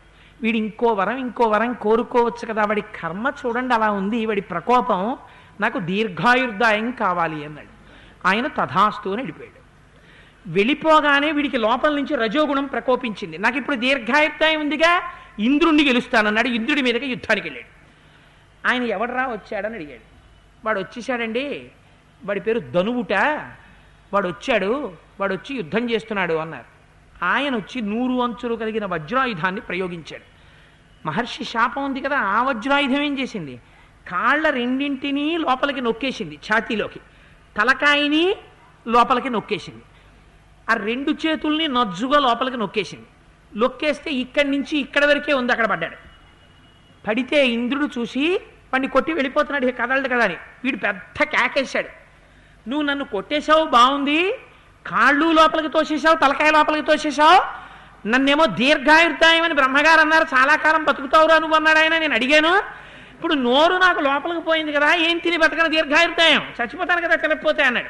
వీడు 0.41 0.57
ఇంకో 0.57 0.87
వరం 0.87 1.17
ఇంకో 1.17 1.43
వరం 1.43 1.73
కోరుకోవచ్చు 1.73 2.53
కదా 2.53 2.65
వాడి 2.65 2.81
కర్మ 2.81 3.31
చూడండి 3.45 3.73
అలా 3.73 3.91
ఉంది 3.91 4.25
వాడి 4.25 4.41
ప్రకోపం 4.41 5.17
నాకు 5.61 5.79
దీర్ఘాయుర్దాయం 5.79 6.91
కావాలి 6.91 7.45
అన్నాడు. 7.45 7.71
ఆయన 8.27 8.47
తథాస్తు 8.47 9.09
అని 9.09 9.17
వెళ్ళిపోయాడు 9.17 9.59
వెళ్ళిపోగానే 10.47 11.31
వీడికి 11.31 11.57
లోపల 11.57 11.95
నుంచి 11.95 12.15
రజోగుణం 12.15 12.65
ప్రకోపించింది. 12.65 13.37
నాకు 13.37 13.57
ఇప్పుడు 13.57 13.75
దీర్ఘాయుర్దాయం 13.75 14.59
ఉందిగా 14.59 15.01
ఇంద్రుణ్ణి 15.39 15.87
గెలుస్తానన్నాడు 15.87 16.47
ఇంద్రుడి 16.47 16.81
మీదకి 16.81 17.05
యుద్ధానికి 17.05 17.47
వెళ్ళాడు. 17.47 17.69
ఆయన 18.67 18.83
ఎవడరా 18.83 19.27
వచ్చాడని 19.27 19.75
అడిగాడు. 19.75 20.05
వాడు 20.65 20.79
వచ్చేసాడండి 20.79 21.71
వాడి 22.25 22.39
పేరు 22.39 22.59
ధనువుట. 22.59 23.13
వాడు 24.13 24.27
వచ్చాడు 24.27 24.93
వాడు 25.19 25.33
వచ్చి 25.33 25.55
యుద్ధం 25.55 25.89
చేస్తున్నాడు 25.89 26.33
అన్నారు. 26.33 26.79
ఆయన 27.25 27.55
వచ్చి 27.55 27.81
నూరు 27.81 28.23
అంచులు 28.23 28.55
కలిగిన 28.55 28.85
వజ్రాయుధాన్ని 28.85 29.61
ప్రయోగించాడు. 29.61 30.39
మహర్షి 31.07 31.43
శాపం 31.43 31.85
ఉంది 31.85 32.01
కదా 32.01 32.17
ఆ 32.17 32.43
వజ్రాయుధం 32.43 33.01
ఏం 33.01 33.19
చేసింది? 33.19 33.59
కాళ్ళ 34.07 34.49
రెండింటినీ 34.49 35.37
లోపలికి 35.37 35.81
నొక్కేసింది 35.81 36.35
ఛాతీలోకి. 36.35 36.99
తలకాయని 37.57 38.35
లోపలికి 38.87 39.29
నొక్కేసింది. 39.29 39.81
ఆ 40.69 40.73
రెండు 40.73 41.11
చేతుల్ని 41.11 41.67
నజ్జుగా 41.67 42.19
లోపలికి 42.19 42.57
నొక్కేసింది. 42.57 43.05
నొక్కేస్తే 43.59 44.11
ఇక్కడి 44.11 44.51
నుంచి 44.51 44.77
ఇక్కడ 44.77 45.05
వరకే 45.05 45.33
ఉంది 45.33 45.51
అక్కడ 45.51 45.65
పడ్డాడు. 45.65 45.95
పడితే 47.07 47.47
ఇంద్రుడు 47.47 47.99
చూసి 47.99 48.35
వాడిని 48.73 48.87
కొట్టి 48.87 49.13
వెళ్ళిపోతున్నాడు 49.13 49.65
కదలడు 49.65 50.07
కదా 50.07 50.23
అని. 50.23 50.37
వీడు 50.63 50.77
పెద్ద 50.77 51.23
కేకేశాడు. 51.23 51.98
నువ్వు 52.67 52.85
నన్ను 52.85 53.05
కొట్టేశావు 53.05 53.65
బాగుంది 53.65 54.33
కాళ్ళు 54.85 55.31
లోపలికి 55.31 55.69
తోసేశావు 55.69 56.15
తలకాయ 56.15 56.51
లోపలికి 56.51 56.87
తోసేశావు. 56.87 57.69
నన్నేమో 58.07 58.45
దీర్ఘాయుర్దాయమని 58.45 59.53
బ్రహ్మగారు 59.53 60.01
అన్నారు 60.01 60.23
చాలా 60.23 60.55
కాలం 60.55 60.83
బతుకుతావురా 60.83 61.39
నువ్వు 61.39 61.55
అన్నాడు 61.55 61.79
ఆయన 61.79 61.97
నేను 61.97 62.13
అడిగాను. 62.13 62.53
ఇప్పుడు 63.15 63.33
నోరు 63.33 63.73
నాకు 63.73 63.99
లోపలికి 63.99 64.39
పోయింది 64.39 64.71
కదా 64.71 64.93
ఏం 64.93 65.17
తిని 65.17 65.37
బతకను 65.37 65.69
దీర్ఘాయుర్దాయం? 65.69 66.41
చచ్చిపోతాను 66.61 67.01
కదా 67.01 67.15
తినకపోతే 67.15 67.63
అన్నాడు. 67.63 67.89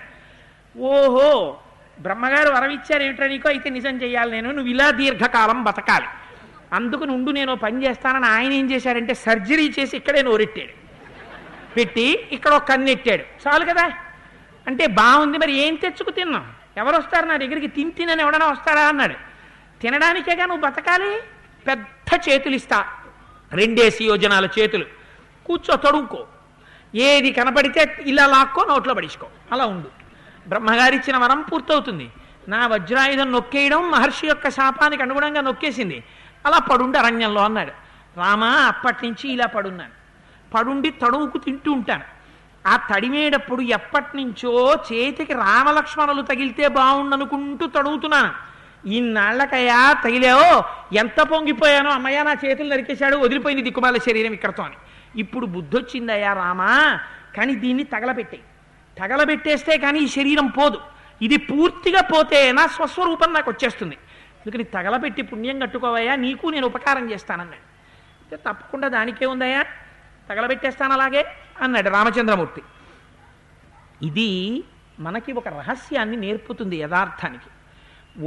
ఓహో 0.79 1.57
బ్రహ్మగారు 2.01 2.49
వరవిచ్చారు 2.49 3.03
ఏమిట్రా 3.03 3.27
నీకో? 3.27 3.49
అయితే 3.49 3.69
నిజం 3.69 3.95
చేయాలి 4.01 4.31
నేను 4.31 4.51
నువ్వు 4.51 4.71
ఇలా 4.71 4.91
దీర్ఘకాలం 4.91 5.63
బతకాలి. 5.63 6.05
అందుకు 6.73 7.03
నుండు 7.03 7.31
నేను 7.31 7.55
పని 7.55 7.85
చేస్తానని 7.85 8.25
ఆయన 8.25 8.51
ఏం 8.51 8.71
చేశాడంటే 8.71 9.13
సర్జరీ 9.13 9.73
చేసి 9.79 9.97
ఇక్కడే 9.97 10.21
నోరెట్టాడు. 10.21 10.73
పెట్టి 11.77 12.27
ఇక్కడ 12.31 12.51
ఒక 12.51 12.67
కన్ను 12.67 12.89
ఎట్టాడు. 12.89 13.23
చాలు 13.47 13.65
కదా. 13.65 13.91
అంటే 14.69 14.87
బాగుంది 14.87 15.37
మరి 15.37 15.51
ఏం 15.51 15.75
తెచ్చుకు 15.75 16.09
తిన్నాం? 16.09 16.53
ఎవరు 16.77 16.97
వస్తారు 16.97 17.25
నా 17.25 17.37
దగ్గరికి? 17.37 17.67
తిని 17.67 17.91
తినని 17.91 18.21
ఎవడన్నా 18.21 18.47
వస్తాడా 18.47 18.81
అన్నాడు. 18.81 19.13
తినడానికేగా 19.81 20.45
నువ్వు 20.45 20.69
బతకాలి? 20.69 21.21
పెద్ద 21.67 22.29
చేతులు 22.29 22.55
ఇస్తా 22.55 22.85
రెండేసి 23.53 24.05
యోజనాల 24.05 24.45
చేతులు. 24.59 24.85
కూర్చో 25.45 25.75
తడువుకో. 25.75 26.27
ఏది 26.95 27.31
కనపడితే 27.31 27.97
ఇలా 28.01 28.25
లాక్కో 28.25 28.63
నోట్లో 28.63 28.93
పడించుకో 28.93 29.27
అలా 29.51 29.65
ఉండు. 29.65 29.89
బ్రహ్మగారి 30.49 30.95
ఇచ్చిన 30.95 31.17
వరం 31.17 31.41
పూర్తవుతుంది. 31.41 32.11
నా 32.47 32.67
వజ్రాయుధం 32.67 33.31
నొక్కేయడం 33.31 33.91
మహర్షి 33.91 34.27
యొక్క 34.27 34.49
శాపానికి 34.49 35.03
అనుగుణంగా 35.03 35.41
నొక్కేసింది. 35.41 36.03
అలా 36.45 36.59
పడుండి 36.59 36.97
అరణ్యంలో 36.97 37.41
అన్నాడు. 37.41 37.71
రామా 38.17 38.47
అప్పటి 38.47 39.07
నుంచి 39.07 39.33
ఇలా 39.33 39.45
పడున్నాను. 39.45 39.91
పడుండి 40.53 40.89
తడువుకు 40.89 41.37
తింటూ 41.37 41.71
ఉంటాను. 41.71 42.18
ఆ 42.67 42.75
తడిమేటప్పుడు 42.75 43.61
ఎప్పటి 43.61 44.17
నుంచో 44.17 44.73
చేతికి 44.91 45.33
రామలక్ష్మణులు 45.33 46.21
తగిలితే 46.21 46.67
బాగుండనుకుంటూ 46.67 47.67
తడుగుతున్నాను. 47.67 48.49
ఇన్నాళ్ళకయ్యా 48.87 49.93
తగిలావో 50.03 50.63
ఎంత 50.93 51.21
పొంగిపోయానో 51.21 51.89
అమ్మయ్య 51.91 52.23
నా 52.23 52.35
చేతులు 52.45 52.69
నరికేశాడు 52.69 53.17
వదిలిపోయింది 53.17 53.63
దిక్కుమాల 53.63 53.97
శరీరం 53.97 54.33
ఇక్కడతో 54.33 54.63
అని. 54.63 54.75
ఇప్పుడు 55.15 55.45
బుద్ధొచ్చిందయ్యా 55.45 56.33
రామా 56.33 56.99
కానీ 57.37 57.55
దీన్ని 57.55 57.83
తగలబెట్టే 57.83 58.39
తగలబెట్టేస్తే 58.97 59.77
కానీ 59.77 59.99
ఈ 59.99 60.07
శరీరం 60.07 60.47
పోదు. 60.47 60.81
ఇది 61.21 61.37
పూర్తిగా 61.37 62.01
పోతే 62.01 62.51
నా 62.51 62.67
స్వస్వరూపం 62.67 63.33
నాకు 63.33 63.51
వచ్చేస్తుంది. 63.51 63.95
అందుకని 64.39 64.63
తగలబెట్టి 64.63 65.21
పుణ్యం 65.21 65.59
కట్టుకోవయ్యా 65.59 66.15
నీకు 66.15 66.47
నేను 66.47 66.65
ఉపకారం 66.65 67.11
చేస్తానన్నాడు. 67.11 67.69
అంటే 68.21 68.35
తప్పకుండా 68.35 68.87
దానికే 68.87 69.25
ఉందయ్యా. 69.25 69.65
తగలబెట్టేస్తాను 70.29 70.93
అలాగే. 70.93 71.25
అన్నాడు 71.61 71.89
రామచంద్రమూర్తి. 71.89 72.61
ఇది 74.07 74.63
మనకి 74.99 75.31
ఒక 75.31 75.47
రహస్యాన్ని 75.47 76.17
నేర్పుతుంది 76.17 76.77
యథార్థానికి. 76.77 77.49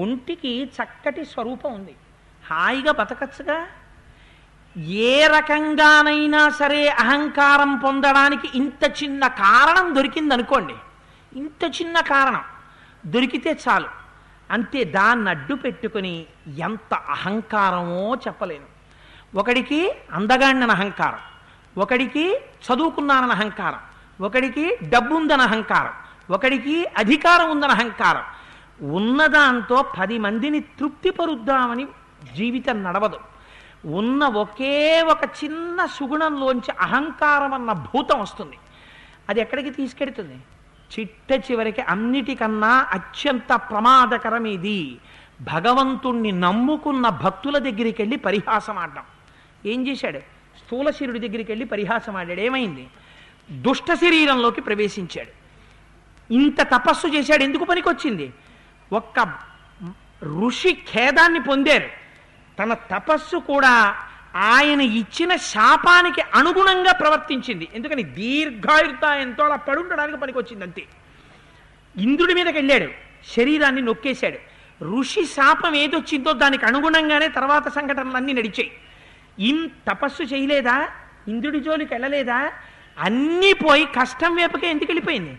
ఒంటికి 0.00 0.64
చక్కటి 0.64 1.24
స్వరూపం 1.24 1.74
ఉంది. 1.74 1.94
హాయిగా 2.50 2.92
బతకచ్చుగా. 2.92 3.66
ఏ 4.78 5.26
రకంగానైనా 5.26 6.48
సరే 6.48 6.88
అహంకారం 6.88 7.76
పొందడానికి 7.76 8.50
ఇంత 8.54 9.02
చిన్న 9.02 9.26
కారణం 9.26 9.94
దొరికిందనుకోండి. 9.94 10.74
ఇంత 11.38 11.64
చిన్న 11.64 12.00
కారణం. 12.00 12.42
దొరికితే 13.06 13.58
చాలు. 13.68 13.88
అంతే 14.50 14.84
దాన్ని 14.84 15.30
అడ్డు 15.30 15.54
పెట్టుకుని 15.54 16.26
ఎంత 16.58 16.94
అహంకారమో 16.94 18.14
చెప్పలేను. 18.14 18.66
ఒకడికి 19.38 19.92
అందగాండిన 20.12 20.70
అహంకారం. 20.70 21.18
ఒకడికి 21.78 22.36
చదువుకున్నానని 22.36 23.32
అహంకారం 23.32 23.78
ఒకడికి 24.24 24.76
డబ్బు 24.88 25.14
ఉందని 25.14 25.42
అహంకారం 25.42 25.92
ఒకడికి 26.34 26.86
అధికారం 26.86 27.50
ఉందని 27.50 27.70
అహంకారం. 27.70 28.22
ఉన్నదాంతో 28.92 29.84
పది 29.98 30.18
మందిని 30.18 30.60
తృప్తిపరుద్దామని 30.60 31.86
జీవితం 32.36 32.82
నడవదు. 32.82 33.18
ఉన్న 33.84 34.24
ఒకే 34.24 35.02
ఒక 35.02 35.24
చిన్న 35.24 35.86
సుగుణంలోంచి 35.86 36.74
అహంకారం 36.80 37.54
అన్న 37.54 37.72
భూతం 37.72 38.20
వస్తుంది. 38.20 38.58
అది 39.28 39.40
ఎక్కడికి 39.40 39.70
తీసుకెడుతుంది? 39.70 40.38
చిట్ట 40.92 41.50
చివరికి 41.50 41.82
అన్నిటికన్నా 41.82 42.86
అత్యంత 42.92 43.54
ప్రమాదకరం 43.54 44.44
ఇది 44.44 44.98
భగవంతుణ్ణి 45.40 46.32
నమ్ముకున్న 46.32 47.08
భక్తుల 47.08 47.58
దగ్గరికి 47.58 48.02
వెళ్ళి 48.02 48.16
పరిహాసం 48.16 48.78
ఆడడం 48.78 49.02
ఏం 49.66 49.88
చేశాడు? 49.88 50.31
స్థూలశిరుడి 50.72 51.18
దగ్గరికి 51.18 51.52
వెళ్ళి 51.52 51.66
పరిహాసం 51.66 52.16
ఆడాడు. 52.16 52.40
ఏమైంది? 52.40 52.86
దుష్ట 53.50 53.94
శరీరంలోకి 53.94 54.60
ప్రవేశించాడు. 54.60 55.32
ఇంత 56.32 56.62
తపస్సు 56.62 57.06
చేశాడు 57.06 57.42
ఎందుకు 57.42 57.64
పనికొచ్చింది? 57.64 58.32
ఒక్క 58.92 59.34
ఋషి 60.24 60.72
ఖేదాన్ని 60.72 61.40
పొందారు. 61.40 61.88
తన 62.58 62.74
తపస్సు 62.74 63.36
కూడా 63.36 63.96
ఆయన 64.36 64.80
ఇచ్చిన 64.80 65.36
శాపానికి 65.36 66.20
అనుగుణంగా 66.20 66.92
ప్రవర్తించింది. 66.92 67.68
ఎందుకని? 67.74 68.02
దీర్ఘాయుర్తాయంతో 68.02 69.44
అలా 69.44 69.56
పడుండడానికి 69.56 70.18
పనికొచ్చింది 70.18 70.64
అంతే. 70.64 70.82
ఇంద్రుడి 71.96 72.34
మీదకి 72.34 72.58
వెళ్ళాడు. 72.58 72.90
శరీరాన్ని 73.36 73.82
నొక్కేశాడు. 73.82 74.38
ఋషి 74.84 75.24
శాపం 75.24 75.74
ఏదొచ్చిందో 75.74 76.32
దానికి 76.32 76.66
అనుగుణంగానే 76.66 77.28
తర్వాత 77.28 77.68
సంఘటనలన్నీ 77.68 78.32
నడిచాయి. 78.32 78.72
ఇన్ 79.38 79.68
తపస్సు 79.88 80.22
చేయలేదా? 80.22 80.88
ఇంద్రుడి 81.28 81.60
జోలికి 81.60 81.94
వెళ్ళలేదా? 81.94 82.52
అన్నీ 82.98 83.52
పోయి 83.52 83.84
కష్టం 83.84 84.36
వైపుకే 84.36 84.70
ఎందుకు 84.70 84.90
వెళ్ళిపోయింది 84.90 85.38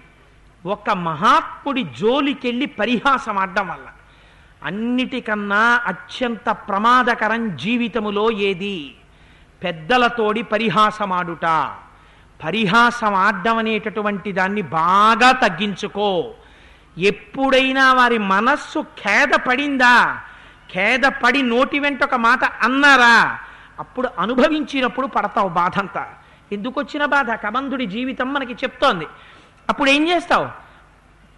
ఒక 0.65 0.89
మహాత్ముడి 0.89 1.83
జోలికెళ్ళి 1.83 2.65
పరిహాసం 2.65 3.37
ఆడడం 3.37 3.67
వల్ల. 3.67 3.87
అన్నిటికన్నా 4.63 5.81
అత్యంత 5.85 6.49
ప్రమాదకరం 6.49 7.57
జీవితములో 7.57 8.31
ఏది? 8.31 8.95
పెద్దలతోడి 9.63 10.41
పరిహాసమాడుట 10.41 11.45
పరిహాసం 12.45 13.13
ఆడడం 13.13 13.57
అనేటటువంటి 13.57 14.31
దాన్ని 14.31 14.61
బాగా 14.61 15.31
తగ్గించుకో. 15.31 16.33
ఎప్పుడైనా 16.97 17.93
వారి 17.93 18.17
మనస్సు 18.17 18.79
ఖేద 18.79 19.29
పడిందా 19.29 20.17
ఖేద 20.73 21.01
పడి 21.03 21.41
నోటి 21.41 21.79
వెంట 21.79 22.03
ఒక 22.03 22.13
మాట 22.13 22.43
అన్నారా? 22.43 23.39
అప్పుడు 23.79 24.09
అనుభవించినప్పుడు 24.19 25.07
పడతావు 25.07 25.49
బాధంతా. 25.49 26.13
ఎందుకు 26.51 26.81
వచ్చిన 26.81 27.05
బాధ? 27.05 27.31
కబంధుడి 27.31 27.85
జీవితం 27.85 28.33
మనకి 28.33 28.53
చెప్తోంది. 28.53 29.05
అప్పుడు 29.69 29.89
ఏం 29.89 30.09
చేస్తావు? 30.09 30.45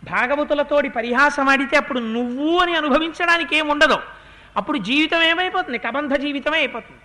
భాగవతులతోడి 0.06 0.90
పరిహాసం 0.90 1.50
ఆడితే 1.50 1.78
అప్పుడు 1.78 2.00
నువ్వు 2.00 2.60
అని 2.60 2.76
అనుభవించడానికి 2.76 3.62
ఉండదు. 3.62 3.98
అప్పుడు 4.58 4.78
జీవితం 4.78 5.22
ఏమైపోతుంది? 5.22 5.78
కబంధ 5.78 6.14
జీవితమే 6.14 6.58
అయిపోతుంది. 6.58 7.02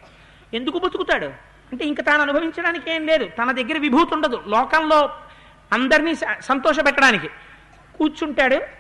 ఎందుకు 0.57 0.79
బతుకుతాడు? 0.79 1.27
అంటే 1.73 1.85
ఇంకా 1.85 2.03
తాను 2.03 2.23
అనుభవించడానికి 2.23 2.91
ఏం 2.91 3.07
లేదు. 3.07 3.25
తన 3.25 3.53
దగ్గర 3.53 3.79
విభూతి 3.79 4.15
ఉండదు. 4.15 4.43
లోకంలో 4.47 5.11
అందరినీ 5.73 6.15
సంతోషపెట్టడానికి. 6.41 7.29
కూర్చుంటాడు. 7.99 8.80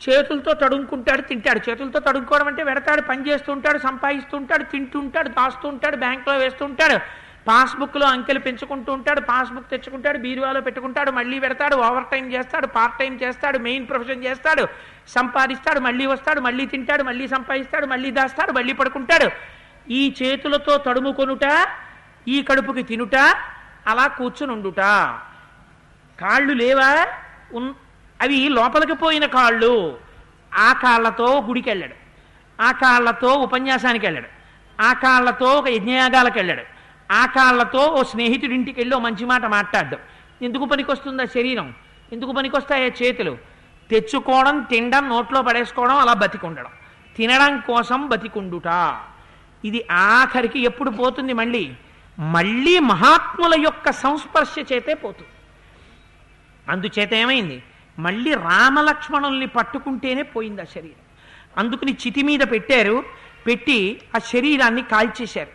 చేతులతో 0.00 0.52
తడుముకుంటాడు 0.52 1.22
తింటాడు. 1.22 1.60
చేతులతో 1.68 2.00
తడుముకోవడం 2.00 2.46
అంటే 2.46 2.62
పెడతాడు 2.64 3.02
పని 3.02 3.22
చేస్తుంటాడు 3.28 3.78
సంపాదిస్తుంటాడు 3.78 4.62
తింటుంటాడు 4.62 5.28
దాస్తుంటాడు 5.28 5.96
బ్యాంకులో 5.96 6.36
వేస్తుంటాడు 6.38 6.96
పాస్బుక్లో 7.48 8.06
అంకెలు 8.06 8.38
పెంచుకుంటూ 8.38 8.90
ఉంటాడు 8.92 9.20
పాస్బుక్ 9.20 9.70
తెచ్చుకుంటాడు 9.70 10.18
బీరువాలో 10.18 10.60
పెట్టుకుంటాడు 10.60 11.10
మళ్ళీ 11.10 11.36
పెడతాడు 11.38 11.76
ఓవర్ 11.76 12.10
టైం 12.10 12.24
చేస్తాడు 12.32 12.66
పార్ట్ 12.66 12.98
టైం 12.98 13.12
చేస్తాడు 13.22 13.58
మెయిన్ 13.58 13.88
ప్రొఫెషన్ 13.88 14.24
చేస్తాడు 14.24 14.64
సంపాదిస్తాడు 15.08 15.80
మళ్ళీ 15.80 16.06
వస్తాడు 16.06 16.40
మళ్ళీ 16.40 16.66
తింటాడు 16.66 17.02
మళ్ళీ 17.02 17.26
సంపాదిస్తాడు 17.28 17.86
మళ్ళీ 17.86 18.10
దాస్తాడు 18.10 18.52
మళ్ళీ 18.52 18.72
పడుకుంటాడు. 18.72 19.28
ఈ 19.90 20.14
చేతులతో 20.22 20.76
తడుముకొనుట 20.76 21.46
ఈ 22.28 22.42
కడుపుకి 22.42 22.82
తినుట 22.82 23.16
అలా 23.86 24.06
కూర్చుని 24.18 24.52
ఉండుట 24.52 24.80
కాళ్ళు 26.18 26.52
లేవా? 26.52 26.90
ఉన్ 27.54 27.70
అవి 28.20 28.48
లోపలికి 28.48 28.94
పోయిన 28.94 29.26
కాళ్ళు 29.26 29.98
ఆ 30.54 30.72
కాళ్ళతో 30.72 31.40
గుడికి 31.40 31.70
వెళ్ళాడు 31.70 31.94
ఆ 32.62 32.72
కాళ్ళతో 32.72 33.28
ఉపన్యాసానికి 33.34 34.06
వెళ్ళాడు. 34.06 34.28
ఆ 34.82 34.92
కాళ్ళతో 34.92 35.46
ఒక 35.46 35.68
యజ్ఞయాగాలకు 35.68 36.38
వెళ్ళాడు. 36.38 36.62
ఆ 37.12 37.26
కాళ్ళతో 37.26 37.78
ఓ 37.78 38.02
స్నేహితుడింటికి 38.02 38.80
వెళ్ళి 38.80 38.96
ఓ 38.96 38.98
మంచి 38.98 39.24
మాట 39.24 39.44
మాట్లాడడం. 39.44 39.98
ఎందుకు 40.42 40.64
పనికొస్తుందా 40.64 41.24
శరీరం? 41.24 41.74
ఎందుకు 42.12 42.32
పనికొస్తాయా 42.32 42.86
చేతులు? 42.86 43.38
తెచ్చుకోవడం 43.90 44.60
తినడం 44.60 45.08
నోట్లో 45.08 45.42
పడేసుకోవడం 45.42 45.96
అలా 45.96 46.12
బతికుండడం. 46.12 46.70
తినడం 47.16 47.58
కోసం 47.58 48.06
బతికుండుట. 48.06 48.98
ఇది 49.64 49.86
ఆఖరికి 49.90 50.60
ఎప్పుడు 50.60 50.90
పోతుంది 50.90 51.32
మళ్ళీ? 51.32 51.72
మళ్ళీ 52.18 52.78
మహాత్ముల 52.78 53.60
యొక్క 53.60 53.92
సంస్పర్శ 53.92 54.72
చేతే 54.72 54.94
పోతుంది. 54.94 55.28
అందుచేత 56.68 57.14
ఏమైంది? 57.14 57.62
మళ్ళీ 58.00 58.34
రామలక్ష్మణుల్ని 58.34 59.46
పట్టుకుంటేనే 59.46 60.22
పోయింది 60.22 60.60
ఆ 60.60 60.64
శరీరం. 60.64 61.00
అందుకని 61.58 61.92
చితి 62.06 62.22
మీద 62.22 62.40
పెట్టారు 62.50 63.04
పెట్టి 63.46 64.00
ఆ 64.16 64.18
శరీరాన్ని 64.18 64.82
కాల్చేశారు. 64.82 65.52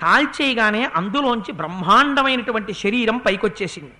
కాల్చేయగానే 0.00 0.90
అందులోంచి 0.96 1.52
బ్రహ్మాండమైనటువంటి 1.52 2.72
శరీరం 2.72 3.16
పైకొచ్చేసింది. 3.16 3.92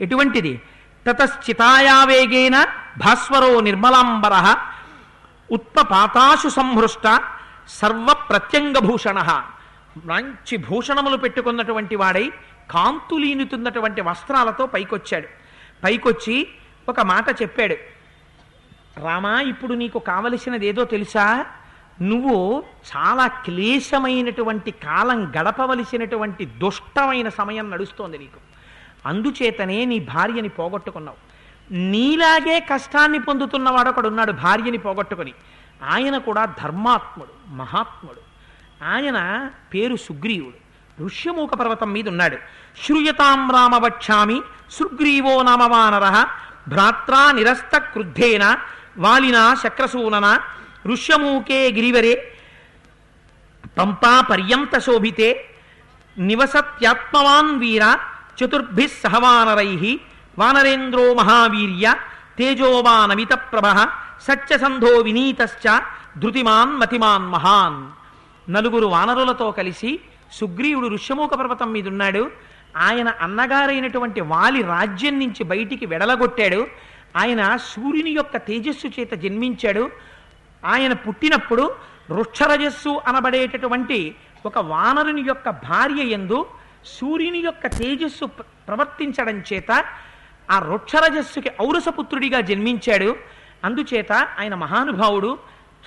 ఎటువంటిది? 0.00 0.60
తతశ్చితాయావేగేన 1.06 2.66
భాస్వరో 2.98 3.60
నిర్మలాంబర 3.60 4.56
ఉత్పపాతాశు 5.50 6.48
సంహృష్ట 6.48 7.20
సర్వ 7.68 8.08
ప్రత్యంగభూషణ 8.30 9.18
మంచి 10.04 10.56
భూషణములు 10.56 11.16
పెట్టుకున్నటువంటి 11.16 11.96
వాడై 11.96 12.32
కాంతులీనుతున్నటువంటి 12.70 14.00
వస్త్రాలతో 14.00 14.66
పైకొచ్చాడు. 14.66 15.28
పైకొచ్చి 15.84 16.48
ఒక 16.88 17.00
మాట 17.00 17.42
చెప్పాడు. 17.42 17.76
రామా 19.00 19.40
ఇప్పుడు 19.40 19.74
నీకు 19.74 19.98
కావలసినది 19.98 20.66
ఏదో 20.66 20.84
తెలుసా? 20.84 21.46
నువ్వు 22.02 22.64
చాలా 22.96 23.26
క్లేశమైనటువంటి 23.26 24.70
కాలం 24.70 25.32
గడపవలసినటువంటి 25.36 26.44
దుష్టమైన 26.44 27.28
సమయం 27.28 27.70
నడుస్తోంది 27.70 28.18
నీకు. 28.18 28.40
అందుచేతనే 29.08 29.84
నీ 29.84 30.00
భార్యని 30.00 30.48
పోగొట్టుకున్నావు. 30.48 31.16
నీలాగే 31.74 32.60
కష్టాన్ని 32.60 33.18
పొందుతున్నవాడు 33.18 33.88
ఒకడున్నాడు 33.88 34.32
భార్యని 34.32 34.78
పోగొట్టుకొని. 34.78 35.32
ఆయన 35.90 36.18
కూడా 36.18 36.44
ధర్మాత్ముడు 36.44 37.52
మహాత్ముడు. 37.52 38.20
ఆయన 38.84 39.50
పేరు 39.74 39.96
సుగ్రీవుడు. 39.96 40.62
ఋష్యమూక 41.02 41.54
పర్వతం 41.54 41.92
మీద 41.92 42.08
ఉన్నాడు 42.08 42.36
శ్రూయతాం 42.82 43.50
రామ 43.50 43.84
వక్షామి 43.84 44.42
సుగ్రీవో 44.70 45.42
నామవానర 45.42 46.26
భ్రాత్రా 46.68 47.32
నిరస్త 47.32 47.78
క్రుద్ధేన 47.78 48.56
వాలినా 48.98 49.54
శక్రసూనన 49.54 50.38
ఋష్యమూకే 50.86 51.72
గిరివరే 51.72 52.32
పంపా 53.78 54.20
పర్యంత 54.20 54.78
శోభితే 54.78 55.50
నివసత్యాత్మవాన్ 56.18 57.58
వీర 57.58 57.98
చతుర్భి 58.38 58.88
సహవానరై 58.88 60.00
వానరేంద్రో 60.38 61.14
మహావీర్య 61.14 61.94
తేజోవానమిత 62.38 63.32
ప్రభ 63.32 63.88
సత్యసంధో 64.22 64.98
వినీతశ్చ 64.98 65.80
ధృతిమాన్ 66.18 66.80
మతిమాన్ 66.80 67.28
మహాన్. 67.28 67.80
నలుగురు 68.50 68.86
వానరులతో 68.86 69.50
కలిసి 69.50 70.00
సుగ్రీవుడు 70.32 70.88
ఋష్యమూక 70.88 71.34
పర్వతం 71.34 71.72
మీదున్నాడు. 71.72 72.30
ఆయన 72.76 73.08
అన్నగారైనటువంటి 73.08 74.20
వాలి 74.20 74.62
రాజ్యం 74.62 75.18
నుంచి 75.18 75.44
బయటికి 75.44 75.86
వెడలగొట్టాడు. 75.86 76.66
ఆయన 77.16 77.56
సూర్యుని 77.56 78.10
యొక్క 78.10 78.36
తేజస్సు 78.36 78.86
చేత 78.86 79.12
జన్మించాడు. 79.14 79.90
ఆయన 80.64 80.92
పుట్టినప్పుడు 80.92 81.74
వృక్షరజస్సు 82.10 83.00
అనబడేటటువంటి 83.06 84.14
ఒక 84.46 84.58
వానరుని 84.58 85.22
యొక్క 85.22 85.50
భార్య 85.50 86.02
ఎందు 86.02 86.46
సూర్యుని 86.84 87.38
యొక్క 87.38 87.66
తేజస్సు 87.66 88.24
ప్రవర్తించడం 88.68 89.42
చేత 89.52 89.84
ఆ 90.50 90.58
వృక్షరజస్సుకి 90.58 91.50
ఔరసపుత్రుడిగా 91.62 92.40
జన్మించాడు. 92.40 93.16
అందుచేత 93.64 94.12
ఆయన 94.12 94.54
మహానుభావుడు 94.54 95.38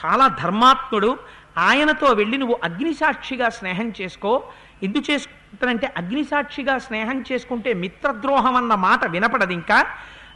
చాలా 0.05 0.27
ధర్మాత్ముడు. 0.27 1.19
ఆయనతో 1.57 2.07
వెళ్ళి 2.07 2.37
నువ్వు 2.37 2.59
అగ్నిసాక్షిగా 2.63 3.49
స్నేహం 3.49 3.93
చేసుకో. 4.01 4.43
ఎందు 4.83 4.97
చేసుకుంటానంటే 5.55 5.93
అగ్నిసాక్షిగా 5.97 6.77
స్నేహం 6.77 7.23
చేసుకుంటే 7.31 7.73
మిత్రద్రోహం 7.73 8.55
అన్న 8.55 8.75
మాట 8.75 9.05
వినపడదు 9.05 9.53
ఇంకా 9.53 9.85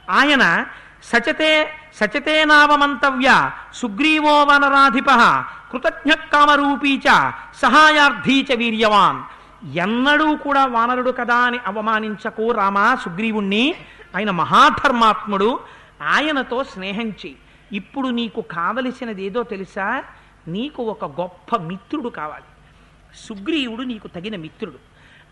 ఆయన 0.10 0.66
సచతే 1.04 1.70
సచతే 1.94 2.46
నావమంతవ్య 2.46 3.52
సుగ్రీవో 3.74 4.44
వనరాధిప 4.44 5.10
కృతజ్ఞ 5.72 6.12
కామరూపీచ 6.12 7.02
సహాయార్థీచ 7.02 7.62
సహాయార్థీ 7.62 8.48
చ 8.54 8.54
వీర్యవాన్. 8.54 9.20
ఎన్నడూ 9.76 10.36
కూడా 10.36 10.66
వానరుడు 10.66 11.12
కదా 11.12 11.36
అని 11.36 11.60
అవమానించకు 11.68 12.52
రామా 12.52 12.96
సుగ్రీవుణ్ణి. 12.96 13.76
ఆయన 14.16 14.32
మహాధర్మాత్ముడు. 14.32 15.60
ఆయనతో 16.04 16.64
స్నేహం 16.64 17.08
చేయి 17.08 17.36
ఇప్పుడు 17.72 18.08
నీకు 18.08 18.42
కావలసినది 18.42 19.24
ఏదో 19.24 19.44
తెలుసా? 19.44 20.04
నీకు 20.48 20.84
ఒక 20.84 21.22
గొప్ప 21.22 21.56
మిత్రుడు 21.56 22.10
కావాలి. 22.10 22.50
సుగ్రీవుడు 23.28 23.82
నీకు 23.82 24.08
తగిన 24.08 24.36
మిత్రుడు. 24.36 24.89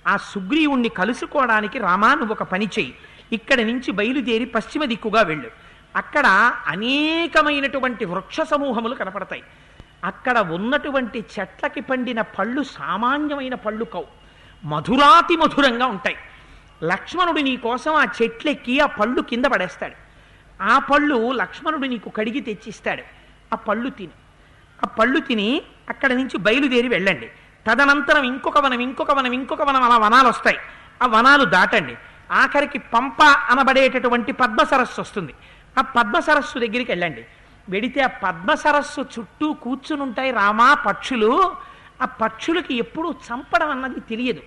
ఆ 0.07 0.17
సుగ్రీవుణ్ణి 0.17 0.89
కలుసుకోవడానికి 0.89 1.79
రామా 1.79 2.15
నువ్వు 2.15 2.31
ఒక 2.33 2.43
పని 2.43 2.65
చెయ్యి. 2.65 2.95
ఇక్కడి 3.31 3.63
నుంచి 3.63 3.91
బయలుదేరి 3.91 4.45
పశ్చిమ 4.45 4.85
దిక్కుగా 4.85 5.21
వెళ్ళు. 5.21 5.51
అక్కడ 5.95 6.25
అనేకమైనటువంటి 6.67 8.05
వృక్ష 8.05 8.41
సమూహములు 8.41 8.95
కనపడతాయి. 8.95 9.43
అక్కడ 10.03 10.37
ఉన్నటువంటి 10.37 11.25
చెట్లకి 11.39 11.81
పండిన 11.81 12.21
పళ్ళు 12.21 12.63
సామాన్యమైన 12.63 13.55
పళ్ళు 13.55 13.85
కవు 13.85 14.05
మధురాతి 14.65 15.35
మధురంగా 15.35 15.85
ఉంటాయి. 15.85 16.15
లక్ష్మణుడు 16.83 17.39
నీ 17.39 17.57
కోసం 17.57 17.93
ఆ 17.93 18.05
చెట్లెక్కి 18.21 18.79
ఆ 18.79 18.85
పళ్ళు 18.85 19.21
కింద 19.21 19.45
పడేస్తాడు. 19.45 19.95
ఆ 20.63 20.79
పళ్ళు 20.79 21.31
లక్ష్మణుడు 21.31 21.87
నీకు 21.87 22.09
కడిగి 22.09 22.39
తెచ్చిస్తాడు. 22.39 23.03
ఆ 23.53 23.55
పళ్ళు 23.55 23.89
తిని. 23.89 24.13
ఆ 24.83 24.87
పళ్ళు 24.87 25.19
తిని 25.19 25.61
అక్కడి 25.89 26.15
నుంచి 26.15 26.37
బయలుదేరి 26.37 26.87
వెళ్ళండి. 26.87 27.29
తదనంతరం 27.67 28.23
ఇంకొక 28.23 28.57
వనం 28.57 28.79
ఇంకొక 28.79 29.11
వనం 29.11 29.31
ఇంకొక 29.31 29.61
వనం 29.61 29.83
అలా 29.83 29.97
వనాలు 29.97 30.27
వస్తాయి. 30.27 30.57
ఆ 31.03 31.05
వనాలు 31.05 31.45
దాటండి. 31.45 31.97
ఆఖరికి 32.31 32.77
పంప 32.77 33.23
అనబడేటటువంటి 33.23 34.31
పద్మ 34.31 34.63
సరస్సు 34.63 35.01
వస్తుంది. 35.01 35.33
ఆ 35.77 35.81
పద్మ 35.81 36.19
సరస్సు 36.19 36.59
దగ్గరికి 36.59 36.91
వెళ్ళండి. 36.91 37.25
వెడితే 37.69 38.01
ఆ 38.01 38.07
పద్మ 38.07 38.53
సరస్సు 38.53 39.01
చుట్టూ 39.01 39.53
కూర్చుని 39.53 40.01
ఉంటాయి 40.01 40.31
రామా 40.31 40.73
పక్షులు. 40.73 41.55
ఆ 42.01 42.05
పక్షులకి 42.05 42.77
ఎప్పుడూ 42.77 43.11
చంపడం 43.11 43.69
అన్నది 43.69 43.99
తెలియదు. 43.99 44.39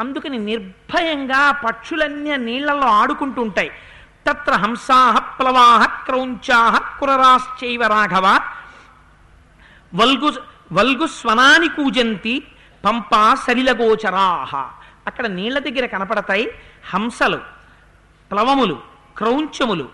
అందుకని 0.00 0.38
నిర్భయంగా 0.38 1.50
పక్షులన్నీ 1.50 2.36
నీళ్ళలో 2.36 2.86
ఆడుకుంటూ 2.86 3.42
ఉంటాయి 3.42 3.70
తత్ర 4.30 4.52
హంసాహ 4.52 5.18
ప్లవాహ 5.18 6.04
క్రౌంచాహ 6.04 6.98
కురరాశ్చైవ 6.98 7.86
రాఘవ. 7.86 8.40
వల్గు 9.94 10.32
వల్గు 10.72 11.06
స్వనాని 11.06 11.68
కూజంతి 11.68 12.42
పంపా 12.84 13.34
సలిలగోచరాహ 13.34 14.56
అక్కడ 15.06 15.26
నీళ్ళ 15.26 15.58
దగ్గర 15.58 15.86
కనపడతాయి 15.86 16.50
హంసలు 16.94 17.36
ప్లవములు 18.30 18.80
క్రౌంచములు 19.16 19.88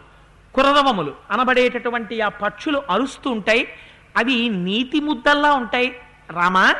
కురరవములు 0.54 1.14
అనబడేటటువంటి 1.30 2.20
ఆ 2.20 2.28
పక్షులు 2.28 2.82
అరుస్తూ 2.90 3.30
ఉంటాయి. 3.30 3.68
అవి 4.16 4.48
నీతి 4.48 5.00
ముద్దల్లా 5.00 5.52
ఉంటాయి. 5.52 6.00
రామా 6.30 6.74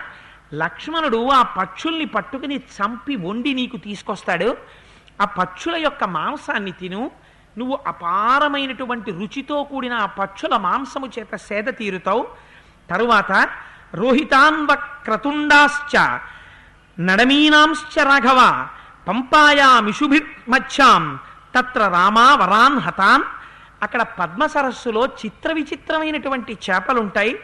లక్ష్మణుడు 0.55 1.29
ఆ 1.29 1.43
పక్షుల్ని 1.43 2.05
పట్టుకుని 2.05 2.57
చంపి 2.57 3.17
వండి 3.17 3.55
నీకు 3.55 3.77
తీసుకొస్తాడు. 3.77 4.57
ఆ 5.21 5.25
పక్షుల 5.25 5.77
యొక్క 5.77 6.05
మాంసాన్ని 6.05 6.73
తిను. 6.73 7.11
నువ్వు 7.59 7.79
అపారమైనటువంటి 7.87 9.11
రుచితో 9.11 9.63
కూడిన 9.63 9.93
ఆ 9.93 10.07
పక్షుల 10.07 10.57
మాంసము 10.57 11.11
చేత 11.19 11.37
సేద 11.37 11.65
తీరుతావు. 11.65 12.29
తరువాత 12.91 13.49
రోహితాన్వ 13.95 14.74
క్రతుండాశ్చ 14.74 16.18
నడమీనాంశ్చ 17.01 18.03
రాఘవ 18.03 18.68
పంపాయామిషుభిర్మధ్యాం 19.09 21.18
తత్ర 21.59 21.88
రామా 21.88 22.34
వరాన్ 22.34 22.78
హతాన్. 22.78 23.22
అక్కడ 23.82 24.03
పద్మ 24.03 24.47
సరస్సులో 24.47 25.07
చిత్ర 25.07 25.53
విచిత్రమైనటువంటి 25.53 26.59
చేపలుంటాయి 26.70 27.38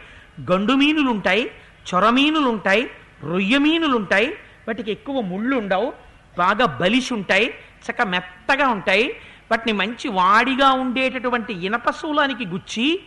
గండుమీనులుంటాయి 0.52 1.50
చొరమీనులుంటాయి 1.88 2.90
రొయ్యమీనులుంటాయి 3.30 4.38
వాటికి 4.68 4.90
ఎక్కువ 4.90 5.20
ముళ్ళు 5.20 5.56
ఉండవు 5.56 5.92
బాగా 6.38 6.66
బలిసి 6.66 7.14
ఉంటాయి 7.14 7.54
చక్క 7.86 8.02
మెత్తగా 8.02 8.68
ఉంటాయి. 8.68 9.16
వాటిని 9.50 9.72
మంచి 9.72 10.08
వాడిగా 10.08 10.72
ఉండేటటువంటి 10.72 11.66
ఇనపశూలానికి 11.66 12.46
గుచ్చి 12.46 13.00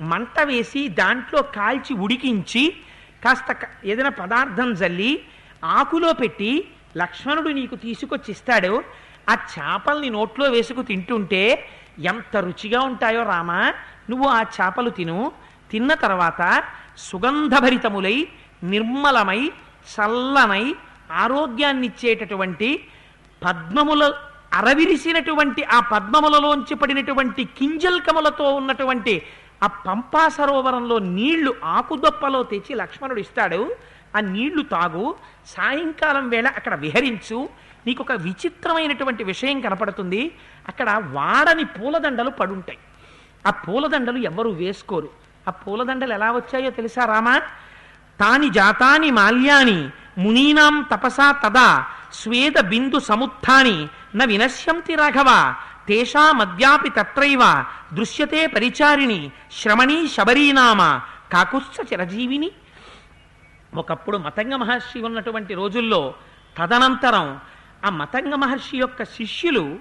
మంట 0.00 0.40
వేసి 0.40 0.88
దాంట్లో 0.88 1.42
కాల్చి 1.42 1.94
ఉడికించి 1.94 2.76
కాస్త 3.24 3.52
క- 3.52 3.68
ఏదైనా 3.84 4.08
పదార్థం 4.10 4.74
జల్లి 4.74 5.22
ఆకులో 5.64 6.12
పెట్టి 6.12 6.68
లక్ష్మణుడు 6.96 7.48
నీకు 7.48 7.76
తీసుకొచ్చి 7.76 8.30
ఇస్తాడు 8.30 8.72
ఆ 9.30 9.34
చేపల్ని 9.34 10.10
నోట్లో 10.10 10.50
వేసుకు 10.50 10.82
తింటుంటే 10.82 11.42
ఎంత 11.98 12.36
రుచిగా 12.36 12.80
ఉంటాయో 12.80 13.22
రామా. 13.22 13.74
నువ్వు 14.10 14.28
ఆ 14.28 14.42
చేపలు 14.42 14.90
తిను. 14.90 15.32
తిన్న 15.70 15.94
తర్వాత 15.94 16.62
సుగంధభరితములై 16.98 18.28
నిర్మలమై 18.62 19.52
చల్లనై 19.88 20.74
ఆరోగ్యాన్నిచ్చేటటువంటి 21.12 22.68
పద్మముల 23.44 24.02
అరవిరిసినటువంటి 24.52 25.64
ఆ 25.64 25.80
పద్మములలోంచి 25.80 26.74
పడినటువంటి 26.74 27.44
కింజల్కములతో 27.44 28.54
ఉన్నటువంటి 28.54 29.14
ఆ 29.62 29.66
పంపా 29.66 30.28
సరోవరంలో 30.28 30.98
నీళ్ళు 30.98 31.54
ఆకుదొప్పలో 31.64 32.42
తెచ్చి 32.42 32.74
లక్ష్మణుడు 32.74 33.20
ఇస్తాడు. 33.20 33.74
ఆ 34.16 34.20
నీళ్ళు 34.20 34.62
తాగు. 34.62 35.14
సాయంకాలం 35.46 36.28
వేళ 36.28 36.48
అక్కడ 36.48 36.74
విహరించు. 36.74 37.48
నీకు 37.86 38.02
ఒక 38.02 38.12
విచిత్రమైనటువంటి 38.12 39.24
విషయం 39.24 39.60
కనపడుతుంది. 39.60 40.30
అక్కడ 40.68 40.90
వాడని 40.90 41.64
పూలదండలు 41.64 42.30
పడుంటాయి. 42.30 42.78
ఆ 43.46 43.50
పూలదండలు 43.50 44.18
ఎవరు 44.18 44.48
వేసుకోరు. 44.48 45.08
ఆ 45.48 45.50
పూలదండలు 45.50 46.12
ఎలా 46.12 46.32
వచ్చాయో 46.32 46.70
తెలుసా 46.70 47.04
రామా? 47.04 47.40
తాని 48.20 48.48
జాతాని 48.50 49.10
మాల్యాని 49.10 49.90
మునీనాం 50.18 50.86
తపసా 50.92 51.32
తదా 51.32 51.86
స్వేద 52.12 52.60
బిందు 52.60 52.98
సముత్థాని 52.98 53.88
న 54.16 54.24
వినశ్యంతి 54.24 54.94
రాఘవ 54.94 55.54
తేషామద్యాపి 55.88 56.88
తత్రైవ 56.88 57.64
దృశ్యతే 57.92 58.46
పరిచారిణి 58.46 59.30
శ్రమణీ 59.52 60.08
శబరీనామ 60.08 61.00
కాకుత్స 61.32 61.92
చిరజీవిని. 61.92 62.50
ఒకప్పుడు 63.74 64.18
మతంగ 64.18 64.54
మహర్షి 64.54 65.00
ఉన్నటువంటి 65.00 65.54
రోజుల్లో 65.54 66.14
తదనంతరం 66.58 67.38
ఆ 67.84 67.90
మతంగ 67.90 68.34
మహర్షి 68.34 68.76
యొక్క 68.76 69.02
శిష్యులు 69.02 69.78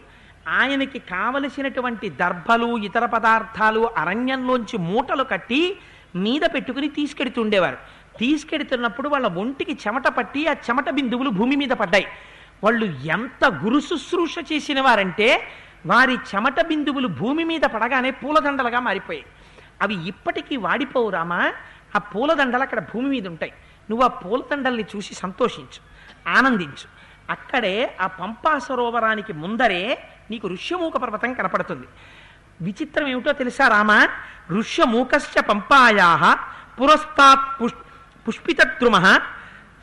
ఆయనకి 0.49 0.99
కావలసినటువంటి 0.99 2.09
దర్భలు 2.09 2.77
ఇతర 2.77 3.05
పదార్థాలు 3.05 3.89
అరణ్యంలోంచి 3.97 4.77
మూటలు 4.77 5.23
కట్టి 5.23 5.77
మీద 6.15 6.41
పెట్టుకుని 6.53 6.87
తీసుకెడుతుండేవారు. 6.87 7.77
తీసుకెడుతున్నప్పుడు 8.19 9.09
వాళ్ళ 9.09 9.27
ఒంటికి 9.27 9.77
చెమట 9.87 10.07
పట్టి 10.07 10.47
ఆ 10.47 10.53
చెమట 10.53 10.89
బిందువులు 10.89 11.29
భూమి 11.29 11.55
మీద 11.55 11.69
పడ్డాయి. 11.69 12.07
వాళ్ళు 12.63 12.85
ఎంత 12.85 13.45
గురు 13.45 13.79
శుశ్రూష 13.79 14.35
చేసిన 14.53 14.81
వారంటే 14.81 15.47
వారి 15.87 16.13
చెమట 16.13 16.61
బిందువులు 16.61 17.07
భూమి 17.07 17.43
మీద 17.43 17.61
పడగానే 17.61 18.11
పూలదండలుగా 18.11 18.79
మారిపోయాయి. 18.79 19.25
అవి 19.81 20.07
ఇప్పటికీ 20.07 20.57
వాడిపోవు 20.57 21.09
రామా. 21.09 21.53
ఆ 21.95 21.99
పూలదండలు 21.99 22.61
అక్కడ 22.61 22.79
భూమి 22.79 23.09
మీద 23.09 23.27
ఉంటాయి. 23.27 23.53
నువ్వు 23.89 24.05
ఆ 24.05 24.07
పూలదండల్ని 24.07 24.85
చూసి 24.95 25.15
సంతోషించు 25.15 25.79
ఆనందించు. 26.37 26.87
అక్కడే 27.29 27.97
ఆ 28.01 28.07
పంపా 28.07 28.59
సరోవరానికి 28.59 29.33
ముందరే 29.33 30.09
నీకు 30.31 30.47
ఋష్యమూక 30.47 30.97
పర్వతం 30.97 31.33
కనపడుతుంది. 31.33 31.87
విచిత్రం 32.61 33.07
ఏమిటో 33.07 33.31
తెలుసా 33.31 33.67
రామ? 33.67 34.07
ఋష్యమూకశ్చ 34.51 35.41
పంపాయా 35.41 36.37
పురస్తాత్ 36.81 37.63
పుష్ 37.63 37.73
పుష్పితద్రుమ. 38.27 39.19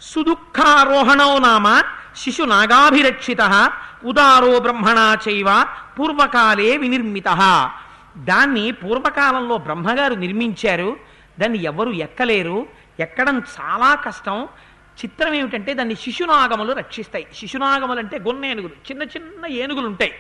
సుదుఃఖారోహణో 0.01 1.39
నామ 1.39 1.83
శిశు 2.17 2.43
నాగాభిరక్షిత 2.43 3.71
ఉదారో 4.05 4.59
బ్రహ్మణా 4.59 5.19
చైవ 5.29 5.67
పూర్వకాలే 5.99 6.77
వినిర్మిత. 6.77 7.29
దాన్ని 8.17 8.71
పూర్వకాలంలో 8.71 9.59
బ్రహ్మగారు 9.59 10.15
నిర్మించారు 10.15 10.97
దాన్ని 11.41 11.63
ఎవరు 11.63 11.91
ఎక్కలేరు 11.91 12.67
ఎక్కడం 13.01 13.39
చాలా 13.39 13.95
కష్టం. 13.95 14.49
చిత్రం 15.01 15.35
ఏమిటంటే 15.35 15.75
దాన్ని 15.75 15.95
శిశునాగములు 15.95 16.73
రక్షిస్తాయి. 16.73 17.27
శిశునాగములు 17.39 17.99
అంటే 17.99 18.19
గొన్న 18.19 18.45
ఏనుగులు 18.45 18.73
చిన్న 18.91 19.03
చిన్న 19.03 19.47
ఏనుగులు 19.47 19.87
ఉంటాయి 19.87 20.13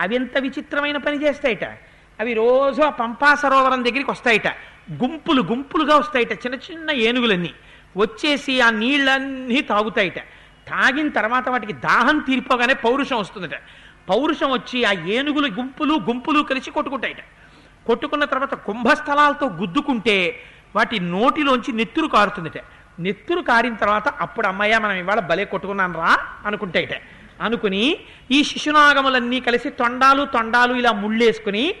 అవి 0.00 0.14
ఎంత 0.14 0.38
విచిత్రమైన 0.38 0.96
పని 0.96 1.16
చేస్తాయిట. 1.24 1.64
అవి 2.20 2.32
రోజు 2.34 2.82
ఆ 2.82 2.90
పంపా 2.90 3.34
సరోవరం 3.34 3.84
దగ్గరికి 3.84 4.10
వస్తాయట. 4.10 4.48
గుంపులు 5.02 5.42
గుంపులుగా 5.42 5.96
వస్తాయట 5.96 6.32
చిన్న 6.32 6.54
చిన్న 6.54 6.90
ఏనుగులన్నీ. 6.90 7.52
వచ్చేసి 7.96 8.60
ఆ 8.60 8.70
నీళ్ళన్నీ 8.70 9.60
తాగుతాయిట. 9.60 10.18
తాగిన 10.68 11.08
తర్వాత 11.08 11.48
వాటికి 11.48 11.72
దాహం 11.72 12.18
తీరిపోగానే 12.18 12.74
పౌరుషం 12.74 13.18
వస్తుందట. 13.18 13.56
పౌరుషం 14.08 14.50
వచ్చి 14.50 14.84
ఆ 14.84 14.92
ఏనుగుల 14.92 15.46
గుంపులు 15.58 15.94
గుంపులు 15.94 16.42
కలిసి 16.42 16.70
కొట్టుకుంటాయిట. 16.70 17.16
కొట్టుకున్న 17.86 18.24
తర్వాత 18.24 18.54
కుంభస్థలాలతో 18.54 19.46
గుద్దుకుంటే 19.46 20.40
వాటి 20.76 21.00
నోటిలోంచి 21.00 21.72
నెత్తురు 21.72 22.06
కారుతుందట. 22.06 22.58
నెత్తురు 22.98 23.40
కారిన 23.40 23.74
తర్వాత 23.74 24.08
అప్పుడు 24.08 24.46
అమ్మయ్య 24.46 24.78
మనం 24.78 24.92
ఇవాళ 24.92 25.20
భలే 25.20 25.44
కొట్టుకున్నాను 25.44 25.94
రా 25.94 26.18
అనుకుంటాయిట. 26.46 27.02
అనుకుని 27.40 27.98
ఈ 28.30 28.44
శిశునాగములన్నీ 28.44 29.40
కలిసి 29.40 29.70
తొండాలు 29.70 30.24
తొండాలు 30.24 30.74
ఇలా 30.74 30.92
ముళ్ళేసుకుని 30.92 31.74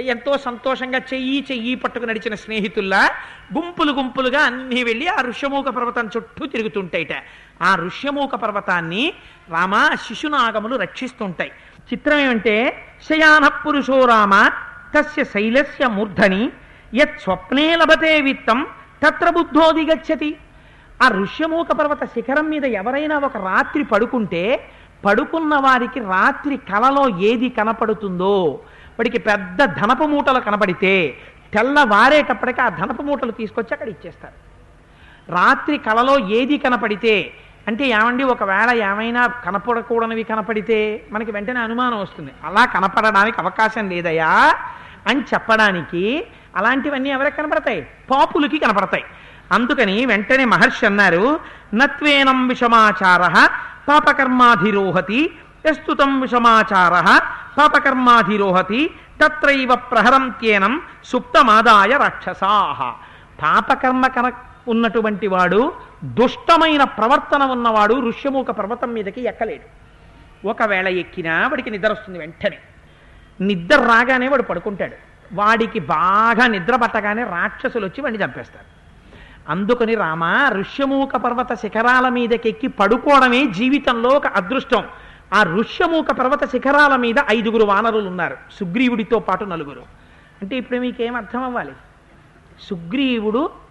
ఎంతో 0.00 0.38
సంతోషంగా 0.38 0.98
చెయ్యి 0.98 1.44
చెయ్యి 1.50 1.74
పట్టుకు 1.74 2.04
నడిచిన 2.04 2.34
స్నేహితుల్లా 2.34 3.10
గుంపులు 3.54 3.92
గుంపులుగా 3.92 4.40
అన్నీ 4.40 4.82
వెళ్ళి 4.82 5.06
ఆ 5.08 5.20
ఋషముఖ 5.20 5.64
పర్వతం 5.64 6.10
చుట్టూ 6.16 6.46
తిరుగుతుంటాయిట. 6.46 7.14
ఆ 7.62 7.74
ఋష్యమూక 7.74 8.34
పర్వతాన్ని 8.34 9.12
రామ 9.50 9.88
శిశునాగములు 9.94 10.76
రక్షిస్తుంటాయి. 10.76 11.50
చిత్రం 11.92 12.18
ఏమంటే 12.18 12.86
శయాన 13.08 13.48
పురుషో 13.48 14.04
రామ 14.04 14.50
తస్య 14.94 15.24
శైలస్య 15.24 15.86
మూర్ధని 15.86 16.52
యత్ 16.94 17.20
స్వప్నే 17.20 17.76
లభతే 17.76 18.20
విత్తం 18.20 18.66
తత్ర 19.06 19.30
బుద్ధోది 19.30 19.86
గచ్చతి. 19.86 20.36
ఆ 21.02 21.08
ఋష్యమూక 21.08 21.72
పర్వత 21.72 22.04
శిఖరం 22.04 22.50
మీద 22.50 22.64
ఎవరైనా 22.64 23.18
ఒక 23.18 23.36
రాత్రి 23.36 23.84
పడుకుంటే 23.84 24.68
పడుకున్న 25.04 25.54
వారికి 25.54 26.00
రాత్రి 26.00 26.56
కలలో 26.56 27.18
ఏది 27.18 27.48
కనపడుతుందో 27.48 28.60
వాడికి 28.98 29.18
పెద్ద 29.18 29.64
ధనపు 29.64 30.04
మూటలు 30.04 30.40
కనపడితే 30.40 31.18
తెల్లవారేటప్పటికి 31.54 32.60
ఆ 32.60 32.68
ధనపు 32.68 33.02
మూటలు 33.02 33.30
తీసుకొచ్చి 33.30 33.72
అక్కడ 33.72 33.88
ఇచ్చేస్తారు. 33.88 34.34
రాత్రి 35.32 35.78
కలలో 35.78 36.18
ఏది 36.18 36.58
కనపడితే 36.58 37.34
అంటే 37.68 37.84
ఏమండి 37.86 38.24
ఒకవేళ 38.24 38.70
ఏమైనా 38.82 39.26
కనపడకూడనివి 39.26 40.22
కనపడితే 40.22 41.06
మనకి 41.12 41.30
వెంటనే 41.30 41.60
అనుమానం 41.60 42.00
వస్తుంది. 42.00 42.32
అలా 42.44 42.64
కనపడడానికి 42.64 43.40
అవకాశం 43.40 43.88
లేదయా 43.88 44.54
అని 45.08 45.20
చెప్పడానికి 45.20 46.26
అలాంటివన్నీ 46.56 47.10
ఎవరికి 47.10 47.36
కనపడతాయి? 47.36 47.86
పాపులకి 48.10 48.58
కనపడతాయి. 48.58 49.04
అందుకని 49.52 50.06
వెంటనే 50.06 50.44
మహర్షి 50.44 50.86
అన్నారు 50.86 51.40
నత్వేనం 51.74 52.48
విషమాచార 52.48 53.48
పాపకర్మాధిరోహతి 53.88 55.30
ప్రస్తుతం 55.64 56.20
విషమాచార 56.20 56.94
పాపకర్మాధిరోహతి 57.58 58.90
తత్రైవ 59.22 59.74
ప్రహరంత్యేనం 59.74 60.82
సుప్తమాదాయ 61.04 61.96
రాక్షసాహ 61.96 62.92
పాపకర్మ 63.42 64.06
కన 64.06 64.32
ఉన్నటువంటి 64.68 65.26
వాడు 65.26 65.72
దుష్టమైన 66.04 66.84
ప్రవర్తన 66.84 67.42
ఉన్నవాడు 67.42 68.08
ఋష్యమూక 68.08 68.50
పర్వతం 68.50 68.92
మీదకి 68.92 69.20
ఎక్కలేడు. 69.20 69.84
ఒకవేళ 70.48 70.88
ఎక్కినా 70.88 71.48
వాడికి 71.48 71.70
నిద్ర 71.70 71.92
వస్తుంది 71.92 72.18
వెంటనే. 72.18 72.58
నిద్ర 73.40 73.76
రాగానే 73.76 74.28
వాడు 74.28 74.42
పడుకుంటాడు. 74.42 74.96
వాడికి 75.32 75.78
బాగా 75.78 76.46
నిద్ర 76.46 76.76
పట్టగానే 76.76 77.22
రాక్షసులు 77.22 77.86
వచ్చి 77.86 78.00
వాడిని 78.00 78.24
చంపేస్తారు. 78.24 78.74
అందుకని 79.48 79.94
రామ 79.94 80.48
ఋష్యమూక 80.48 81.16
పర్వత 81.16 81.54
శిఖరాల 81.54 82.08
మీదకెక్కి 82.08 82.68
పడుకోవడమే 82.68 83.46
జీవితంలో 83.46 84.08
ఒక 84.08 84.26
అదృష్టం. 84.26 84.84
ఆ 85.34 85.42
ఋష్యమూక 85.42 86.10
పర్వత 86.10 86.44
శిఖరాల 86.44 86.96
మీద 86.96 87.14
ఐదుగురు 87.28 87.64
వానరులు 87.64 88.08
ఉన్నారు. 88.08 88.36
సుగ్రీవుడితో 88.52 89.18
పాటు 89.18 89.44
నలుగురు. 89.44 89.82
అంటే 90.42 90.56
ఇప్పుడు 90.56 90.78
మీకేం 90.78 91.16
అర్థం 91.16 91.42
అవ్వాలి? 91.42 91.72
సుగ్రీవుడు 92.62 93.63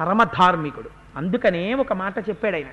పరమధార్మికుడు. 0.00 0.90
అందుకనే 1.16 1.74
ఒక 1.74 1.92
మాట 1.92 2.18
చెప్పాడు 2.18 2.54
ఆయన. 2.54 2.64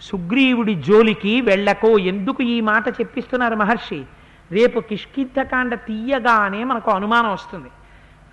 సుగ్రీవుడి 0.00 0.74
జోలికి 0.74 1.40
వెళ్ళకో 1.40 1.98
ఎందుకు 1.98 2.42
ఈ 2.42 2.60
మాట 2.60 2.88
చెప్పిస్తున్నారు 2.88 3.54
మహర్షి? 3.54 4.04
రేపు 4.52 4.80
కిష్కిద్ధకాండ 4.80 5.74
తీయగానే 5.74 6.64
మనకు 6.64 6.90
అనుమానం 6.90 7.32
వస్తుంది. 7.32 7.68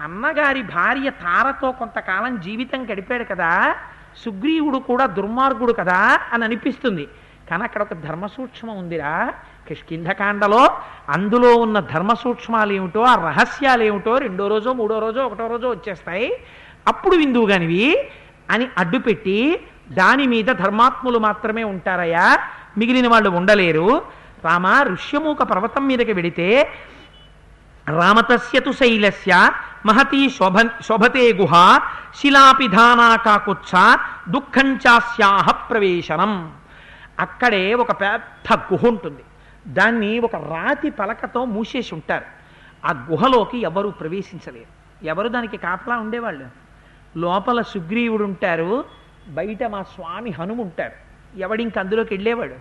అన్నగారి 0.02 0.62
భార్య 0.62 1.10
తారతో 1.10 1.72
కొంతకాలం 1.72 2.40
జీవితం 2.40 2.86
గడిపాడు 2.92 3.24
కదా 3.24 3.76
సుగ్రీవుడు 4.26 4.78
కూడా 4.78 5.06
దుర్మార్గుడు 5.06 5.74
కదా 5.74 6.20
అని 6.34 6.44
అనిపిస్తుంది. 6.44 7.08
కానీ 7.50 7.64
అక్కడ 7.64 7.82
ఒక 7.82 7.94
ధర్మ 7.94 8.26
సూక్ష్మం 8.26 8.78
ఉందిరా. 8.78 9.34
కిష్కింధకాండలో 9.68 10.78
అందులో 11.10 11.56
ఉన్న 11.56 11.80
ధర్మ 11.80 12.14
సూక్ష్మాలు 12.14 12.74
ఏమిటో 12.74 13.02
ఆ 13.02 13.16
రహస్యాలు 13.16 13.84
ఏమిటో 13.84 14.18
రెండో 14.18 14.48
రోజో 14.48 14.74
మూడో 14.74 15.00
రోజో 15.00 15.26
ఒకటో 15.26 15.48
రోజో 15.48 15.70
వచ్చేస్తాయి. 15.70 16.34
అప్పుడు 16.88 17.16
విందువు 17.16 17.46
కానివి 17.46 17.98
అని 18.50 18.68
అడ్డుపెట్టి 18.78 19.60
దాని 19.92 20.28
మీద 20.28 20.46
ధర్మాత్ములు 20.46 21.20
మాత్రమే 21.20 21.64
ఉంటారయ్యా. 21.64 22.40
మిగిలిన 22.78 23.08
వాళ్ళు 23.08 23.30
ఉండలేరు. 23.30 24.02
రామ 24.46 24.82
ఋష్యమూక 24.82 25.44
పర్వతం 25.44 25.88
మీదకి 25.88 26.14
వెడితే 26.14 26.72
రామతస్యతు 27.90 28.72
శైలస్య 28.72 29.52
మహతీ 29.86 30.30
శోభ 30.30 30.62
శోభతే 30.62 31.34
గుహ 31.34 31.80
శిలాపిధానాకాకుత్స 32.16 33.72
దుఃఖంచాస్యాహ 34.30 35.52
ప్రవేశనం. 35.52 36.52
అక్కడే 37.20 37.74
ఒక 37.74 38.02
పెద్ద 38.02 38.60
గుహ 38.74 38.88
ఉంటుంది. 38.88 39.24
దాన్ని 39.68 40.20
ఒక 40.20 40.36
రాతి 40.36 40.90
పలకతో 40.90 41.46
మూసేసి 41.46 41.96
ఉంటారు. 41.96 42.26
ఆ 42.86 43.08
గుహలోకి 43.12 43.58
ఎవరు 43.62 43.90
ప్రవేశించలేరు. 43.90 45.06
ఎవరు 45.06 45.28
దానికి 45.28 45.58
కాపలా 45.58 45.98
ఉండేవాళ్ళు? 45.98 46.61
లోపల 47.18 47.62
సుగ్రీవుడు 47.62 48.24
ఉంటారు 48.24 48.86
బయట 49.28 49.64
మా 49.64 49.84
స్వామి 49.84 50.30
హనుము 50.30 50.64
ఉంటారు 50.64 51.12
ఎవడింక 51.40 51.80
అందులోకి 51.80 52.14
వెళ్ళేవాడు? 52.14 52.56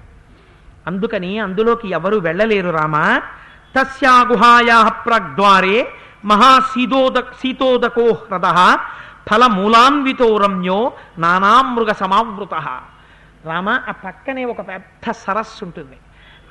అందుకని 0.86 1.38
అందులోకి 1.38 1.88
ఎవరు 1.88 2.16
వెళ్ళలేరు 2.16 2.70
రామా. 2.70 3.22
తస్యా 3.76 4.26
గుహాయా 4.32 4.88
ప్రాగ్ద్వారే 4.88 5.92
మహాసీదోద 6.24 7.18
సీతోదకో 7.18 8.12
హ్రద 8.12 8.76
ఫలమూలాన్వితో 9.30 10.36
రమ్యో 10.36 10.92
నానామృగ 11.18 11.92
సమావృత. 11.92 12.54
రామ 13.44 13.68
ఆ 13.68 13.90
పక్కనే 13.90 14.44
ఒక 14.44 14.68
పెద్ద 14.68 15.10
సరస్సు 15.10 15.64
ఉంటుంది 15.64 15.96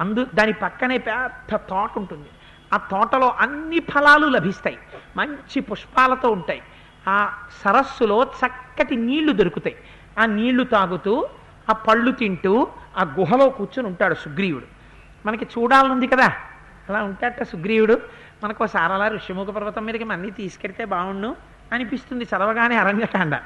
అందు 0.02 0.28
దాని 0.36 0.54
పక్కనే 0.54 0.98
పెద్ద 0.98 1.56
తోట 1.56 1.90
ఉంటుంది. 1.98 2.30
ఆ 2.74 2.78
తోటలో 2.78 3.36
అన్ని 3.40 3.80
ఫలాలు 3.80 4.28
లభిస్తాయి. 4.28 4.78
మంచి 5.18 5.60
పుష్పాలతో 5.60 6.30
ఉంటాయి. 6.30 6.62
ఆ 7.10 7.30
సరస్సులో 7.66 8.24
చక్కటి 8.24 8.96
నీళ్ళు 8.96 9.34
దొరుకుతాయి. 9.34 9.76
ఆ 10.20 10.26
నీళ్ళు 10.26 10.64
తాగుతూ 10.64 11.30
ఆ 11.70 11.74
పళ్ళు 11.74 12.12
తింటూ 12.12 12.68
ఆ 12.98 13.04
గుహలో 13.04 13.50
కూర్చుని 13.50 13.88
ఉంటాడు 13.88 14.14
సుగ్రీవుడు. 14.14 14.66
మనకి 15.26 15.46
చూడాలనుంది 15.46 16.08
కదా. 16.08 16.28
అలా 16.90 17.04
ఉంటాడట 17.04 17.44
సుగ్రీవుడు. 17.44 18.02
మనకు 18.44 18.64
ఒకసారి 18.64 18.94
అలా 18.94 19.08
ఋష్యముఖ 19.08 19.48
పర్వతం 19.48 19.86
మీదకి 19.86 20.04
మన్నీ 20.04 20.30
తీసుకెడితే 20.30 20.86
బాగుండు 20.86 21.36
అనిపిస్తుంది 21.74 22.24
చదవగానే 22.24 22.76
అరణ్యకాండ 22.76 23.40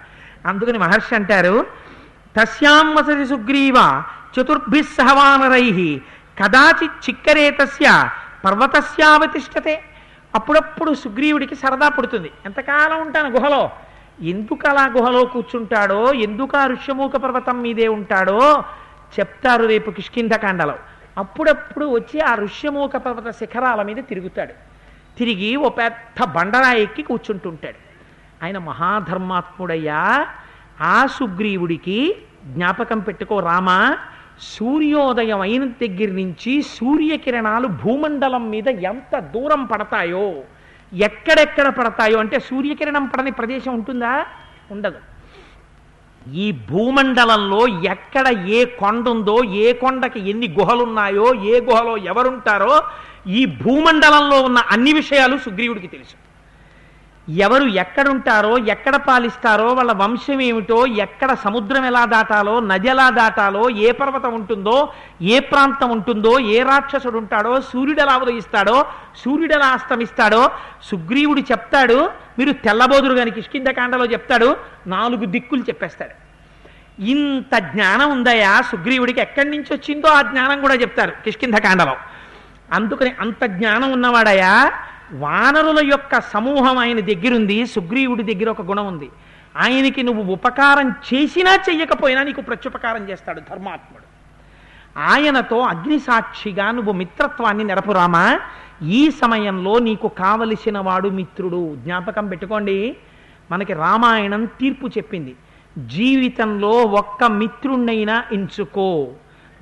అందుకని 0.46 0.78
మహర్షి 0.78 1.16
అంటారు 1.16 1.66
తస్యాం 2.42 2.96
వసతి 2.96 3.26
సుగ్రీవ 3.26 4.04
చతుర్భిస్సహవానరై. 4.40 5.62
సహవానరై 5.64 6.02
కదాచిత్ 6.44 7.10
చిక్కరేతస్య 7.10 8.10
పర్వతస్యావతిష్టతే 8.46 9.84
అప్పుడప్పుడు 10.36 10.94
సుగ్రీవుడికి 10.94 11.56
సరదా 11.56 11.90
పుడుతుంది. 11.90 12.32
ఎంతకాలం 12.46 13.02
ఉంటాను 13.02 13.30
గుహలో? 13.30 13.70
ఎందుకు 14.22 14.70
అలా 14.70 14.86
గుహలో 14.86 15.26
కూర్చుంటాడో? 15.26 16.14
ఎందుకు 16.14 16.58
ఆ 16.58 16.66
ఋష్యమూక 16.68 17.18
పర్వతం 17.18 17.62
మీదే 17.62 17.88
ఉంటాడో? 17.88 18.64
చెప్తారు 19.20 19.66
రేపు 19.66 19.92
కిష్కింధకాండలో. 19.92 20.76
అప్పుడప్పుడు 21.18 21.86
వచ్చి 21.86 22.22
ఆ 22.22 22.36
ఋష్యమూక 22.36 22.98
పర్వత 22.98 23.30
శిఖరాల 23.34 23.82
మీద 23.82 23.96
తిరుగుతాడు. 23.96 24.54
తిరిగి 25.18 25.56
ఓ 25.56 25.70
పెద్ద 25.70 26.24
బండరాయి 26.24 26.82
ఎక్కి 26.82 27.04
కూర్చుంటుంటాడు. 27.04 27.94
ఆయన 28.46 28.58
మహాధర్మాత్ముడయ్యా 28.58 30.28
ఆ 30.82 31.06
సుగ్రీవుడికి 31.06 32.16
జ్ఞాపకం 32.46 33.00
పెట్టుకో 33.00 33.40
రామా 33.40 33.98
సూర్యోదయం 34.42 35.42
అయిన 35.42 35.66
దగ్గర 35.66 36.12
నుంచి 36.12 36.62
సూర్యకిరణాలు 36.62 37.68
భూమండలం 37.68 38.50
మీద 38.50 38.68
ఎంత 38.68 39.20
దూరం 39.20 39.66
పడతాయో 39.66 40.34
ఎక్కడెక్కడ 40.94 41.68
పడతాయో 41.68 42.20
అంటే 42.20 42.40
సూర్యకిరణం 42.40 43.06
పడని 43.06 43.32
ప్రదేశం 43.32 43.74
ఉంటుందా? 43.74 44.26
ఉండదు. 44.72 44.98
ఈ 46.30 46.52
భూమండలంలో 46.52 47.68
ఎక్కడ 47.68 48.28
ఏ 48.28 48.66
కొండ 48.66 49.10
ఉందో 49.10 49.44
ఏ 49.44 49.74
కొండకి 49.74 50.30
ఎన్ని 50.30 50.56
గుహలున్నాయో 50.60 51.34
ఏ 51.36 51.60
గుహలో 51.60 51.98
ఎవరుంటారో 51.98 52.84
ఈ 53.28 53.46
భూమండలంలో 53.46 54.42
ఉన్న 54.42 54.58
అన్ని 54.58 54.94
విషయాలు 54.94 55.38
సుగ్రీవుడికి 55.38 55.88
తెలుసు. 55.88 56.23
ఎవరు 57.30 57.64
ఎక్కడుంటారో 57.64 58.58
ఎక్కడ 58.58 58.96
పాలిస్తారో 58.96 59.74
వాళ్ళ 59.74 59.92
వంశం 59.92 60.42
ఏమిటో 60.42 60.86
ఎక్కడ 60.86 61.34
సముద్రం 61.34 61.86
ఎలా 61.86 62.06
దాటాలో 62.06 62.60
నది 62.60 62.88
ఎలా 62.88 63.10
దాటాలో 63.10 63.70
ఏ 63.70 63.92
పర్వతం 63.92 64.34
ఉంటుందో 64.34 64.94
ఏ 65.22 65.40
ప్రాంతం 65.40 65.90
ఉంటుందో 65.90 66.40
ఏ 66.40 66.64
రాక్షసుడు 66.64 67.18
ఉంటాడో 67.18 67.62
సూర్యుడు 67.62 68.02
ఎలా 68.02 68.18
ఉదయిస్తాడో 68.18 68.86
సూర్యుడు 69.24 69.54
ఎలా 69.54 69.68
అస్తమిస్తాడో 69.68 70.52
సుగ్రీవుడు 70.84 71.42
చెప్తాడు 71.42 72.10
మీరు 72.40 72.52
తెల్లబోదురు 72.52 73.14
గాని 73.14 73.32
కిష్కిందకాండలో 73.32 74.06
చెప్తాడు 74.06 74.58
నాలుగు 74.88 75.26
దిక్కులు 75.26 75.62
చెప్పేస్తాడు. 75.62 76.24
ఇంత 77.02 77.58
జ్ఞానం 77.58 78.12
ఉందయా 78.12 78.62
సుగ్రీవుడికి 78.72 79.22
ఎక్కడి 79.22 79.50
నుంచి 79.50 79.74
వచ్చిందో 79.74 80.10
ఆ 80.10 80.22
జ్ఞానం 80.22 80.62
కూడా 80.62 80.74
చెప్తారు 80.74 81.12
కిష్కింధకాండలో. 81.12 81.96
అందుకని 82.74 83.14
అంత 83.20 83.46
జ్ఞానం 83.46 83.92
ఉన్నవాడయా 83.92 84.72
వానరుల 85.14 85.90
యొక్క 85.92 86.22
సమూహం 86.22 86.78
ఆయన 86.78 87.00
దగ్గరుంది 87.00 87.66
సుగ్రీవుడి 87.66 88.34
దగ్గర 88.34 88.50
ఒక 88.50 88.62
గుణం 88.62 88.88
ఉంది. 88.88 89.10
ఆయనకి 89.58 90.04
నువ్వు 90.04 90.34
ఉపకారం 90.34 90.90
చేసినా 90.90 91.54
చెయ్యకపోయినా 91.70 92.24
నీకు 92.24 92.42
ప్రత్యుపకారం 92.42 93.10
చేస్తాడు 93.10 93.40
ధర్మాత్ముడు. 93.40 94.04
ఆయనతో 95.00 95.60
అగ్నిసాక్షిగా 95.60 96.72
నువ్వు 96.72 96.92
మిత్రత్వాన్ని 96.92 97.64
నెరపురామా 97.64 98.40
ఈ 98.84 99.12
సమయంలో 99.12 99.80
నీకు 99.80 100.08
కావలసిన 100.08 100.78
వాడు 100.80 101.10
మిత్రుడు. 101.10 101.76
జ్ఞాపకం 101.76 102.28
పెట్టుకోండి 102.28 102.96
మనకి 103.52 103.74
రామాయణం 103.74 104.46
తీర్పు 104.46 104.88
చెప్పింది. 104.88 105.36
జీవితంలో 105.78 106.70
ఒక్క 106.70 107.24
మిత్రుణ్ణైనా 107.24 108.24
ఎంచుకో. 108.32 109.08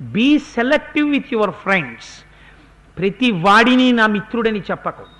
Be 0.00 0.38
selective 0.38 1.10
with 1.10 1.32
your 1.32 1.50
friends 1.50 2.24
ప్రతి 2.98 3.30
వాడిని 3.30 3.92
నా 3.92 4.06
మిత్రుడని 4.06 4.62
చెప్పకు. 4.70 5.11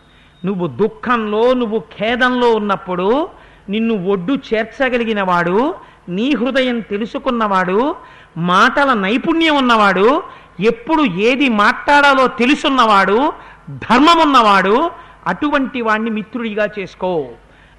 నువ్వు 0.44 0.66
దుఃఖంలో 0.66 1.52
నువ్వు 1.52 1.78
ఖేదంలో 1.78 2.54
ఉన్నప్పుడు 2.54 3.28
నిన్ను 3.68 4.06
ఒడ్డు 4.06 4.38
చేర్చగలిగిన 4.54 5.22
వాడు 5.22 5.74
నీ 6.08 6.34
హృదయం 6.34 6.80
తెలుసుకున్నవాడు 6.80 7.96
మాటల 8.36 8.92
నైపుణ్యం 8.92 9.56
ఉన్నవాడు 9.56 10.22
ఎప్పుడు 10.60 11.02
ఏది 11.02 11.48
మాట్లాడాలో 11.48 12.28
తెలుసున్నవాడు 12.28 13.32
ధర్మం 13.70 14.18
ఉన్నవాడు 14.20 14.90
అటువంటి 15.26 15.80
వాణ్ణి 15.80 16.10
మిత్రుడిగా 16.10 16.68
చేసుకో 16.78 17.28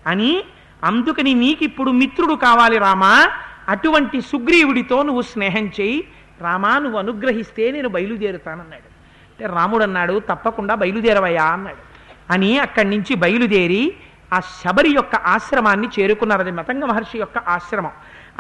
అని 0.08 0.44
అందుకని 0.84 1.34
నీకిప్పుడు 1.34 1.92
మిత్రుడు 1.92 2.34
కావాలి 2.34 2.78
రామా. 2.78 3.30
అటువంటి 3.70 4.22
సుగ్రీవుడితో 4.22 5.04
నువ్వు 5.04 5.22
స్నేహం 5.22 5.66
చేయి. 5.68 6.08
రామా 6.42 6.80
నువ్వు 6.80 7.00
అనుగ్రహిస్తే 7.00 7.72
నేను 7.72 7.90
బయలుదేరుతానన్నాడు. 7.90 8.90
అంటే 9.34 9.56
రాముడు 9.56 9.84
అన్నాడు 9.84 10.22
తప్పకుండా 10.30 10.76
బయలుదేరవయ్యా 10.76 11.44
అన్నాడు. 11.44 11.83
అని 12.30 12.60
అక్కడి 12.60 12.90
నుంచి 12.90 13.16
బయలుదేరి 13.16 13.94
ఆ 14.34 14.40
శబరి 14.40 14.90
యొక్క 14.90 15.16
ఆశ్రమాన్ని 15.16 15.90
చేరుకున్నారు. 16.00 16.42
అది 16.42 16.52
మతంగ 16.52 16.84
మహర్షి 16.86 17.18
యొక్క 17.18 17.38
ఆశ్రమం. 17.38 17.92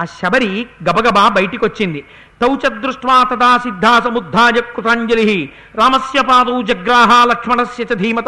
ఆ 0.02 0.06
శబరి 0.06 0.68
గబగబా 0.84 1.30
బయటికి 1.30 1.66
వచ్చింది 1.66 2.06
తౌచదృష్ట్వా 2.42 3.24
తదా 3.24 3.58
సిద్ధా 3.58 4.00
సముద్ధాయ 4.00 4.62
కృతాంజలి. 4.62 5.54
రామస్య 5.76 6.22
పాదౌ 6.22 6.62
జగ్రాహ 6.62 7.26
లక్ష్మణస్య 7.26 7.84
చ 7.84 7.94
ధీమత. 7.94 8.26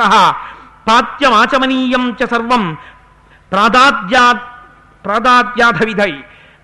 పాత్యమాచమనీయం 0.88 2.16
చ 2.24 2.26
సర్వం 2.26 2.78
ప్రాదాద్యా 3.51 4.32
ప్రాదాద్యాధవిధై. 5.06 6.14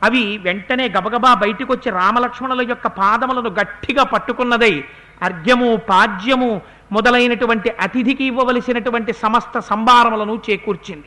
అవి 0.04 0.38
వెంటనే 0.38 0.88
గబగబా 0.88 1.34
బయటికొచ్చి 1.34 1.92
రామలక్ష్మణుల 1.92 2.62
యొక్క 2.70 2.88
పాదములను 2.88 3.50
గట్టిగా 3.50 4.04
పట్టుకున్నదై 4.04 4.84
అర్ఘ్యము 5.22 5.76
పాజ్యము 5.76 6.62
మొదలైనటువంటి 6.92 7.70
అతిథికి 7.70 8.24
ఇవ్వవలసినటువంటి 8.24 9.14
సమస్త 9.14 9.60
సంభారములను 9.60 10.42
చేకూర్చింది. 10.50 11.06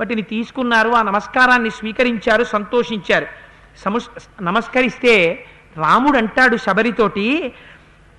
వాటిని 0.00 0.22
తీసుకున్నారు 0.22 0.90
ఆ 0.90 1.02
నమస్కారాన్ని 1.02 1.70
స్వీకరించారు 1.70 2.44
సంతోషించారు. 2.44 3.26
సముస్ 3.84 4.08
నమస్కరిస్తే 4.42 5.46
రాముడు 5.76 6.18
అంటాడు 6.18 6.56
శబరితోటి 6.56 7.52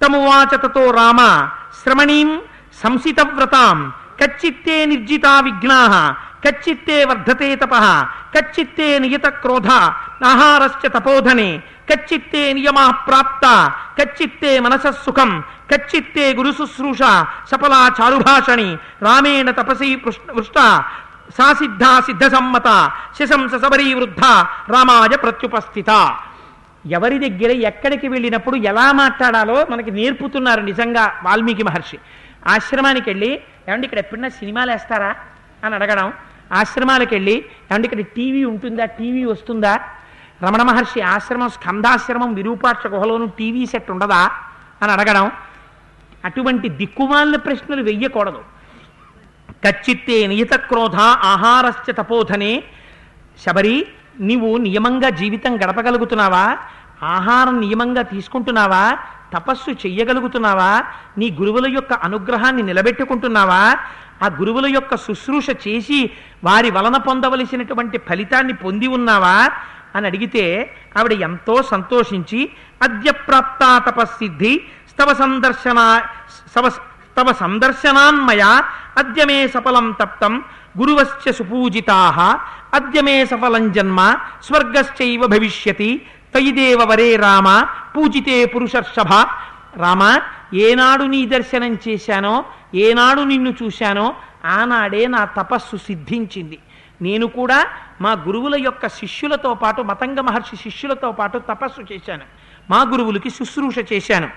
తమువాచతతో 0.05 0.91
రామ 0.91 1.49
శ్రమణీం 1.83 2.41
సంసితవ్రతాం 2.83 3.93
కచ్చిత్తే 4.21 4.85
నిర్జితా 4.85 5.39
విఘ్నా 5.39 6.15
కచ్చిత్తే 6.45 6.97
వర్ధతే 7.09 7.49
తప 7.61 7.75
కచ్చిత్తే 8.35 8.87
నియత 9.03 9.27
క్రోధ 9.43 9.69
ఆహారశ్చ 10.31 10.83
తపోధనే 10.95 11.49
కచ్చిత్తే 11.89 12.43
నియమా 12.57 12.85
ప్రాప్త 13.07 13.45
కచ్చిత్తే 13.97 14.51
మనసస్సుఖం 14.65 15.31
కచ్చిత్తే 15.71 16.25
గురుశుశ్రూష 16.37 17.01
సఫలా 17.51 17.81
చారుభాషణి 17.97 18.69
రామేణ 19.05 19.49
తపసి 19.59 19.89
వృష్ట 20.37 20.57
సా 21.37 21.47
సిద్ధా 21.59 21.91
సిద్ధ 22.07 22.23
సమ్మత 22.33 22.69
శశంస 23.17 23.53
సబరీ 23.63 23.87
వృద్ధ 23.99 24.23
రామాయ 24.73 25.13
ప్రత్యుపస్థిత. 25.23 25.91
ఎవరి 26.97 27.17
దగ్గర 27.25 27.51
ఎక్కడికి 27.69 28.07
వెళ్ళినప్పుడు 28.13 28.55
ఎలా 28.71 28.87
మాట్లాడాలో 29.01 29.57
మనకి 29.71 29.91
నేర్పుతున్నారు 29.99 30.61
నిజంగా 30.69 31.03
వాల్మీకి 31.23 31.63
మహర్షి. 31.69 31.97
ఆశ్రమానికి 32.53 33.07
వెళ్ళి 33.11 33.31
ఏమండి 33.67 33.85
ఇక్కడ 33.87 33.99
ఎప్పుడన్నా 34.03 34.29
సినిమాలు 34.39 34.71
వేస్తారా 34.71 35.11
అని 35.63 35.75
అడగడం. 35.77 36.07
ఆశ్రమాలకు 36.53 37.13
వెళ్ళి 37.13 37.45
ఏమంటే 37.71 37.87
ఇక్కడ 37.87 37.99
టీవీ 37.99 38.43
ఉంటుందా 38.43 38.85
టీవీ 38.85 39.23
వస్తుందా? 39.23 39.79
రమణ 40.43 40.61
మహర్షి 40.61 41.01
ఆశ్రమం 41.01 41.49
స్కంధాశ్రమం 41.49 42.33
విరూపాక్ష 42.33 42.87
గుహలోను 42.87 43.25
టీవీ 43.25 43.65
సెట్ 43.65 43.91
ఉండదా? 43.91 44.31
అని 44.81 44.91
అడగడం 44.91 45.31
అటువంటి 46.25 46.69
దిక్కుమాలిన 46.69 47.35
ప్రశ్నలు 47.35 47.83
వెయ్యకూడదు. 47.83 48.43
కచ్చిత్తే 49.65 50.27
నియత 50.27 50.53
క్రోధ 50.53 50.95
ఆహారశ్చ 50.99 51.91
తపోధనే. 51.91 52.63
శబరి 53.45 53.87
నీవు 54.19 54.57
నియమంగా 54.57 55.09
జీవితం 55.09 55.55
గడపగలుగుతున్నావా? 55.55 56.57
ఆహారం 57.03 57.59
నియమంగా 57.59 58.01
తీసుకుంటున్నావా? 58.01 58.97
తపస్సు 59.33 59.71
చెయ్యగలుగుతున్నావా? 59.71 60.83
నీ 61.17 61.29
గురువుల 61.31 61.67
యొక్క 61.67 61.93
అనుగ్రహాన్ని 61.93 62.61
నిలబెట్టుకుంటున్నావా? 62.61 63.75
ఆ 64.23 64.27
గురువుల 64.39 64.67
యొక్క 64.73 64.95
శుశ్రూష 65.05 65.47
చేసి 65.63 65.99
వారి 66.43 66.69
వలన 66.71 66.97
పొందవలసినటువంటి 67.07 67.97
ఫలితాన్ని 68.07 68.55
పొంది 68.55 68.87
ఉన్నావా 68.97 69.37
అని 69.95 70.07
అడిగితే 70.07 70.43
ఆవిడ 70.97 71.13
ఎంతో 71.21 71.55
సంతోషించి 71.71 72.39
అద్యప్రాప్తా 72.81 73.69
తపస్సిద్ధి 73.85 74.53
స్తవ 74.91 75.09
సందర్శన 75.13 75.79
సవ 76.53 76.67
తవ 77.17 77.29
సందర్శనాన్మయ 77.41 78.43
అద్య 78.97 79.21
మే 79.25 79.37
సఫలం 79.47 79.87
తప్తం 79.99 80.33
గురువశ్చ 80.79 81.31
సుపూజితా 81.31 81.99
అద్య 82.73 83.01
మే 83.01 83.15
సఫలం 83.25 83.65
జన్మ 83.73 83.99
స్వర్గశ్చైవ 84.41 85.21
భవిష్యతి 85.27 85.89
తయిదేవ 86.33 86.81
వరే 86.83 87.09
రామ 87.15 87.47
పూజితే 87.93 88.37
పురుషర్షభ 88.53 89.11
రామ 89.77 90.19
ఏనాడు 90.53 91.03
నీ 91.03 91.25
దర్శనం 91.25 91.77
చేశానో 91.87 92.45
ఏనాడు 92.75 93.21
నిన్ను 93.21 93.53
చూశానో 93.63 94.15
ఆనాడే 94.45 95.07
నా 95.07 95.25
తపస్సు 95.25 95.77
సిద్ధించింది. 95.77 96.57
నేను 97.01 97.27
కూడా 97.27 97.67
మా 98.01 98.11
గురువుల 98.11 98.55
యొక్క 98.55 98.87
శిష్యులతో 98.87 99.53
పాటు 99.53 99.81
మతంగ 99.81 100.19
మహర్షి 100.19 100.55
శిష్యులతో 100.55 101.11
పాటు 101.11 101.37
తపస్సు 101.37 101.93
చేశాను. 101.93 102.23
మా 102.69 102.81
గురువులకి 102.81 103.29
శుశ్రూష 103.29 103.75
చేశాను. 103.93 104.29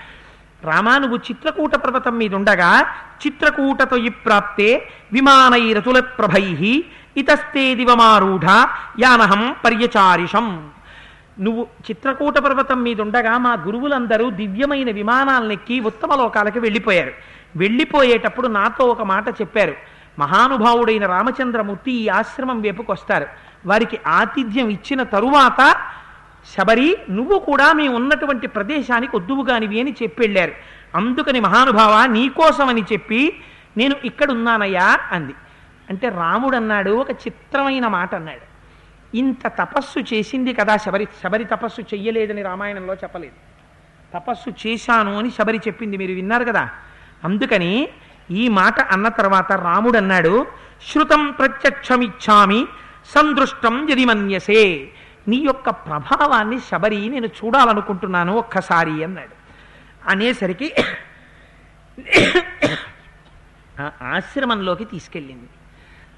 రామా 0.64 0.98
నువ్వు 0.98 1.16
చిత్రకూట 1.16 1.74
పర్వతం 1.74 2.18
మీద 2.18 2.34
ఉండగా 2.34 2.86
చిత్రకూటతో 3.26 3.96
ప్రాప్తే 4.24 4.88
విమానైరతుల 5.12 6.00
ప్రభై 6.00 6.84
ఇతస్తే 7.16 7.74
దివమారూఢ 7.74 8.44
యానహం 9.00 9.54
పర్యచారిషం. 9.64 10.70
నువ్వు 11.40 11.66
చిత్రకూట 11.90 12.38
పర్వతం 12.38 12.82
మీద 12.82 13.00
ఉండగా 13.00 13.38
మా 13.38 13.52
గురువులందరూ 13.52 14.30
దివ్యమైన 14.30 14.90
విమానాలనెక్కి 14.90 15.80
ఉత్తమ 15.80 16.14
లోకాలకి 16.14 16.58
వెళ్ళిపోయారు. 16.58 17.12
వెళ్ళిపోయేటప్పుడు 17.56 18.48
నాతో 18.48 18.84
ఒక 18.84 19.02
మాట 19.02 19.28
చెప్పారు. 19.28 19.74
మహానుభావుడైన 20.18 21.06
రామచంద్రమూర్తి 21.06 21.92
ఈ 21.92 22.08
ఆశ్రమం 22.08 22.62
వైపుకొస్తారు 22.62 23.26
వారికి 23.66 24.00
ఆతిథ్యం 24.06 24.68
ఇచ్చిన 24.68 25.02
తరువాత 25.02 25.76
శబరి 26.56 26.98
నువ్వు 27.10 27.38
కూడా 27.38 27.72
మేము 27.72 27.96
ఉన్నటువంటి 27.96 28.46
ప్రదేశానికి 28.46 29.16
వద్దువుగానివి 29.16 29.80
అని 29.80 29.94
చెప్పెళ్ళారు 30.02 30.52
అందుకని 30.94 31.40
మహానుభావ 31.40 32.06
నీకోసమని 32.06 32.82
చెప్పి 32.92 33.36
నేను 33.76 33.94
ఇక్కడున్నానయ్యా 34.04 34.98
అంది. 35.12 35.34
అంటే 35.90 36.08
రాముడు 36.08 36.56
అన్నాడు 36.56 36.90
ఒక 36.90 37.10
చిత్రమైన 37.10 37.86
మాట 37.86 38.14
అన్నాడు. 38.14 38.47
ఇంత 39.14 39.46
తపస్సు 39.46 40.14
చేసింది 40.14 40.52
కదా 40.52 40.76
శబరి 40.76 41.06
శబరి 41.22 41.44
తపస్సు 41.44 41.80
చెయ్యలేదని 41.80 42.42
రామాయణంలో 42.42 42.94
చెప్పలేదు. 42.94 43.34
తపస్సు 44.14 44.50
చేశాను 44.50 45.18
అని 45.18 45.30
శబరి 45.30 45.58
చెప్పింది 45.58 45.96
మీరు 45.96 46.12
విన్నారు 46.12 46.44
కదా. 46.44 46.68
అందుకని 47.24 47.88
ఈ 48.30 48.48
మాట 48.48 48.80
అన్న 48.80 49.08
తర్వాత 49.08 49.52
రాముడు 49.52 49.96
అన్నాడు 49.96 50.46
శృతం 50.92 51.30
ప్రత్యక్షమిచ్చామి 51.30 52.66
సందృష్టం 53.06 53.86
యది 53.90 54.04
మన్యసే 54.04 54.90
నీ 55.28 55.36
యొక్క 55.36 55.70
ప్రభావాన్ని 55.70 56.60
శబరి 56.60 57.08
నేను 57.08 57.26
చూడాలనుకుంటున్నాను 57.26 58.34
ఒక్కసారి 58.34 59.04
అన్నాడు. 59.04 59.34
అనేసరికి 60.08 60.72
ఆశ్రమంలోకి 64.02 64.84
తీసుకెళ్ళింది. 64.84 65.48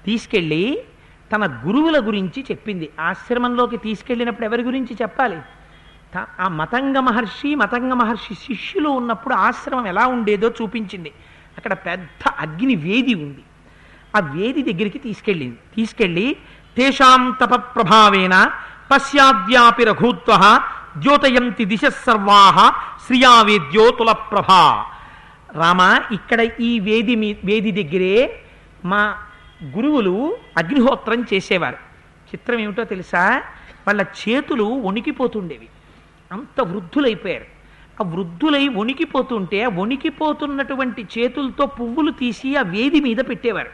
తీసుకెళ్ళి 0.05 0.83
తన 1.31 1.43
గురువుల 1.65 1.97
గురించి 1.99 2.39
చెప్పింది. 2.51 2.89
ఆశ్రమంలోకి 2.99 3.77
తీసుకెళ్ళినప్పుడు 3.77 4.45
ఎవరి 4.45 4.63
గురించి 4.63 4.93
చెప్పాలి? 5.01 5.39
ఆ 6.39 6.47
మతంగ 6.47 6.97
మహర్షి 6.99 7.55
మతంగ 7.55 7.93
మహర్షి 7.93 8.33
శిష్యులు 8.35 8.89
ఉన్నప్పుడు 8.89 9.33
ఆశ్రమం 9.33 9.87
ఎలా 9.87 10.07
ఉండేదో 10.07 10.47
చూపించింది. 10.61 11.11
అక్కడ 11.57 11.73
పెద్ద 11.73 12.29
అగ్ని 12.39 12.75
వేది 12.75 13.13
ఉంది. 13.13 13.43
ఆ 14.15 14.19
వేది 14.19 14.61
దగ్గరికి 14.61 14.99
తీసుకెళ్ళింది. 14.99 15.59
తీసుకెళ్ళి 15.75 16.35
తేషాం 16.77 17.21
తప 17.41 17.55
ప్రభావేన 17.75 18.35
పశ్చాద్యాపి 18.91 19.83
రఘూత్వ 19.83 20.61
ద్యోతయంతి 20.97 21.65
దిశ 21.65 21.85
సర్వాహ 22.05 22.57
శ్రియావేద్యోతుల 23.05 24.11
ప్రభా 24.11 24.63
రామ 25.55 25.81
ఇక్కడ 26.11 26.39
ఈ 26.59 26.79
వేది 26.79 27.15
మీ 27.15 27.35
వేది 27.45 27.71
దగ్గరే 27.71 28.43
మా 28.85 29.01
గురువులు 29.63 30.37
అగ్నిహోత్రం 30.57 31.21
చేసేవారు. 31.33 31.75
చిత్రం 32.27 32.59
ఏమిటో 32.59 32.83
తెలుసా? 32.83 33.37
వాళ్ళ 33.87 34.01
చేతులు 34.01 34.63
వణికిపోతుండేవి. 34.63 35.67
అంత 36.31 36.61
వృద్ధులైపోయారు. 36.61 37.45
ఆ 38.03 38.09
వృద్ధులై 38.09 38.67
వణికిపోతుంటే 38.67 39.63
ఆ 39.63 39.67
వణికిపోతున్నటువంటి 39.67 41.07
చేతులతో 41.17 41.65
పువ్వులు 41.65 42.11
తీసి 42.11 42.55
ఆ 42.55 42.61
వేది 42.61 43.01
మీద 43.01 43.17
పెట్టేవారు. 43.17 43.69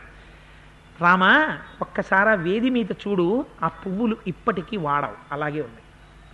రామా 1.01 1.57
ఒక్కసారి 1.81 2.29
ఆ 2.29 2.33
వేది 2.33 2.69
మీద 2.69 2.91
చూడు 2.91 3.45
ఆ 3.63 3.67
పువ్వులు 3.67 4.17
ఇప్పటికీ 4.27 4.77
వాడవు. 4.77 5.13
అలాగే 5.31 5.61
ఉన్నాయి. 5.61 5.83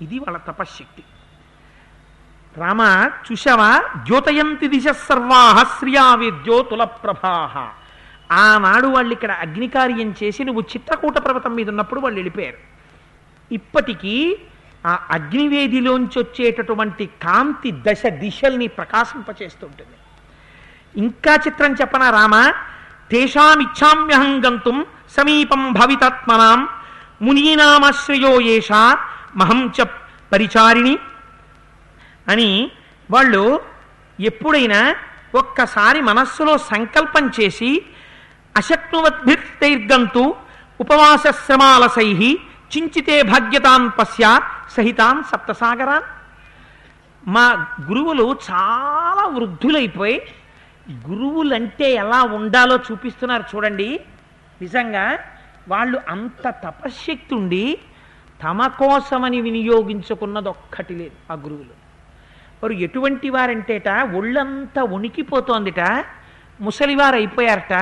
ఇది 0.01 0.19
వాళ్ళ 0.19 0.37
తపశ్శక్తి. 0.37 1.03
రామ 2.57 3.09
చూశావా? 3.31 3.83
ద్యోతయంతి 4.03 4.67
దిశ 4.67 4.87
సర్వాహ 4.87 5.79
శ్రియావేద్యోతుల 5.79 6.83
ప్రభాహ. 6.83 7.82
ఆనాడు 8.41 8.87
వాళ్ళు 8.87 9.11
ఇక్కడ 9.13 9.31
అగ్నికార్యం 9.45 10.09
చేసి 10.19 10.41
నువ్వు 10.43 10.63
చిత్రకూట 10.71 11.17
పర్వతం 11.17 11.53
మీద 11.55 11.67
ఉన్నప్పుడు 11.69 11.99
వాళ్ళు 11.99 12.17
వెళ్ళిపోయారు. 12.19 12.59
ఇప్పటికీ 13.51 14.15
ఆ 14.85 14.93
అగ్నివేదిలోంచి 15.11 16.17
వచ్చేటటువంటి 16.19 17.05
కాంతి 17.25 17.71
దశ 17.85 18.03
దిశల్ని 18.21 18.67
ప్రకాశింపచేస్తుంటుంది. 18.67 19.95
ఇంకా 20.95 21.33
చిత్రం 21.45 21.71
చెప్పనా 21.81 22.09
రామ? 22.09 22.35
తేషామిచ్చామ్యహం 23.11 24.33
గంతుం 24.45 24.77
సమీపం 25.17 25.63
భవితాత్మనాం 25.79 26.59
మునీనామాశ్రయో 27.25 28.33
ఏష 28.55 28.71
మహం 29.35 29.59
చ 29.77 29.85
పరిచారిణి 30.31 30.95
అని 32.27 32.49
వాళ్ళు 33.09 33.43
ఎప్పుడైనా 34.19 34.79
ఒక్కసారి 35.41 35.99
మనస్సులో 36.09 36.53
సంకల్పం 36.71 37.25
చేసి 37.37 37.69
అశక్నువద్భిర్తైర్గంతు 38.57 40.23
ఉపవాసశ్రమాలసై 40.79 42.09
చించితే 42.73 43.15
భాగ్యతాన్ 43.21 43.87
పశ్యాత్ 43.99 44.47
సహితాన్ 44.73 45.23
సప్తసాగరాన్. 45.23 46.07
మా 47.27 47.45
గురువులు 47.89 48.25
చాలా 48.51 49.25
వృద్ధులైపోయి 49.35 50.21
గురువులంటే 51.09 51.91
ఎలా 51.93 52.23
ఉండాలో 52.23 52.75
చూపిస్తున్నారు 52.77 53.43
చూడండి. 53.55 53.89
నిజంగా 54.61 55.05
వాళ్ళు 55.67 55.97
అంత 56.09 56.45
తపశ్శక్తి 56.63 57.33
ఉండి 57.35 57.65
తమ 58.43 58.67
కోసమని 58.67 59.41
వినియోగించుకున్నది 59.41 60.49
ఒక్కటి 60.49 60.93
లేదు 60.93 61.17
ఆ 61.31 61.35
గురువులు. 61.35 61.73
వారు 62.61 62.73
ఎటువంటి 62.85 63.29
వారంటేట 63.29 63.89
ఒళ్ళంతా 63.89 64.81
వణికిపోతోందిట 64.83 65.81
ముసలివారు 66.61 67.15
అయిపోయారట 67.15 67.75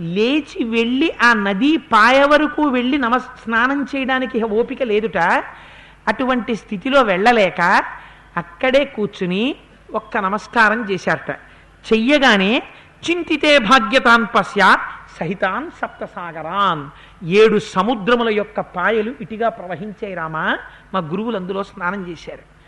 లేచి 0.00 0.64
వెళ్ళి 0.64 1.12
ఆ 1.22 1.32
నదీ 1.32 1.76
పాయ 1.76 2.24
వరకు 2.24 2.62
వెళ్ళి 2.62 2.98
నమ 2.98 3.16
స్నానం 3.18 3.86
చేయడానికి 3.96 4.42
ఓపిక 4.42 4.82
లేదుట. 4.82 5.18
అటువంటి 6.08 6.54
స్థితిలో 6.54 7.02
వెళ్ళలేక 7.02 7.84
అక్కడే 8.36 8.84
కూర్చుని 8.84 9.56
ఒక్క 9.94 10.16
నమస్కారం 10.16 10.90
చేశారట. 10.90 11.30
చెయ్యగానే 11.92 12.62
చింతితే 13.10 13.58
భాగ్యతాన్ 13.58 14.26
పశ్చాత్ 14.34 14.80
సహితాన్ 15.20 15.70
సప్తసాగరాన్. 15.70 16.90
ఏడు 17.24 17.58
సముద్రముల 17.58 18.28
యొక్క 18.28 18.60
పాయలు 18.60 19.14
ఇటుగా 19.20 19.48
ప్రవహించాయి 19.48 20.14
రామా. 20.14 20.58
మా 20.94 21.00
గురువులు 21.00 21.36
అందులో 21.36 21.62
స్నానం 21.62 22.06
చేశారు. 22.08 22.60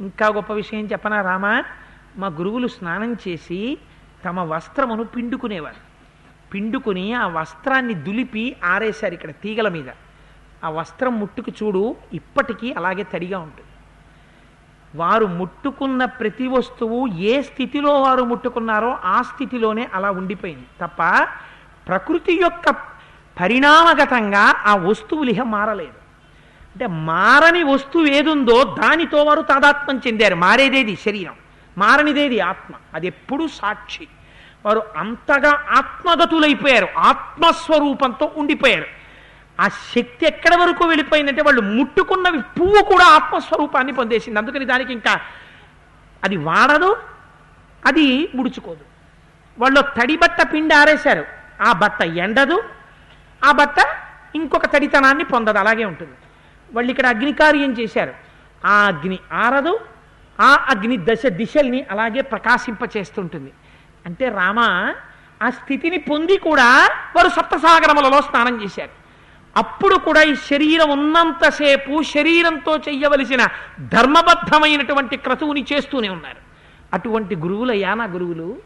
ఇంకా 0.00 0.28
గొప్ప 0.28 0.52
విషయం 0.52 0.86
చెప్పనా 0.86 1.22
రామా? 1.22 1.64
మా 2.16 2.26
గురువులు 2.26 2.68
స్నానం 2.68 3.16
చేసి 3.28 3.78
తమ 4.24 4.40
వస్త్రమును 4.40 5.04
పిండుకునేవారు. 5.04 5.91
పిండుకుని 6.54 7.14
ఆ 7.14 7.26
వస్త్రాన్ని 7.26 7.94
దులిపి 7.94 8.56
ఆరేశారు 8.64 9.14
ఇక్కడ 9.14 9.30
తీగల 9.30 9.68
మీద. 9.68 9.88
ఆ 10.64 10.68
వస్త్రం 10.68 11.20
ముట్టుకు 11.20 11.52
చూడు 11.62 11.96
ఇప్పటికీ 12.12 12.72
అలాగే 12.72 13.02
తడిగా 13.02 13.38
ఉంటుంది. 13.38 13.68
వారు 14.94 15.26
ముట్టుకున్న 15.26 16.04
ప్రతి 16.04 16.46
వస్తువు 16.46 17.06
ఏ 17.06 17.42
స్థితిలో 17.42 18.00
వారు 18.00 18.22
ముట్టుకున్నారో 18.22 18.98
ఆ 19.04 19.22
స్థితిలోనే 19.22 19.88
అలా 19.94 20.10
ఉండిపోయింది. 20.10 20.64
తప్ప 20.80 21.28
ప్రకృతి 21.88 22.40
యొక్క 22.42 22.70
పరిణామగతంగా 23.40 24.54
ఆ 24.66 24.76
వస్తువులు 24.76 25.30
ఇహ 25.30 25.42
మారలేదు. 25.42 26.02
అంటే 26.72 26.86
మారని 26.86 27.62
వస్తువు 27.62 28.06
ఏదుందో 28.06 28.64
దానితో 28.64 29.22
వారు 29.22 29.42
తాదాత్మ్యం 29.42 30.00
చెందారు. 30.06 30.34
మారేదేది 30.34 30.96
శరీరం. 30.96 31.34
మారనిదేది 31.78 32.40
ఆత్మ. 32.40 32.74
అది 32.94 33.06
ఎప్పుడూ 33.06 33.48
సాక్షి. 33.48 34.08
వారు 34.66 34.82
అంతగా 34.96 35.64
ఆత్మగతులైపోయారు. 35.70 36.88
ఆత్మస్వరూపంతో 36.98 38.32
ఉండిపోయారు. 38.36 38.86
ఆ 39.60 39.68
శక్తి 39.68 40.26
ఎక్కడి 40.26 40.56
వరకు 40.56 40.84
వెళ్ళిపోయిందంటే 40.84 41.42
వాళ్ళు 41.42 41.60
ముట్టుకున్నవి 41.60 42.38
పువ్వు 42.38 42.84
కూడా 42.84 43.04
ఆత్మస్వరూపాన్ని 43.04 43.92
పొందేసింది. 43.92 44.38
అందుకని 44.38 44.64
దానికి 44.64 44.92
ఇంకా 44.92 45.20
అది 46.24 46.36
వాడదు 46.36 46.96
అది 47.86 48.28
ముడుచుకోదు. 48.34 48.84
వాళ్ళు 49.58 49.80
తడి 49.80 50.16
బట్ట 50.16 50.52
పిండి 50.52 50.74
ఆరేశారు. 50.74 51.24
ఆ 51.62 51.72
బట్ట 51.72 52.02
ఎండదు 52.02 52.62
ఆ 53.44 53.52
బట్ట 53.52 53.74
ఇంకొక 54.34 54.66
తడితనాన్ని 54.66 55.24
పొందదు. 55.24 55.58
అలాగే 55.58 55.84
ఉంటుంది. 55.84 56.12
వాళ్ళు 56.72 56.90
ఇక్కడ 56.90 57.06
అగ్నికార్యం 57.06 57.72
చేశారు. 57.72 58.14
ఆ 58.66 58.70
అగ్ని 58.70 59.18
ఆరదు 59.32 59.80
ఆ 60.40 60.66
అగ్ని 60.70 60.96
దశ 60.96 61.26
దిశల్ని 61.26 61.86
అలాగే 61.90 62.20
ప్రకాశింపచేస్తుంటుంది. 62.20 63.52
అంటే 64.06 64.28
రామ 64.28 64.60
ఆ 65.42 65.50
స్థితిని 65.50 65.98
పొంది 65.98 66.36
కూడా 66.36 66.90
వారు 67.16 67.28
సప్తసాగరములలో 67.28 68.22
స్నానం 68.22 68.64
చేశారు. 68.64 68.90
అప్పుడు 69.56 69.96
కూడా 69.96 70.22
ఈ 70.22 70.34
శరీరం 70.34 70.90
ఉన్నంతసేపు 70.90 72.02
శరీరంతో 72.02 72.76
చెయ్యవలసిన 72.76 73.46
ధర్మబద్ధమైనటువంటి 73.80 75.16
క్రతువుని 75.16 75.64
చేస్తూనే 75.72 76.08
ఉన్నారు. 76.08 76.36
అటువంటి 76.92 77.36
గురువులయ్యా 77.36 77.94
నా 77.94 78.04
గురువులు 78.04 78.56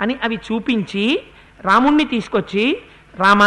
అని 0.00 0.18
అవి 0.22 0.36
చూపించి 0.36 1.22
రాముణ్ణి 1.60 2.04
తీసుకొచ్చి 2.04 2.82
రామ 3.14 3.44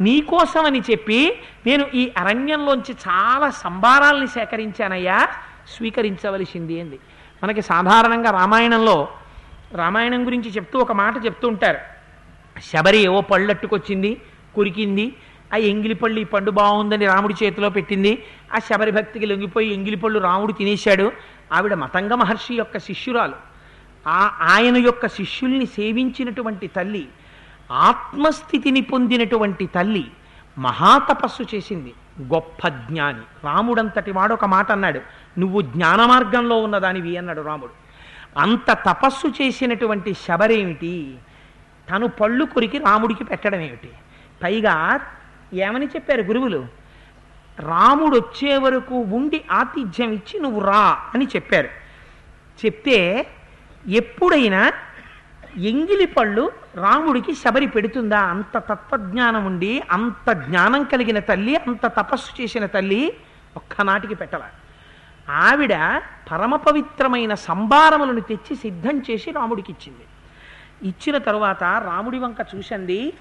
నీకోసమని 0.00 0.82
చెప్పి 0.90 1.38
నేను 1.66 1.86
ఈ 1.94 2.12
అరణ్యంలోంచి 2.18 2.96
చాలా 3.08 3.50
సంభారాల్ని 3.50 4.26
సేకరించానయ్యా 4.26 5.28
స్వీకరించవలసింది 5.76 6.80
అంది. 6.80 6.98
మనకి 7.42 7.62
సాధారణంగా 7.62 8.30
రామాయణంలో 8.30 9.08
రామాయణం 9.74 10.26
గురించి 10.26 10.50
చెప్తూ 10.50 10.78
ఒక 10.78 10.92
మాట 10.92 11.24
చెప్తూ 11.24 11.48
ఉంటారు. 11.48 11.78
శబరి 12.60 12.98
ఏవో 12.98 13.20
పళ్ళట్టుకొచ్చింది 13.20 14.20
కురికింది 14.54 15.16
ఆ 15.54 15.56
ఎంగిలిపళ్ళు 15.56 16.20
ఈ 16.20 16.24
పండు 16.24 16.50
బాగుందని 16.50 17.06
రాముడి 17.06 17.34
చేతిలో 17.44 17.68
పెట్టింది. 17.70 18.24
ఆ 18.54 18.58
శబరి 18.58 18.90
భక్తికి 18.90 19.26
లొంగిపోయి 19.26 19.74
ఎంగిలిపళ్ళు 19.74 20.18
రాముడు 20.18 20.52
తినేశాడు. 20.52 21.12
ఆవిడ 21.52 21.74
మతంగ 21.74 22.14
మహర్షి 22.14 22.54
యొక్క 22.54 22.78
శిష్యురాలు. 22.78 23.34
ఆ 24.08 24.38
ఆయన 24.42 24.76
యొక్క 24.76 25.06
శిష్యుల్ని 25.06 25.66
సేవించినటువంటి 25.66 26.66
తల్లి 26.66 27.08
ఆత్మస్థితిని 27.72 28.80
పొందినటువంటి 28.80 29.66
తల్లి 29.66 30.10
మహాతపస్సు 30.58 31.42
చేసింది. 31.54 31.94
గొప్ప 32.22 32.68
జ్ఞాని. 32.68 33.20
రాముడంతటి 33.44 34.10
వాడు 34.10 34.32
ఒక 34.32 34.44
మాట 34.44 34.72
అన్నాడు. 34.72 35.00
నువ్వు 35.38 35.60
జ్ఞాన 35.60 36.06
మార్గంలో 36.06 36.62
ఉన్నదానివి 36.62 37.16
అన్నాడు 37.16 37.40
రాముడు. 37.40 37.81
అంత 38.36 38.72
తపస్సు 38.72 39.26
చేసినటువంటి 39.28 40.14
శబరేమిటి? 40.14 41.14
తను 41.90 42.08
పళ్ళు 42.08 42.44
కొరికి 42.44 42.78
రాముడికి 42.78 43.24
పెట్టడం 43.24 43.60
ఏమిటి 43.60 43.90
పైగా 44.42 45.00
ఏమని 45.54 45.86
చెప్పారు 45.86 46.22
గురువులు? 46.22 46.66
రాముడు 47.60 48.16
వచ్చే 48.16 48.56
వరకు 48.56 48.94
ఉండి 48.94 49.44
ఆతిథ్యం 49.50 50.12
ఇచ్చి 50.12 50.40
నువ్వు 50.40 50.60
రా 50.60 50.98
అని 51.14 51.24
చెప్పారు. 51.24 51.68
చెప్తే 52.64 53.26
ఎప్పుడైనా 53.88 54.72
ఎంగిలి 55.56 56.06
పళ్ళు 56.06 56.52
రాముడికి 56.74 57.34
శబరి 57.34 57.66
పెడుతుందా? 57.66 58.20
అంత 58.20 58.58
తత్వజ్ఞానం 58.58 59.44
ఉండి 59.44 59.82
అంత 59.90 60.32
జ్ఞానం 60.32 60.84
కలిగిన 60.84 61.18
తల్లి 61.18 61.56
అంత 61.56 61.86
తపస్సు 61.86 62.42
చేసిన 62.42 62.66
తల్లి 62.66 63.12
ఒక్కనాటికి 63.56 64.14
పెట్టల. 64.14 64.42
ఆవిడ 65.28 65.74
పరమ 66.32 66.56
పవిత్రమైన 66.56 67.34
సంభారములను 67.34 68.20
తెచ్చి 68.20 68.56
సిద్ధం 68.56 68.98
చేసి 68.98 69.30
రాముడికి 69.30 69.72
ఇచ్చింది 69.72 70.04
ఇచ్చిన 70.88 71.18
తరువాత 71.18 71.64
రాముడి 71.64 72.18
వంక 72.18 72.36
చూసండి 72.54 73.12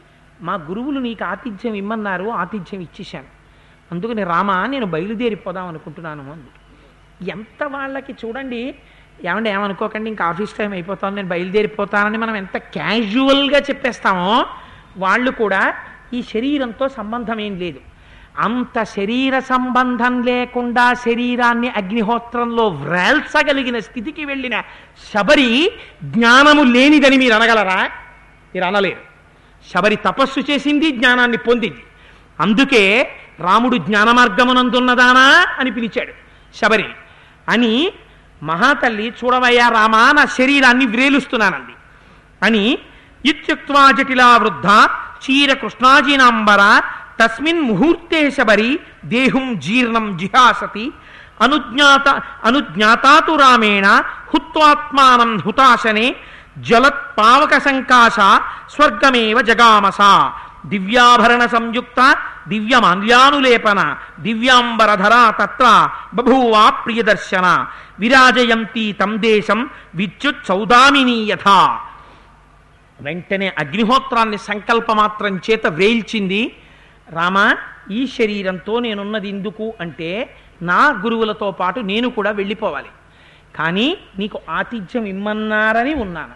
మా 0.41 0.53
గురువులు 0.53 0.99
నీకు 0.99 1.23
ఆతిథ్యం 1.23 1.73
ఇమ్మన్నారు 1.73 2.29
ఆతిథ్యం 2.29 2.81
ఇచ్చేశాను. 2.81 3.29
అందుకని 3.91 4.23
రామా 4.23 4.65
నేను 4.65 4.85
బయలుదేరిపోదాం 4.85 5.67
అనుకుంటున్నాను 5.67 6.31
అంది. 6.31 6.51
ఎంత 7.29 7.63
వాళ్ళకి 7.63 8.13
చూడండి 8.13 8.75
ఏమంటే 9.25 9.49
ఏమనుకోకండి 9.49 10.09
ఇంకా 10.09 10.25
ఆఫీస్ 10.25 10.57
టైం 10.57 10.71
అయిపోతాను 10.71 11.15
నేను 11.15 11.27
బయలుదేరిపోతానని 11.27 12.17
మనం 12.17 12.35
ఎంత 12.35 12.57
క్యాజువల్గా 12.57 13.59
చెప్పేస్తామో 13.59 14.45
వాళ్ళు 14.97 15.31
కూడా 15.31 15.73
ఈ 16.13 16.21
శరీరంతో 16.21 16.87
సంబంధం 16.87 17.39
ఏం 17.39 17.59
లేదు. 17.59 17.79
అంత 18.39 18.83
శరీర 18.83 19.39
సంబంధం 19.39 20.23
లేకుండా 20.23 20.93
శరీరాన్ని 20.93 21.69
అగ్నిహోత్రంలో 21.69 22.67
వ్రేల్చగలిగిన 22.67 23.79
స్థితికి 23.79 24.25
వెళ్ళిన 24.25 24.61
శబరి 25.13 25.71
జ్ఞానము 26.03 26.63
లేనిదని 26.63 27.17
మీరు 27.17 27.33
అనగలరా? 27.33 27.89
మీరు 28.55 28.65
అనలేరు. 28.65 29.11
శబరి 29.73 29.95
తపస్సు 29.95 30.39
చేసింది 30.39 30.91
జ్ఞానాన్ని 30.91 31.37
పొందింది. 31.37 31.83
అందుకే 32.39 33.15
రాముడు 33.39 33.77
జ్ఞాన 33.77 34.11
మార్గమునందున్నదానా 34.11 35.45
అని 35.59 35.71
పిలిచాడు 35.71 36.13
శబరి. 36.57 36.85
అని 37.49 37.91
మహాతల్లి 38.43 39.13
చూడవయ్యా 39.23 39.69
రామా 39.69 40.11
నా 40.11 40.25
శరీరాన్ని 40.25 40.85
వ్రేలుస్తున్నానంది. 40.85 41.71
అని 42.43 42.77
ఇత్యుక్వా 43.25 43.91
జటిలా 43.91 44.37
వృద్ధ 44.37 44.65
చీర 45.23 45.53
కృష్ణాజీనాంబర 45.53 46.81
తస్మిన్ 47.21 47.61
ముహూర్తే 47.61 48.31
శబరి 48.31 48.79
దేహం 49.05 49.59
జీర్ణం 49.59 50.17
జిహాసతి. 50.17 50.91
అనుజ్ఞాత 51.41 52.07
అనుజ్ఞాతాతు 52.43 53.35
రామేణ 53.35 53.87
హుత్వాత్మానం 54.33 55.37
హుతాశనే 55.37 56.15
జలత్పావక 56.57 57.57
సంకాశ 57.57 58.15
స్వర్గమేవ 58.71 59.41
జగామస. 59.41 59.97
దివ్యాభరణ 60.65 61.45
సంయుక్త 61.45 62.15
దివ్యమాల్యానులేపన 62.47 63.95
దివ్యాంబరధరా 64.19 65.29
తత్ర 65.29 65.89
బభూవా 66.13 66.69
ప్రియదర్శన. 66.69 67.65
విరాజయంతి 67.99 68.95
తం 68.99 69.21
దేశం 69.21 69.69
విద్యుత్ 69.95 70.45
సౌదామినీ 70.47 71.17
యథా. 71.23 71.79
వెంటనే 73.01 73.47
అగ్నిహోత్రాన్ని 73.59 74.37
సంకల్పమాత్రం 74.37 75.37
చేత 75.37 75.67
వేల్చింది 75.67 76.41
రామ 77.11 77.55
ఈ 77.91 78.07
శరీరంతో 78.07 78.79
నేనున్నది 78.79 79.29
ఎందుకు 79.29 79.73
అంటే 79.81 80.35
నా 80.61 81.01
గురువులతో 81.03 81.51
పాటు 81.51 81.79
నేను 81.79 82.09
కూడా 82.09 82.31
వెళ్ళిపోవాలి. 82.31 82.87
కానీ 83.55 83.97
నీకు 84.19 84.39
ఆతిథ్యం 84.49 85.05
ఇమ్మన్నారని 85.05 85.93
ఉన్నాను. 85.93 86.33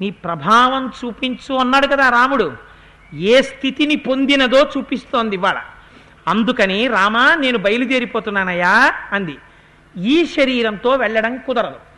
నీ 0.00 0.10
ప్రభావం 0.10 0.92
చూపించు 1.04 1.54
అన్నాడు 1.54 1.86
కదా 1.86 2.08
రాముడు. 2.08 2.56
ఏ 3.14 3.42
స్థితిని 3.42 3.96
పొందినదో 3.96 4.70
చూపిస్తోంది 4.76 5.36
ఇవాళ. 5.36 5.60
అందుకని 6.28 6.86
రామా 6.86 7.34
నేను 7.34 7.58
బయలుదేరిపోతున్నానయ్యా 7.58 8.94
అంది. 9.12 9.36
ఈ 9.98 10.24
శరీరంతో 10.24 10.90
వెళ్ళడం 10.90 11.36
కుదరదు. 11.36 11.93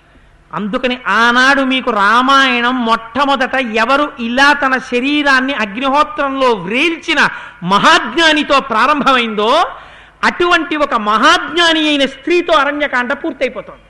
అందుకని 0.57 0.99
ఆనాడు 1.07 1.63
మీకు 1.63 1.91
రామాయణం 1.91 2.87
మొట్టమొదట 2.87 3.55
ఎవరు 3.55 4.13
ఇలా 4.21 4.53
తన 4.53 4.79
శరీరాన్ని 4.79 5.55
అగ్నిహోత్రంలో 5.55 6.53
వ్రేల్చిన 6.53 7.29
మహాజ్ఞానితో 7.63 8.61
ప్రారంభమైందో 8.61 9.65
అటువంటి 10.25 10.77
ఒక 10.77 10.95
మహాజ్ఞాని 10.95 11.89
అయిన 11.89 12.07
స్త్రీతో 12.07 12.55
అరణ్యకాండ 12.55 13.13
పూర్తయిపోతుంది. 13.13 13.83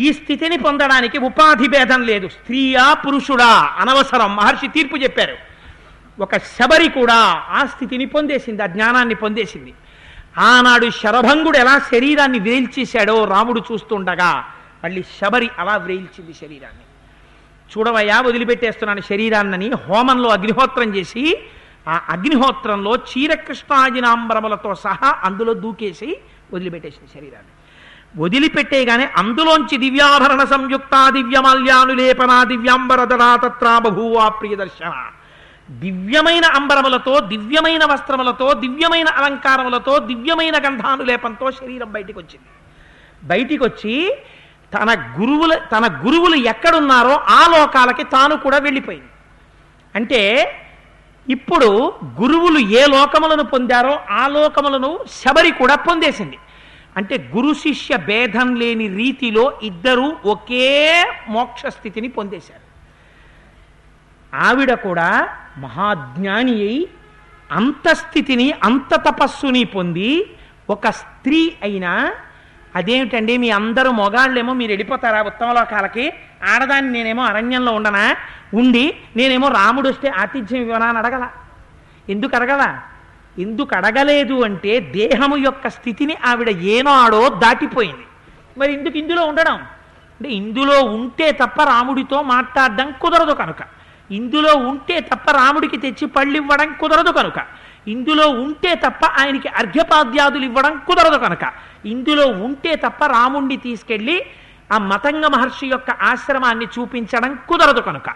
ఈ 0.00 0.12
స్థితిని 0.12 0.56
పొందడానికి 0.58 1.18
ఉపాధి 1.18 1.68
భేదం 1.68 2.02
లేదు. 2.02 2.28
స్త్రీయా 2.28 2.94
పురుషుడా 2.94 3.70
అనవసరం. 3.78 4.36
మహర్షి 4.36 4.68
తీర్పు 4.68 4.96
చెప్పారు. 4.96 5.36
ఒక 6.20 6.36
శబరి 6.36 6.88
కూడా 6.88 7.42
ఆ 7.50 7.64
స్థితిని 7.64 8.06
పొందేసింది 8.06 8.62
ఆ 8.62 8.66
జ్ఞానాన్ని 8.66 9.14
పొందేసింది. 9.14 9.74
ఆనాడు 10.38 10.90
శరభంగుడు 10.90 11.58
ఎలా 11.58 11.78
శరీరాన్ని 11.78 12.38
వేల్చేశాడో 12.38 13.24
రాముడు 13.24 13.62
చూస్తుండగా 13.72 14.44
మళ్ళీ 14.84 15.02
శబరి 15.02 15.48
అలా 15.58 15.76
వ్రేల్చింది 15.76 16.32
శరీరాన్ని. 16.32 16.84
చూడవయ్యా 17.70 18.20
వదిలిపెట్టేస్తున్నాను 18.20 19.00
శరీరాన్నని 19.00 19.70
హోమంలో 19.86 20.28
అగ్నిహోత్రం 20.28 20.96
చేసి 20.96 21.24
ఆ 21.88 22.00
అగ్నిహోత్రంలో 22.08 22.96
చీరకృష్ణాజినాంబరములతో 22.96 24.74
సహా 24.74 25.10
అందులో 25.24 25.54
దూకేసి 25.54 26.16
వదిలిపెట్టేసింది 26.52 27.10
శరీరాన్ని. 27.14 27.52
వదిలిపెట్టేగానే 28.22 29.04
అందులోంచి 29.16 29.76
దివ్యాభరణ 29.76 30.44
సంయుక్త 30.44 31.10
దివ్యమాల్యానులేపన 31.10 32.44
దివ్యాంబరధరా 32.44 33.36
తత్రా 33.36 33.78
బభూవా 33.78 34.28
ప్రియదర్శన. 34.28 35.10
దివ్యమైన 35.70 36.44
అంబరములతో 36.44 37.20
దివ్యమైన 37.20 37.84
వస్త్రములతో 37.84 38.52
దివ్యమైన 38.52 39.08
అలంకారములతో 39.08 39.98
దివ్యమైన 39.98 40.56
గంధానులేపంతో 40.66 41.50
శరీరం 41.50 41.92
బయటికి 41.92 42.18
వచ్చింది 42.18 42.48
బయటికి 43.26 43.64
వచ్చి 43.64 43.94
తన 44.76 44.90
గురువుల 45.20 45.54
తన 45.54 46.00
గురువులు 46.06 46.36
ఎక్కడున్నారో 46.36 47.14
ఆ 47.28 47.42
లోకాలకి 47.56 48.04
తాను 48.04 48.36
కూడా 48.36 48.58
వెళ్ళిపోయింది. 48.58 49.08
అంటే 49.94 50.22
ఇప్పుడు 51.28 51.92
గురువులు 52.04 52.58
ఏ 52.58 52.86
లోకములను 52.86 53.42
పొందారో 53.42 54.00
ఆ 54.10 54.28
లోకములను 54.28 54.98
శబరి 55.10 55.50
కూడా 55.50 55.74
పొందేసింది. 55.74 56.38
అంటే 56.96 57.30
గురు 57.36 57.54
శిష్య 57.54 57.96
భేదం 57.96 58.54
లేని 58.54 58.86
రీతిలో 58.96 59.58
ఇద్దరూ 59.62 60.16
ఒకే 60.24 60.68
మోక్ష 61.28 61.66
స్థితిని 61.66 62.08
పొందేశారు. 62.08 62.64
ఆవిడ 64.36 64.74
కూడా 64.74 65.28
మహాజ్ఞాని 65.58 66.54
అయి 66.54 66.88
అంత 67.52 67.92
స్థితిని 67.92 68.52
అంత 68.64 68.94
తపస్సుని 68.94 69.64
పొంది 69.64 70.30
ఒక 70.70 70.88
స్త్రీ 70.90 71.52
అయినా 71.62 72.12
అదేమిటండి 72.76 73.38
మీ 73.38 73.50
అందరూ 73.50 73.90
మొగాళ్ళేమో 73.90 74.52
మీరు 74.52 74.70
వెళ్ళిపోతారా 74.70 75.22
ఉత్తమ 75.22 75.52
లోకాలకి? 75.52 76.12
ఆడదాన్ని 76.54 76.92
నేనేమో 76.92 77.22
అరణ్యంలో 77.22 77.72
ఉండనా? 77.72 78.16
ఉండి 78.54 78.96
నేనేమో 79.16 79.48
రాముడు 79.48 79.88
వస్తే 79.88 80.08
ఆతిథ్యం 80.08 80.60
ఇవ్వనా 80.62 80.86
అని 80.86 80.98
అడగల. 80.98 81.28
ఎందుకు 82.08 82.36
అడగల? 82.36 82.78
ఎందుకు 83.38 83.76
అడగలేదు 83.76 84.44
అంటే 84.44 84.80
దేహము 84.80 85.36
యొక్క 85.36 85.68
స్థితిని 85.68 86.16
ఆవిడ 86.26 86.48
ఏనాడో 86.48 87.28
దాటిపోయింది. 87.28 88.06
మరి 88.58 88.72
ఎందుకు 88.72 88.98
ఇందులో 88.98 89.24
ఉండడం? 89.24 89.54
అంటే 89.54 90.28
ఇందులో 90.28 90.82
ఉంటే 90.82 91.32
తప్ప 91.32 91.62
రాముడితో 91.62 92.22
మాట్లాడడం 92.22 92.94
కుదరదు 93.00 93.32
కనుక. 93.32 93.56
ఇందులో 94.10 94.54
ఉంటే 94.54 95.00
తప్ప 95.00 95.30
రాముడికి 95.30 95.76
తెచ్చి 95.76 96.06
పళ్ళు 96.06 96.36
ఇవ్వడం 96.36 96.76
కుదరదు 96.80 97.10
కనుక. 97.10 97.34
ఇందులో 97.88 98.28
ఉంటే 98.28 98.74
తప్ప 98.74 99.06
ఆయనకి 99.06 99.48
అర్ఘ్యపాద్యాదులు 99.48 100.44
ఇవ్వడం 100.44 100.80
కుదరదు 100.88 101.16
కనుక. 101.16 101.52
ఇందులో 101.84 102.26
ఉంటే 102.26 102.76
తప్ప 102.76 103.04
రాముణ్ణి 103.04 103.56
తీసుకెళ్ళి 103.56 104.26
ఆ 104.72 104.78
మతంగ 104.78 105.26
మహర్షి 105.26 105.66
యొక్క 105.66 105.90
ఆశ్రమాన్ని 105.90 106.64
చూపించడం 106.64 107.38
కుదరదు 107.48 107.80
కనుక. 107.80 108.08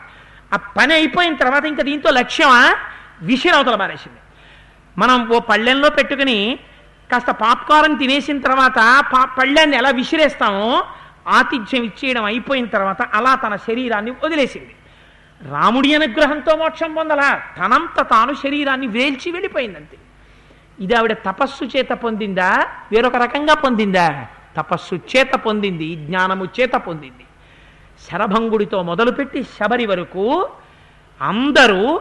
ఆ 0.54 0.56
పని 0.56 0.94
అయిపోయిన 0.94 1.34
తర్వాత 1.34 1.64
ఇంకా 1.64 1.82
దీంతో 1.82 2.10
లక్ష్యమా? 2.10 2.74
విషయనవతల 3.22 3.76
మారేసింది 3.76 4.20
మనం 4.98 5.28
ఓ 5.28 5.40
పళ్ళెంలో 5.40 5.90
పెట్టుకుని 5.90 6.58
కాస్త 7.12 7.30
పాప్కారం 7.30 7.94
తినేసిన 7.94 8.38
తర్వాత 8.38 8.78
పా 9.12 9.24
పళ్ళాన్ని 9.24 9.76
ఎలా 9.76 9.90
విసిరేస్తామో 9.90 10.84
ఆతిథ్యం 11.28 11.82
ఇచ్చేయడం 11.82 12.24
అయిపోయిన 12.24 12.66
తర్వాత 12.66 13.02
అలా 13.02 13.34
తన 13.34 13.56
శరీరాన్ని 13.56 14.10
వదిలేసింది. 14.24 14.74
రాముడి 15.48 15.94
అనుగ్రహంతో 15.94 16.56
మోక్షం 16.56 16.94
పొందలా? 16.94 17.42
తనంత 17.58 18.00
తాను 18.00 18.32
శరీరాన్ని 18.32 18.86
వేల్చి 18.86 19.32
వెళ్ళిపోయిందంతే. 19.32 19.96
ఇది 20.80 20.94
ఆవిడ 20.94 21.12
తపస్సు 21.12 21.64
చేత 21.64 21.88
పొందిందా? 21.88 22.66
వేరొక 22.92 23.16
రకంగా 23.16 23.54
పొందిందా? 23.54 24.26
తపస్సు 24.56 24.94
చేత 24.94 25.32
పొందింది 25.34 25.94
జ్ఞానము 25.94 26.44
చేత 26.44 26.72
పొందింది. 26.72 27.24
శరభంగుడితో 28.10 28.82
మొదలుపెట్టి 28.82 29.42
శబరి 29.42 29.86
వరకు 29.86 30.48
అందరూ 31.20 32.00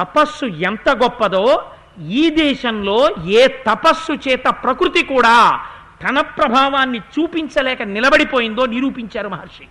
తపస్సు 0.00 0.46
ఎంత 0.46 0.88
గొప్పదో 0.88 1.70
ఈ 2.08 2.30
దేశంలో 2.30 3.10
ఏ 3.26 3.46
తపస్సు 3.46 4.12
చేత 4.12 4.44
ప్రకృతి 4.44 5.02
కూడా 5.02 5.60
తన 6.08 6.20
ప్రభావాన్ని 6.20 6.98
చూపించలేక 6.98 7.82
నిలబడిపోయిందో 7.82 8.66
నిరూపించారు 8.66 9.28
మహర్షి. 9.28 9.64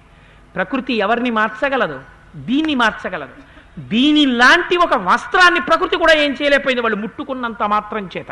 ప్రకృతి 0.55 0.93
ఎవరిని 0.93 1.29
మార్చగలదు? 1.29 2.18
దీన్ని 2.35 2.75
మార్చగలదు. 2.75 3.33
దీని 3.79 4.25
లాంటి 4.25 4.77
ఒక 4.77 4.93
వస్త్రాన్ని 4.93 5.59
ప్రకృతి 5.59 5.97
కూడా 5.97 6.13
ఏం 6.13 6.31
చేయలేకపోయింది. 6.41 6.81
వాళ్ళు 6.81 6.97
ముట్టుకున్నంత 6.97 7.63
మాత్రం 7.63 8.09
చేత. 8.17 8.27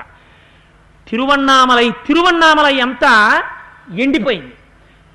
తిరువన్నామలై 1.08 1.90
తిరువన్నామలై 1.90 2.80
అంతా 2.80 3.44
ఎండిపోయింది. 4.00 4.54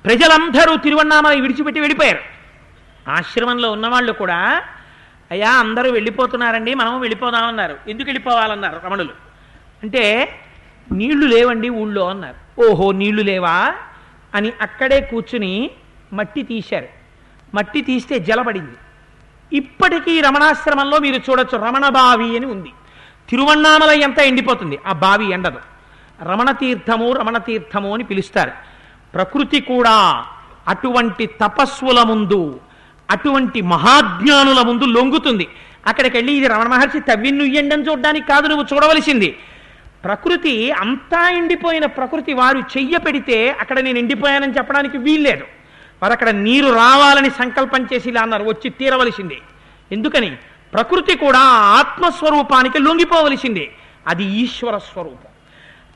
ప్రజలందరూ 0.05 0.75
తిరువన్నామలై 0.75 1.41
విడిచిపెట్టి 1.41 1.79
వెళ్ళిపోయారు. 1.81 2.19
ఆశ్రమంలో 3.09 3.71
ఉన్నవాళ్ళు 3.71 4.13
కూడా 4.13 4.63
అయ్యా 5.31 5.51
అందరూ 5.51 5.91
వెళ్ళిపోతున్నారండి 5.91 6.73
మనం 6.73 6.99
వెళ్ళిపోదామన్నారు. 6.99 7.77
ఎందుకు 7.87 8.07
వెళ్ళిపోవాలన్నారు 8.07 8.81
రమణులు? 8.85 9.09
అంటే 9.83 10.35
నీళ్ళు 10.91 11.25
లేవండి 11.25 11.69
ఊళ్ళో 11.69 12.09
అన్నారు. 12.09 12.61
ఓహో 12.61 12.91
నీళ్ళు 12.91 13.21
లేవా? 13.21 13.73
అని 14.35 14.53
అక్కడే 14.61 15.01
కూర్చుని 15.01 15.71
మట్టి 16.13 16.43
తీశారు. 16.43 17.02
మట్టి 17.53 17.81
తీస్తే 17.81 18.19
జలపడింది. 18.19 18.77
ఇప్పటికీ 19.53 20.21
రమణాశ్రమంలో 20.21 20.99
మీరు 20.99 21.15
చూడొచ్చు 21.15 21.57
రమణ 21.57 21.89
బావి 21.89 22.37
అని 22.37 22.45
ఉంది. 22.45 22.71
తిరువണ്ണామలై 23.29 23.99
ఎంత 23.99 24.19
ఎండిపోతుంది. 24.19 24.79
ఆ 24.87 24.93
బావి 24.93 25.31
ఎండదు. 25.31 25.59
రమణ 26.23 26.51
తీర్థము 26.51 27.13
రమణ 27.13 27.37
తీర్థము 27.37 27.93
అని 27.93 28.03
పిలుస్తారు. 28.03 28.51
ప్రకృతి 29.13 29.59
కూడా 29.61 30.25
అటువంటి 30.67 31.25
తపస్సుల 31.25 32.03
ముందు 32.03 32.59
అటువంటి 33.11 33.61
మహాజ్ఞానుల 33.61 34.61
ముందు 34.61 34.83
లొంగుతుంది. 34.83 35.47
అక్కడికి 35.87 36.17
వెళ్ళి 36.17 36.33
ఇది 36.33 36.47
రమణ 36.47 36.67
మహర్షి 36.67 36.99
తవ్విన్నుయ్యండి 36.99 37.75
అని 37.75 37.83
చూడడానికి 37.83 38.27
కాదు 38.27 38.47
నువ్వు 38.47 38.65
చూడవలసింది. 38.73 39.37
ప్రకృతి 40.03 40.71
అంతా 40.71 41.29
ఎండిపోయిన 41.29 41.85
ప్రకృతి 41.85 42.33
వారు 42.33 42.57
చెయ్య 42.59 42.97
పెడితే 42.97 43.55
అక్కడ 43.59 43.79
నేను 43.79 43.99
ఎండిపోయానని 43.99 44.53
చెప్పడానికి 44.53 44.97
వీల్లేదు. 44.97 45.43
వారు 46.03 46.13
అక్కడ 46.13 46.29
నీరు 46.29 46.73
రావాలని 46.73 47.29
సంకల్పం 47.29 47.87
చేసి 47.93 48.09
ఇలా 48.09 48.21
అన్నారు. 48.21 48.43
వచ్చి 48.43 48.69
తీరవలసిందే. 48.69 49.37
ఎందుకని? 49.91 50.35
ప్రకృతి 50.73 51.17
కూడా 51.17 51.39
ఆత్మస్వరూపానికి 51.49 52.79
లొంగిపోవలసిందే. 52.79 53.71
అది 54.07 54.23
ఈశ్వర 54.23 54.77
స్వరూపం. 54.77 55.31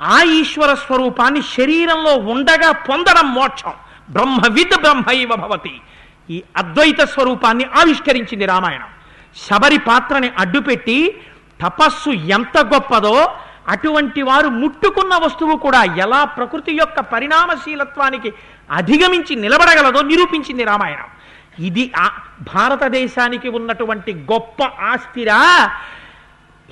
ఆ 0.02 0.22
ఈశ్వర 0.22 0.74
స్వరూపాన్ని 0.74 1.42
శరీరంలో 1.42 2.16
ఉండగా 2.16 2.72
పొందడం 2.72 3.34
మోక్షం. 3.34 3.74
బ్రహ్మవిద్ 4.10 4.82
బ్రహ్మైవ 4.82 5.30
భవతి. 5.36 5.82
ఈ 6.30 6.44
అద్వైత 6.58 7.02
స్వరూపాన్ని 7.02 7.64
ఆవిష్కరించింది 7.64 8.46
రామాయణం. 8.46 8.88
శబరి 9.38 9.78
పాత్రని 9.78 10.32
అడ్డుపెట్టి 10.38 11.22
తపస్సు 11.66 12.10
ఎంత 12.10 12.58
గొప్పదో 12.58 13.34
అటువంటి 13.68 14.22
వారు 14.22 14.48
ముట్టుకున్న 14.48 15.16
వస్తువు 15.16 15.56
కూడా 15.56 15.84
ఎలా 15.84 16.24
ప్రకృతి 16.24 16.74
యొక్క 16.74 17.00
పరిణామశీలత్వానికి 17.00 18.34
అధిగమించి 18.72 19.36
నిలబడగలదో 19.36 20.02
నిరూపించింది 20.02 20.64
రామాయణం. 20.64 21.08
ఇది 21.60 21.92
ఆ 21.98 22.10
భారతదేశానికి 22.56 23.50
ఉన్నటువంటి 23.50 24.14
గొప్ప 24.14 24.64
ఆస్తిరా. 24.64 25.72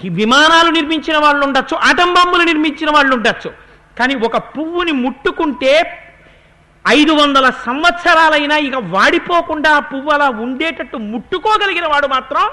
ఈ 0.06 0.10
విమానాలు 0.10 0.70
నిర్మించిన 0.70 1.18
వాళ్ళు 1.18 1.46
ఉండొచ్చు 1.46 1.78
ఆటం 1.78 2.14
బాంబులు 2.14 2.44
నిర్మించిన 2.44 2.90
వాళ్ళు 2.92 3.16
ఉండొచ్చు. 3.16 3.52
కానీ 4.00 4.16
ఒక 4.16 4.38
పువ్వుని 4.38 4.92
ముట్టుకుంటే 4.92 6.02
ఐదు 6.88 7.12
వందల 7.12 7.50
సంవత్సరాలైనా 7.50 8.58
ఇక 8.58 8.76
వాడిపోకుండా 8.76 9.76
ఆ 9.76 9.80
పువ్వు 9.80 10.12
అలా 10.12 10.30
ఉండేటట్టు 10.30 10.98
ముట్టుకోగలిగిన 10.98 11.88
వాడు 11.88 12.08
మాత్రం 12.08 12.50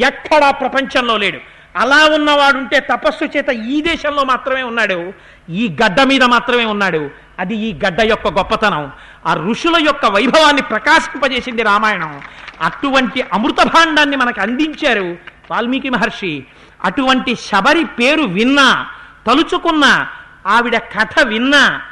ఎక్కడా 0.00 0.50
ప్రపంచంలో 0.50 1.16
లేడు. 1.16 1.38
అలా 1.78 2.06
ఉన్నవాడుంటే 2.06 2.80
తపస్సు 2.80 3.24
చేత 3.24 3.48
ఈ 3.48 3.82
దేశంలో 3.82 4.24
మాత్రమే 4.24 4.62
ఉన్నాడు. 4.62 5.12
ఈ 5.50 5.76
గడ్డ 5.84 6.00
మీద 6.00 6.22
మాత్రమే 6.22 6.64
ఉన్నాడు. 6.64 7.10
అది 7.38 7.56
ఈ 7.56 7.78
గడ్డ 7.86 8.00
యొక్క 8.00 8.28
గొప్పతనం. 8.28 8.92
ఆ 9.26 9.34
ఋషుల 9.34 9.76
యొక్క 9.86 10.06
వైభవాన్ని 10.06 10.62
ప్రకాశింపజేసింది 10.62 11.62
రామాయణం. 11.62 12.20
అటువంటి 12.62 13.24
అమృత 13.32 13.62
భాండాన్ని 13.62 14.16
మనకు 14.16 14.40
అందించారు 14.40 15.16
వాల్మీకి 15.50 15.90
మహర్షి. 15.90 16.44
అటువంటి 16.84 17.34
శబరి 17.34 17.84
పేరు 17.84 18.22
విన్నా 18.22 18.90
తలుచుకున్న 19.26 20.06
ఆవిడ 20.46 20.76
కథ 20.76 21.20
విన్నా 21.22 21.82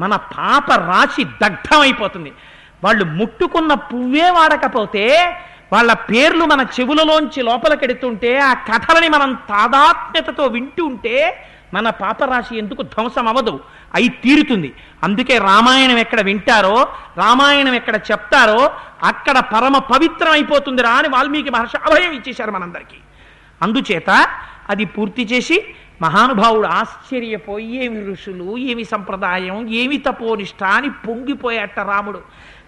మన 0.00 0.16
పాప 0.16 0.72
రాశి 0.72 1.24
దగ్ధమైపోతుంది. 1.24 2.32
వాళ్ళు 2.84 3.04
ముట్టుకున్న 3.04 3.74
పువ్వే 3.74 4.30
వాడకపోతే 4.30 5.36
వాళ్ళ 5.72 5.92
పేర్లు 5.92 6.44
మన 6.44 6.60
చెవులలోంచి 6.60 7.42
లోపలికెడుతుంటే 7.42 8.38
ఆ 8.38 8.52
కథలని 8.52 9.08
మనం 9.08 9.34
తాదాత్మ్యతతో 9.34 10.46
వింటూ 10.46 10.84
ఉంటే 10.84 11.46
మన 11.74 11.90
పాపరాశి 11.90 12.58
ఎందుకు 12.58 12.82
ధ్వంసం 12.82 13.28
అవ్వదు 13.28 13.60
అయి 13.94 14.08
తీరుతుంది. 14.08 14.72
అందుకే 15.02 15.38
రామాయణం 15.38 15.98
ఎక్కడ 15.98 16.20
వింటారో 16.20 16.76
రామాయణం 17.16 17.74
ఎక్కడ 17.74 17.96
చెప్తారో 18.10 18.70
అక్కడ 19.02 19.38
పరమ 19.38 19.78
పవిత్రం 19.78 20.32
అయిపోతుందిరా 20.32 20.90
అని 20.90 21.08
వాల్మీకి 21.08 21.50
మహర్షి 21.50 21.76
అభయం 21.76 22.12
ఇచ్చేశారు 22.12 22.50
మనందరికీ. 22.50 22.96
అందుచేత 23.62 24.10
అది 24.70 24.84
పూర్తి 24.84 25.24
చేసి 25.24 25.74
మహానుభావుడు 26.02 26.66
ఆశ్చర్యపోయి 26.66 27.84
ఏమి 27.84 28.12
ఋషులు 28.12 28.58
ఏమి 28.58 28.84
సంప్రదాయం 28.84 29.68
ఏమి 29.68 29.98
తపోనిష్ట 29.98 30.64
అని 30.64 30.90
పొంగిపోయాట 30.90 31.80
రాముడు. 31.80 32.20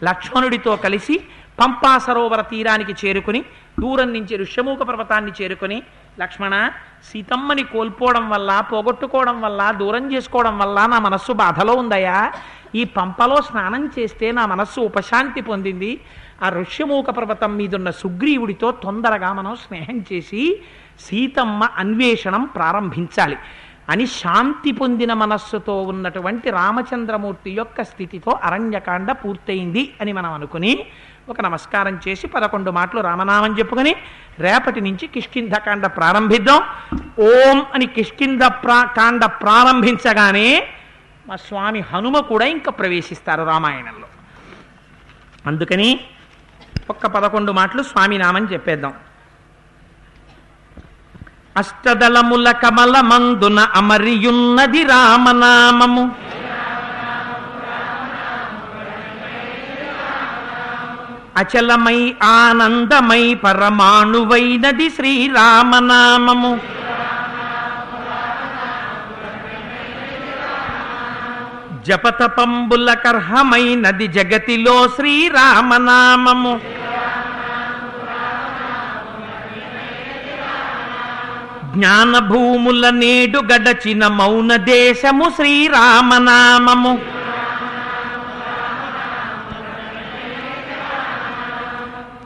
లక్ష్మణుడితో 0.05 0.77
కలిసి 0.77 1.21
పంపా 1.61 1.99
సరోవర 1.99 2.41
తీరానికి 2.41 3.07
చేరుకుని 3.07 3.41
దూరం 3.81 4.13
నుంచి 4.13 4.37
ఋష్యమూక 4.37 4.83
పర్వతాన్ని 4.83 5.33
చేరుకుని 5.43 5.83
లక్ష్మణ 6.21 6.71
సీతమ్మని 7.13 7.63
కోల్పోవడం 7.63 8.31
వల్ల 8.31 8.65
పోగొట్టుకోవడం 8.73 9.41
వల్ల 9.41 9.71
దూరం 9.71 10.13
చేసుకోవడం 10.13 10.59
వల్ల 10.59 10.87
నా 10.87 10.99
మనస్సు 10.99 11.33
బాధలో 11.33 11.75
ఉందయా 11.75 12.33
ఈ 12.75 12.85
పంపలో 12.85 13.43
స్నానం 13.43 13.87
చేస్తే 13.87 14.33
నా 14.33 14.47
మనస్సు 14.47 14.81
ఉపశాంతి 14.81 15.41
పొందింది. 15.41 16.01
ఆ 16.43 16.49
ఋష్యమూక 16.49 17.11
పర్వతం 17.11 17.57
మీదున్న 17.57 17.91
సుగ్రీవుడితో 17.91 18.71
తొందరగా 18.71 19.33
మనం 19.33 19.57
స్నేహం 19.57 20.05
చేసి 20.13 20.61
సీతమ్మ 21.01 21.69
అన్వేషణం 21.77 22.45
ప్రారంభించాలి. 22.45 23.37
అని 23.89 24.07
శాంతి 24.07 24.73
పొందిన 24.73 25.13
మనస్సుతో 25.13 25.83
ఉన్నటువంటి 25.83 26.51
రామచంద్రమూర్తి 26.51 27.51
యొక్క 27.51 27.83
స్థితితో 27.83 28.39
అరణ్యకాండ 28.43 29.13
పూర్తయింది 29.13 29.95
అని 30.01 30.13
మనం 30.13 30.33
అనుకుని 30.33 30.87
ఒక 31.29 31.41
నమస్కారం 31.41 32.01
చేసి 32.09 32.27
పదకొండు 32.27 32.71
మాటలు 32.71 33.01
రామనామం 33.01 33.53
చెప్పుకొని 33.59 33.93
రేపటి 34.45 34.81
నుంచి 34.81 35.07
కిష్కింధకాండ 35.07 35.87
ప్రారంభిద్దాం. 35.87 36.61
ఓం 37.29 37.59
అని 37.75 37.87
కిష్కింధ 37.87 38.45
ప్రా 38.45 38.79
కాండ 38.97 39.25
ప్రారంభించగానే 39.25 40.49
మా 41.29 41.37
స్వామి 41.37 41.81
హనుమ 41.93 42.17
కూడా 42.21 42.45
ఇంకా 42.45 42.71
ప్రవేశిస్తారు 42.71 43.43
రామాయణంలో. 43.43 44.09
అందుకని 45.47 45.89
ఒక్క 46.91 47.07
పదకొండు 47.07 47.53
మాటలు 47.53 47.83
స్వామి 47.83 48.19
నామని 48.19 48.53
చెప్పేద్దాం. 48.53 48.95
అష్టదళముల 51.57 52.51
కమల 52.53 53.01
మందున 53.01 53.61
అమరియున్నది 53.61 54.83
రామనామము. 54.85 56.05
అచలమై 61.37 62.15
ఆనందమై 62.23 63.35
పరమాణువైనది 63.35 64.91
శ్రీరామనామము. 64.91 66.61
జపతపంబుల 71.87 72.95
కర్హమైనది 72.95 74.07
జగతిలో 74.07 74.89
శ్రీరామనామము. 74.89 76.61
జ్ఞానభూముల 81.75 82.91
నేడు 82.91 83.39
గడచిన 83.39 84.07
మౌన 84.07 84.57
దేశము 84.57 85.33
శ్రీరామనామము. 85.37 87.14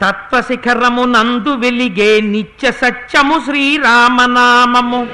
తత్వశిఖరము 0.03 1.05
నందు 1.05 1.55
వెలిగే 1.55 2.21
నిత్య 2.21 2.73
సత్యము 2.73 3.41
శ్రీరామనామము. 3.45 5.07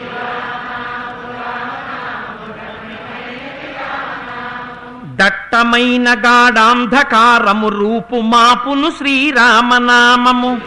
దట్టమైన 5.16 6.14
గాఢాంధకారము 6.14 7.68
రూపు 7.68 8.20
మాపును 8.20 8.90
శ్రీరామనామము. 8.90 10.60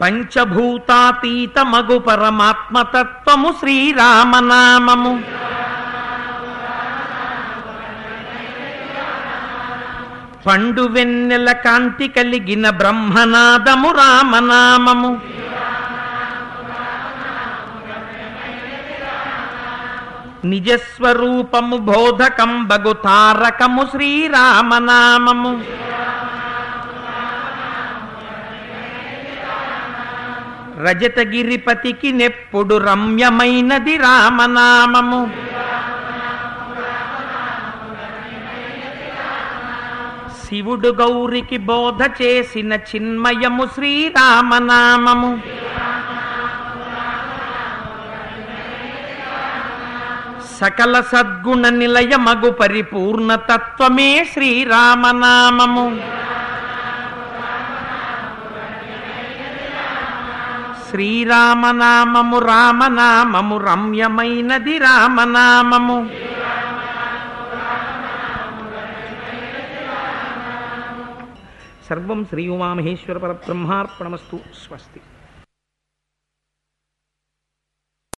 పంచభూతాతీత 0.00 1.58
మగు 1.58 1.98
పరమాత్మతత్వము 1.98 3.54
శ్రీరామనామము. 3.60 5.22
పండు 10.46 10.82
వెన్నెల 10.82 11.52
కాంతి 11.52 12.08
కలిగిన 12.08 12.70
బ్రహ్మనాదము 12.70 13.90
రామనామము. 13.90 15.20
నిజస్వరూపము 20.44 21.76
బోధకం 21.76 22.64
బగు 22.64 22.92
తారకము 22.92 23.86
శ్రీరామనామము. 23.90 25.64
రజతగిరిపతికి 30.82 32.12
నెప్పుడు 32.12 32.74
రమ్యమైనది 32.74 33.96
రామనామము. 33.96 35.30
శివుడు 40.48 40.88
గౌరికి 40.88 41.56
బోధ 41.56 42.02
చేసిన 42.22 42.72
చిన్మయము 42.72 43.66
శ్రీరామనామము. 43.66 45.40
సకల 50.60 51.00
సద్గుణ 51.00 51.68
నిలయమగు 51.68 52.50
పరిపూర్ణ 52.50 53.34
తత్వమే 53.34 54.26
శ్రీరామనామము. 54.32 55.86
శ్రీరామనామము 60.90 62.38
రామనామము 62.38 63.56
రమ్యమైనది 63.56 64.78
రామనామము. 64.78 66.08
సర్వం 71.88 72.24
శ్రీ 72.24 72.48
ఉమామహేశ్వర 72.48 73.18
పరబ్రహ్మార్పణమస్తు 73.18 74.36
స్వస్తి 74.66 75.00